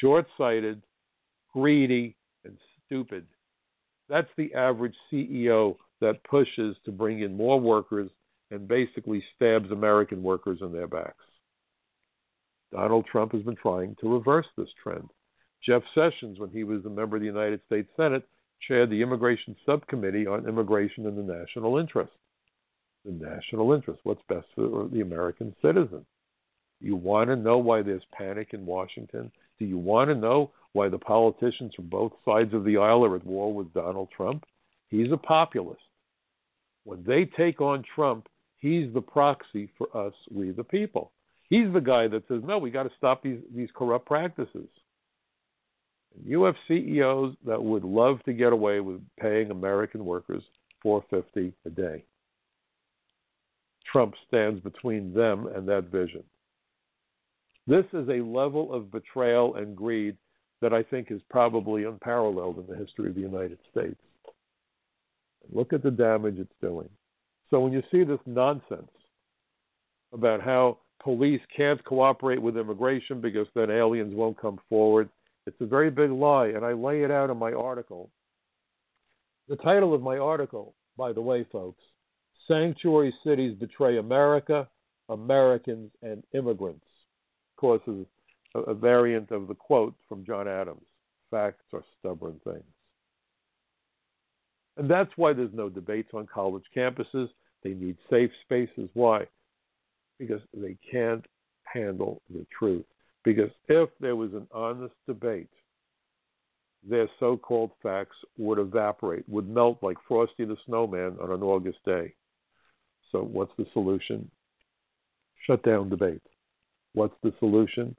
short 0.00 0.26
sighted, 0.36 0.82
greedy, 1.52 2.16
and 2.44 2.56
stupid. 2.84 3.26
That's 4.08 4.28
the 4.36 4.52
average 4.54 4.94
CEO 5.12 5.76
that 6.00 6.22
pushes 6.24 6.76
to 6.84 6.92
bring 6.92 7.20
in 7.20 7.36
more 7.36 7.60
workers 7.60 8.10
and 8.50 8.66
basically 8.66 9.22
stabs 9.36 9.70
American 9.70 10.22
workers 10.22 10.58
in 10.62 10.72
their 10.72 10.86
backs. 10.86 11.24
Donald 12.72 13.06
Trump 13.06 13.32
has 13.32 13.42
been 13.42 13.56
trying 13.56 13.96
to 14.00 14.12
reverse 14.12 14.46
this 14.56 14.68
trend. 14.82 15.08
Jeff 15.64 15.82
Sessions, 15.94 16.38
when 16.38 16.50
he 16.50 16.64
was 16.64 16.84
a 16.84 16.90
member 16.90 17.16
of 17.16 17.22
the 17.22 17.26
United 17.26 17.60
States 17.66 17.88
Senate, 17.96 18.26
chaired 18.66 18.90
the 18.90 19.02
Immigration 19.02 19.56
Subcommittee 19.64 20.26
on 20.26 20.48
Immigration 20.48 21.06
and 21.06 21.16
the 21.16 21.34
National 21.34 21.78
Interest. 21.78 22.12
The 23.04 23.12
national 23.12 23.72
interest, 23.72 24.00
what's 24.02 24.22
best 24.28 24.46
for 24.54 24.88
the 24.92 25.00
American 25.00 25.54
citizen. 25.62 26.04
You 26.80 26.96
want 26.96 27.30
to 27.30 27.36
know 27.36 27.58
why 27.58 27.82
there's 27.82 28.02
panic 28.12 28.48
in 28.52 28.66
Washington? 28.66 29.30
Do 29.58 29.64
you 29.64 29.78
want 29.78 30.10
to 30.10 30.14
know 30.14 30.50
why 30.72 30.88
the 30.88 30.98
politicians 30.98 31.74
from 31.74 31.88
both 31.88 32.12
sides 32.24 32.52
of 32.54 32.64
the 32.64 32.76
aisle 32.76 33.04
are 33.04 33.16
at 33.16 33.24
war 33.24 33.52
with 33.52 33.72
Donald 33.72 34.08
Trump? 34.14 34.44
He's 34.88 35.12
a 35.12 35.16
populist. 35.16 35.80
When 36.84 37.04
they 37.04 37.24
take 37.24 37.60
on 37.60 37.84
Trump, 37.94 38.28
he's 38.58 38.92
the 38.92 39.00
proxy 39.00 39.70
for 39.78 39.88
us, 39.96 40.14
we 40.30 40.50
the 40.50 40.64
people. 40.64 41.12
He's 41.48 41.72
the 41.72 41.80
guy 41.80 42.08
that 42.08 42.26
says, 42.28 42.42
no, 42.44 42.58
we 42.58 42.70
got 42.70 42.82
to 42.84 42.92
stop 42.98 43.22
these, 43.22 43.40
these 43.54 43.70
corrupt 43.74 44.06
practices. 44.06 44.68
You 46.24 46.42
have 46.44 46.54
CEOs 46.66 47.34
that 47.46 47.62
would 47.62 47.84
love 47.84 48.22
to 48.24 48.32
get 48.32 48.52
away 48.52 48.80
with 48.80 49.00
paying 49.20 49.50
American 49.50 50.04
workers 50.04 50.42
450 50.82 51.52
a 51.66 51.70
day. 51.70 52.04
Trump 53.90 54.14
stands 54.26 54.60
between 54.60 55.14
them 55.14 55.46
and 55.46 55.66
that 55.68 55.84
vision. 55.90 56.22
This 57.66 57.84
is 57.92 58.08
a 58.08 58.24
level 58.24 58.72
of 58.72 58.90
betrayal 58.90 59.56
and 59.56 59.76
greed 59.76 60.16
that 60.60 60.72
I 60.72 60.82
think 60.82 61.10
is 61.10 61.20
probably 61.30 61.84
unparalleled 61.84 62.58
in 62.58 62.66
the 62.66 62.76
history 62.76 63.08
of 63.08 63.14
the 63.14 63.20
United 63.20 63.58
States. 63.70 64.00
Look 65.52 65.72
at 65.72 65.82
the 65.82 65.90
damage 65.90 66.38
it's 66.38 66.52
doing. 66.60 66.88
So 67.50 67.60
when 67.60 67.72
you 67.72 67.82
see 67.90 68.04
this 68.04 68.20
nonsense 68.26 68.90
about 70.12 70.42
how 70.42 70.78
police 71.02 71.40
can't 71.56 71.82
cooperate 71.84 72.40
with 72.40 72.56
immigration 72.56 73.20
because 73.20 73.46
then 73.54 73.70
aliens 73.70 74.14
won't 74.14 74.40
come 74.40 74.58
forward, 74.68 75.08
it's 75.48 75.60
a 75.60 75.66
very 75.66 75.90
big 75.90 76.10
lie, 76.10 76.48
and 76.48 76.64
I 76.64 76.72
lay 76.72 77.02
it 77.02 77.10
out 77.10 77.30
in 77.30 77.38
my 77.38 77.52
article. 77.52 78.10
The 79.48 79.56
title 79.56 79.94
of 79.94 80.02
my 80.02 80.18
article, 80.18 80.74
by 80.96 81.12
the 81.12 81.22
way, 81.22 81.46
folks, 81.50 81.82
Sanctuary 82.46 83.14
Cities 83.24 83.56
Betray 83.58 83.98
America, 83.98 84.68
Americans, 85.08 85.90
and 86.02 86.22
Immigrants. 86.34 86.84
Of 87.56 87.60
course, 87.60 87.82
is 87.86 88.06
a, 88.54 88.60
a 88.60 88.74
variant 88.74 89.30
of 89.30 89.48
the 89.48 89.54
quote 89.54 89.94
from 90.06 90.24
John 90.24 90.46
Adams 90.46 90.84
facts 91.30 91.64
are 91.72 91.84
stubborn 91.98 92.40
things. 92.44 92.64
And 94.76 94.88
that's 94.88 95.10
why 95.16 95.32
there's 95.32 95.52
no 95.52 95.68
debates 95.68 96.10
on 96.14 96.26
college 96.26 96.64
campuses. 96.76 97.28
They 97.62 97.74
need 97.74 97.96
safe 98.08 98.30
spaces. 98.44 98.88
Why? 98.94 99.26
Because 100.18 100.40
they 100.54 100.76
can't 100.90 101.24
handle 101.64 102.22
the 102.30 102.46
truth. 102.56 102.86
Because 103.28 103.50
if 103.68 103.90
there 104.00 104.16
was 104.16 104.32
an 104.32 104.46
honest 104.54 104.94
debate, 105.06 105.50
their 106.82 107.10
so 107.20 107.36
called 107.36 107.72
facts 107.82 108.16
would 108.38 108.58
evaporate, 108.58 109.28
would 109.28 109.46
melt 109.46 109.82
like 109.82 109.98
Frosty 110.08 110.46
the 110.46 110.56
Snowman 110.64 111.18
on 111.20 111.32
an 111.32 111.42
August 111.42 111.76
day. 111.84 112.14
So, 113.12 113.20
what's 113.20 113.52
the 113.58 113.66
solution? 113.74 114.30
Shut 115.46 115.62
down 115.62 115.90
debate. 115.90 116.22
What's 116.94 117.16
the 117.22 117.34
solution? 117.38 117.94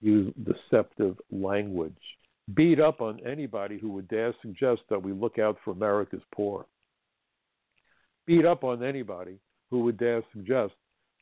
Use 0.00 0.32
deceptive 0.42 1.18
language. 1.30 1.92
Beat 2.54 2.80
up 2.80 3.02
on 3.02 3.20
anybody 3.26 3.78
who 3.78 3.90
would 3.90 4.08
dare 4.08 4.34
suggest 4.40 4.80
that 4.88 5.02
we 5.02 5.12
look 5.12 5.38
out 5.38 5.58
for 5.66 5.72
America's 5.72 6.24
poor. 6.34 6.64
Beat 8.26 8.46
up 8.46 8.64
on 8.64 8.82
anybody 8.82 9.36
who 9.70 9.82
would 9.82 9.98
dare 9.98 10.22
suggest 10.32 10.72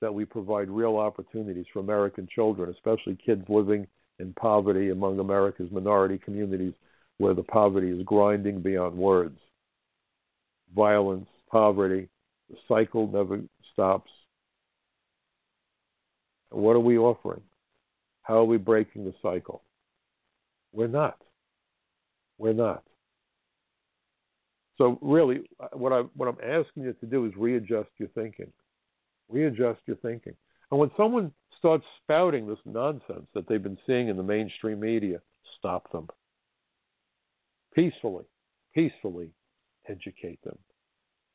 that 0.01 0.13
we 0.13 0.25
provide 0.25 0.69
real 0.71 0.97
opportunities 0.97 1.67
for 1.73 1.81
American 1.81 2.29
children, 2.35 2.71
especially 2.71 3.17
kids 3.25 3.45
living 3.49 3.87
in 4.19 4.33
poverty 4.35 4.91
among 4.91 5.19
America's 5.19 5.71
minority 5.71 6.19
communities 6.19 6.75
where 7.19 7.35
the 7.35 7.43
poverty 7.43 7.91
is 7.91 8.03
grinding 8.05 8.61
beyond 8.61 8.97
words. 8.97 9.39
Violence, 10.75 11.29
poverty, 11.51 12.09
the 12.49 12.57
cycle 12.69 13.07
never 13.09 13.41
stops. 13.73 14.11
what 16.51 16.75
are 16.75 16.81
we 16.81 16.99
offering? 16.99 17.43
How 18.23 18.39
are 18.39 18.45
we 18.45 18.57
breaking 18.57 19.05
the 19.05 19.15
cycle? 19.23 19.63
We're 20.73 20.89
not. 20.89 21.19
We're 22.39 22.53
not. 22.53 22.85
So 24.79 24.99
really, 25.03 25.43
what 25.73 25.93
I 25.93 26.03
what 26.17 26.27
I'm 26.29 26.39
asking 26.43 26.85
you 26.85 26.95
to 26.95 27.07
do 27.07 27.27
is 27.27 27.33
readjust 27.37 27.91
your 27.99 28.09
thinking. 28.15 28.51
Readjust 29.31 29.81
your 29.87 29.97
thinking. 29.97 30.35
And 30.71 30.79
when 30.81 30.91
someone 30.97 31.33
starts 31.59 31.85
spouting 32.03 32.47
this 32.47 32.59
nonsense 32.65 33.27
that 33.35 33.49
they've 33.49 33.63
been 33.63 33.79
seeing 33.87 34.09
in 34.09 34.17
the 34.17 34.23
mainstream 34.23 34.81
media, 34.81 35.21
stop 35.59 35.91
them. 35.93 36.09
Peacefully, 37.75 38.25
peacefully 38.75 39.31
educate 39.89 40.43
them. 40.43 40.59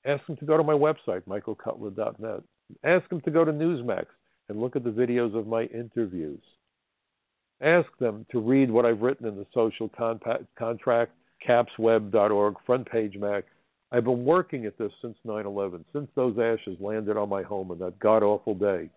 Ask 0.06 0.26
them 0.28 0.38
to 0.38 0.46
go 0.46 0.58
to 0.58 0.64
my 0.64 0.74
website, 0.74 1.24
michaelcutler.net. 1.28 2.44
Ask 2.84 3.10
them 3.10 3.22
to 3.22 3.32
go 3.32 3.46
to 3.46 3.52
Newsmax 3.52 4.06
and 4.50 4.60
look 4.60 4.76
at 4.76 4.84
the 4.84 4.90
videos 4.90 5.36
of 5.36 5.48
my 5.48 5.64
interviews. 5.66 6.42
Ask 7.62 7.88
them 8.00 8.26
to 8.32 8.40
read 8.40 8.70
what 8.70 8.86
I've 8.86 9.02
written 9.02 9.28
in 9.28 9.36
the 9.36 9.48
social 9.54 9.90
contract, 9.90 10.46
capsweb.org, 11.48 12.56
front 12.66 12.90
page 12.90 13.16
Mag. 13.18 13.46
I've 13.92 14.04
been 14.04 14.26
working 14.26 14.66
at 14.66 14.78
this 14.78 14.92
since 15.02 15.18
9 15.24 15.46
11, 15.46 15.86
since 15.94 16.10
those 16.16 16.38
ashes 16.38 16.78
landed 16.80 17.18
on 17.18 17.30
my 17.30 17.44
home 17.44 17.72
on 17.72 17.80
that 17.80 18.00
god 18.00 18.24
awful 18.24 18.56
day, 18.56 18.90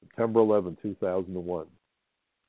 September 0.00 0.40
11, 0.40 0.78
2001. 0.82 1.66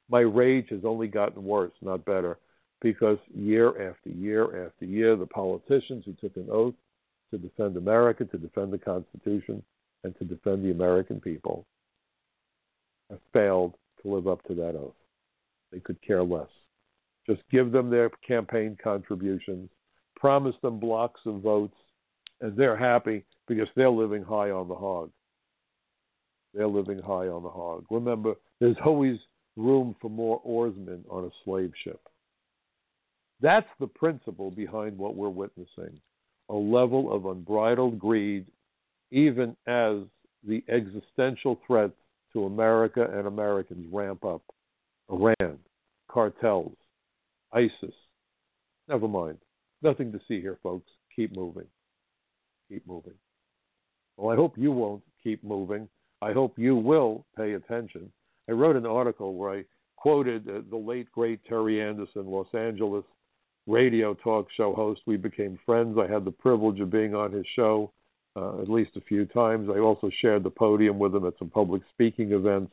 My 0.10 0.22
rage 0.22 0.68
has 0.70 0.86
only 0.86 1.08
gotten 1.08 1.44
worse, 1.44 1.74
not 1.82 2.06
better, 2.06 2.38
because 2.82 3.18
year 3.34 3.90
after 3.90 4.10
year 4.10 4.66
after 4.68 4.86
year, 4.86 5.16
the 5.16 5.26
politicians 5.26 6.04
who 6.06 6.14
took 6.14 6.36
an 6.38 6.48
oath 6.52 6.76
to 7.32 7.38
defend 7.38 7.78
America, 7.78 8.26
to 8.26 8.38
defend 8.38 8.74
the 8.74 8.78
Constitution, 8.78 9.62
and 10.04 10.18
to 10.18 10.26
defend 10.26 10.64
the 10.64 10.72
American 10.72 11.20
people 11.20 11.66
have 13.10 13.20
failed 13.34 13.74
to 14.02 14.14
live 14.14 14.28
up 14.28 14.44
to 14.48 14.54
that 14.56 14.76
oath. 14.76 14.94
They 15.72 15.80
could 15.80 16.02
care 16.02 16.24
less. 16.24 16.48
Just 17.28 17.42
give 17.52 17.72
them 17.72 17.90
their 17.90 18.10
campaign 18.26 18.78
contributions, 18.82 19.70
promise 20.20 20.56
them 20.62 20.80
blocks 20.80 21.22
of 21.26 21.42
votes, 21.42 21.76
and 22.42 22.56
they're 22.56 22.78
happy 22.78 23.26
because 23.48 23.68
they're 23.76 23.90
living 23.90 24.24
high 24.24 24.52
on 24.52 24.68
the 24.68 24.76
hog. 24.76 25.12
They're 26.54 26.68
living 26.68 27.00
high 27.00 27.28
on 27.28 27.44
the 27.44 27.50
hog. 27.50 27.86
Remember, 27.90 28.36
there's 28.60 28.78
always 28.86 29.18
room 29.56 29.96
for 30.02 30.10
more 30.10 30.42
oarsmen 30.44 31.04
on 31.10 31.26
a 31.26 31.30
slave 31.44 31.72
ship. 31.84 32.02
That's 33.42 33.68
the 33.80 33.88
principle 33.88 34.52
behind 34.52 34.98
what 34.98 35.16
we're 35.16 35.30
witnessing 35.30 36.00
a 36.50 36.56
level 36.56 37.14
of 37.14 37.28
unbridled 37.28 38.00
greed, 38.00 38.46
even 39.12 39.56
as 39.68 39.98
the 40.48 40.64
existential 40.68 41.60
threats 41.68 41.94
to 42.34 42.46
America 42.46 43.08
and 43.14 43.28
Americans 43.28 43.88
ramp 43.92 44.26
up. 44.26 44.42
Iran, 45.12 45.60
cartels, 46.10 46.76
ISIS. 47.54 47.94
Never 48.88 49.08
mind. 49.08 49.38
Nothing 49.82 50.12
to 50.12 50.20
see 50.28 50.42
here, 50.42 50.58
folks. 50.62 50.90
Keep 51.16 51.36
moving. 51.36 51.68
Keep 52.70 52.88
moving. 52.88 53.14
Well, 54.18 54.32
I 54.32 54.36
hope 54.36 54.58
you 54.58 54.72
won't 54.72 55.04
keep 55.24 55.44
moving. 55.44 55.88
I 56.22 56.34
hope 56.34 56.58
you 56.58 56.76
will 56.76 57.26
pay 57.38 57.54
attention. 57.54 58.12
I 58.50 58.54
wrote 58.54 58.76
an 58.76 58.86
article 58.86 59.36
where 59.36 59.52
I 59.52 59.64
quoted 59.96 60.48
uh, 60.50 60.62
the 60.70 60.78
late, 60.78 61.12
great 61.12 61.40
Terry 61.46 61.82
Anderson, 61.82 62.28
Los 62.28 62.48
Angeles 62.54 63.06
radio 63.68 64.14
talk 64.14 64.48
show 64.56 64.74
host. 64.74 65.02
We 65.06 65.18
became 65.18 65.60
friends. 65.66 65.98
I 66.00 66.12
had 66.12 66.26
the 66.26 66.32
privilege 66.32 66.80
of 66.80 66.90
being 66.90 67.16
on 67.16 67.32
his 67.32 67.46
show 67.56 67.92
uh, 68.36 68.62
at 68.62 68.70
least 68.70 68.92
a 68.96 69.02
few 69.02 69.26
times. 69.26 69.70
I 69.74 69.80
also 69.80 70.10
shared 70.22 70.44
the 70.44 70.50
podium 70.50 71.00
with 71.00 71.16
him 71.16 71.26
at 71.26 71.38
some 71.40 71.50
public 71.50 71.82
speaking 71.94 72.32
events. 72.32 72.72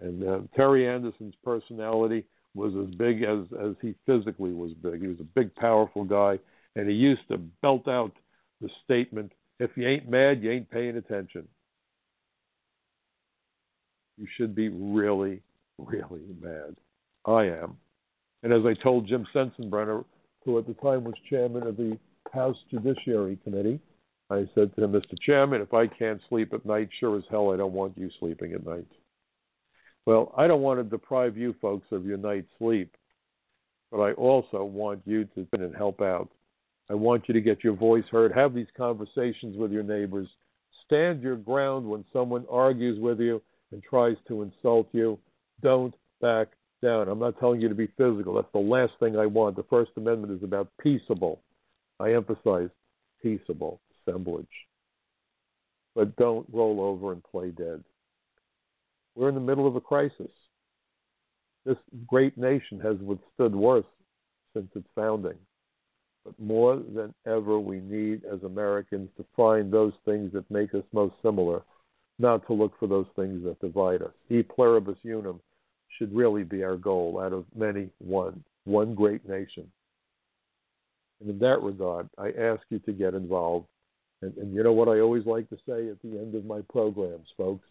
And 0.00 0.28
uh, 0.28 0.40
Terry 0.54 0.88
Anderson's 0.88 1.34
personality 1.44 2.24
was 2.54 2.72
as 2.76 2.94
big 2.96 3.22
as, 3.22 3.40
as 3.62 3.74
he 3.80 3.94
physically 4.06 4.52
was 4.52 4.72
big. 4.82 5.02
He 5.02 5.08
was 5.08 5.20
a 5.20 5.24
big, 5.24 5.54
powerful 5.54 6.04
guy, 6.04 6.38
and 6.76 6.88
he 6.88 6.94
used 6.94 7.26
to 7.28 7.38
belt 7.62 7.88
out 7.88 8.12
the 8.60 8.68
statement 8.84 9.32
if 9.60 9.70
you 9.76 9.88
ain't 9.88 10.08
mad, 10.08 10.42
you 10.42 10.52
ain't 10.52 10.70
paying 10.70 10.96
attention. 10.96 11.46
You 14.16 14.26
should 14.36 14.54
be 14.54 14.68
really, 14.68 15.42
really 15.78 16.22
mad. 16.40 16.76
I 17.24 17.44
am. 17.46 17.76
And 18.42 18.52
as 18.52 18.62
I 18.64 18.74
told 18.80 19.08
Jim 19.08 19.26
Sensenbrenner, 19.34 20.04
who 20.44 20.58
at 20.58 20.66
the 20.66 20.74
time 20.74 21.04
was 21.04 21.14
chairman 21.28 21.66
of 21.66 21.76
the 21.76 21.98
House 22.32 22.56
Judiciary 22.70 23.38
Committee, 23.42 23.80
I 24.30 24.48
said 24.54 24.74
to 24.76 24.84
him, 24.84 24.92
Mr. 24.92 25.18
Chairman, 25.20 25.62
if 25.62 25.72
I 25.74 25.86
can't 25.86 26.20
sleep 26.28 26.52
at 26.52 26.66
night, 26.66 26.88
sure 27.00 27.16
as 27.16 27.24
hell 27.30 27.52
I 27.52 27.56
don't 27.56 27.72
want 27.72 27.96
you 27.96 28.10
sleeping 28.20 28.52
at 28.52 28.66
night. 28.66 28.86
Well, 30.08 30.32
I 30.38 30.46
don't 30.46 30.62
want 30.62 30.80
to 30.80 30.84
deprive 30.84 31.36
you 31.36 31.54
folks 31.60 31.86
of 31.92 32.06
your 32.06 32.16
night's 32.16 32.48
sleep, 32.56 32.96
but 33.90 34.00
I 34.00 34.12
also 34.12 34.64
want 34.64 35.02
you 35.04 35.26
to 35.34 35.46
and 35.52 35.76
help 35.76 36.00
out. 36.00 36.30
I 36.88 36.94
want 36.94 37.24
you 37.28 37.34
to 37.34 37.42
get 37.42 37.62
your 37.62 37.74
voice 37.74 38.06
heard, 38.10 38.32
have 38.32 38.54
these 38.54 38.68
conversations 38.74 39.58
with 39.58 39.70
your 39.70 39.82
neighbors, 39.82 40.26
stand 40.86 41.20
your 41.20 41.36
ground 41.36 41.86
when 41.86 42.06
someone 42.10 42.46
argues 42.50 42.98
with 42.98 43.20
you 43.20 43.42
and 43.70 43.82
tries 43.82 44.16
to 44.28 44.40
insult 44.40 44.88
you. 44.92 45.18
Don't 45.62 45.94
back 46.22 46.48
down. 46.82 47.10
I'm 47.10 47.18
not 47.18 47.38
telling 47.38 47.60
you 47.60 47.68
to 47.68 47.74
be 47.74 47.92
physical. 47.98 48.32
That's 48.32 48.48
the 48.54 48.60
last 48.60 48.94
thing 49.00 49.18
I 49.18 49.26
want. 49.26 49.56
The 49.56 49.64
First 49.64 49.90
Amendment 49.98 50.32
is 50.32 50.42
about 50.42 50.70
peaceable. 50.80 51.42
I 52.00 52.14
emphasize 52.14 52.70
peaceable 53.22 53.78
assemblage. 54.08 54.46
But 55.94 56.16
don't 56.16 56.46
roll 56.50 56.80
over 56.80 57.12
and 57.12 57.22
play 57.22 57.50
dead. 57.50 57.84
We're 59.14 59.28
in 59.28 59.34
the 59.34 59.40
middle 59.40 59.66
of 59.66 59.76
a 59.76 59.80
crisis. 59.80 60.30
This 61.64 61.76
great 62.06 62.38
nation 62.38 62.80
has 62.80 62.96
withstood 62.98 63.54
worse 63.54 63.84
since 64.54 64.68
its 64.74 64.88
founding. 64.94 65.36
But 66.24 66.38
more 66.38 66.76
than 66.76 67.14
ever, 67.26 67.58
we 67.58 67.80
need 67.80 68.22
as 68.24 68.42
Americans 68.42 69.10
to 69.16 69.24
find 69.36 69.72
those 69.72 69.92
things 70.04 70.32
that 70.32 70.50
make 70.50 70.74
us 70.74 70.84
most 70.92 71.14
similar, 71.22 71.62
not 72.18 72.46
to 72.46 72.52
look 72.52 72.78
for 72.78 72.86
those 72.86 73.06
things 73.16 73.44
that 73.44 73.60
divide 73.60 74.02
us. 74.02 74.12
E 74.30 74.42
pluribus 74.42 74.98
unum 75.04 75.40
should 75.96 76.14
really 76.14 76.44
be 76.44 76.62
our 76.62 76.76
goal 76.76 77.20
out 77.22 77.32
of 77.32 77.44
many, 77.56 77.88
one, 77.98 78.42
one 78.64 78.94
great 78.94 79.28
nation. 79.28 79.70
And 81.20 81.30
in 81.30 81.38
that 81.40 81.62
regard, 81.62 82.08
I 82.18 82.28
ask 82.28 82.62
you 82.70 82.78
to 82.80 82.92
get 82.92 83.14
involved. 83.14 83.66
And, 84.22 84.36
and 84.36 84.54
you 84.54 84.62
know 84.62 84.72
what 84.72 84.88
I 84.88 85.00
always 85.00 85.26
like 85.26 85.48
to 85.50 85.56
say 85.66 85.88
at 85.88 86.00
the 86.02 86.18
end 86.18 86.34
of 86.34 86.44
my 86.44 86.60
programs, 86.70 87.28
folks? 87.36 87.66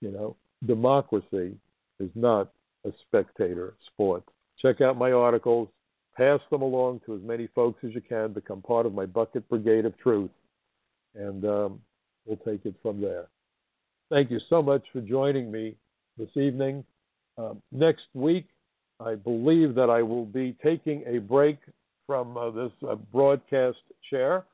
You 0.00 0.10
know, 0.10 0.36
democracy 0.66 1.56
is 2.00 2.10
not 2.14 2.50
a 2.86 2.90
spectator 3.06 3.74
sport. 3.86 4.22
Check 4.60 4.80
out 4.80 4.96
my 4.96 5.12
articles, 5.12 5.68
pass 6.16 6.40
them 6.50 6.62
along 6.62 7.00
to 7.06 7.14
as 7.14 7.22
many 7.22 7.48
folks 7.54 7.82
as 7.84 7.94
you 7.94 8.00
can, 8.00 8.32
become 8.32 8.62
part 8.62 8.86
of 8.86 8.94
my 8.94 9.06
bucket 9.06 9.48
brigade 9.48 9.84
of 9.84 9.96
truth, 9.98 10.30
and 11.14 11.44
um, 11.44 11.80
we'll 12.24 12.36
take 12.38 12.64
it 12.64 12.74
from 12.82 13.00
there. 13.00 13.26
Thank 14.10 14.30
you 14.30 14.40
so 14.48 14.62
much 14.62 14.82
for 14.92 15.00
joining 15.00 15.50
me 15.50 15.76
this 16.18 16.28
evening. 16.36 16.84
Um, 17.36 17.60
next 17.72 18.04
week, 18.14 18.46
I 19.00 19.16
believe 19.16 19.74
that 19.74 19.90
I 19.90 20.02
will 20.02 20.26
be 20.26 20.56
taking 20.62 21.02
a 21.06 21.18
break 21.18 21.58
from 22.06 22.36
uh, 22.36 22.50
this 22.50 22.72
uh, 22.88 22.94
broadcast 23.12 23.78
chair, 24.08 24.44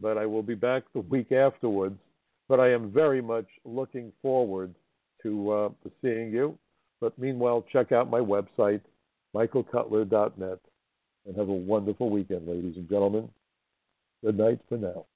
but 0.00 0.18
I 0.18 0.26
will 0.26 0.42
be 0.42 0.54
back 0.54 0.82
the 0.92 1.00
week 1.00 1.30
afterwards. 1.30 1.98
But 2.48 2.60
I 2.60 2.72
am 2.72 2.92
very 2.92 3.20
much 3.20 3.46
looking 3.64 4.12
forward 4.22 4.74
to, 5.22 5.50
uh, 5.50 5.68
to 5.82 5.90
seeing 6.02 6.30
you. 6.30 6.58
But 7.00 7.18
meanwhile, 7.18 7.64
check 7.72 7.92
out 7.92 8.10
my 8.10 8.20
website, 8.20 8.80
michaelcutler.net, 9.34 10.58
and 11.26 11.36
have 11.36 11.48
a 11.48 11.52
wonderful 11.52 12.10
weekend, 12.10 12.48
ladies 12.48 12.76
and 12.76 12.88
gentlemen. 12.88 13.28
Good 14.24 14.38
night 14.38 14.60
for 14.68 14.78
now. 14.78 15.06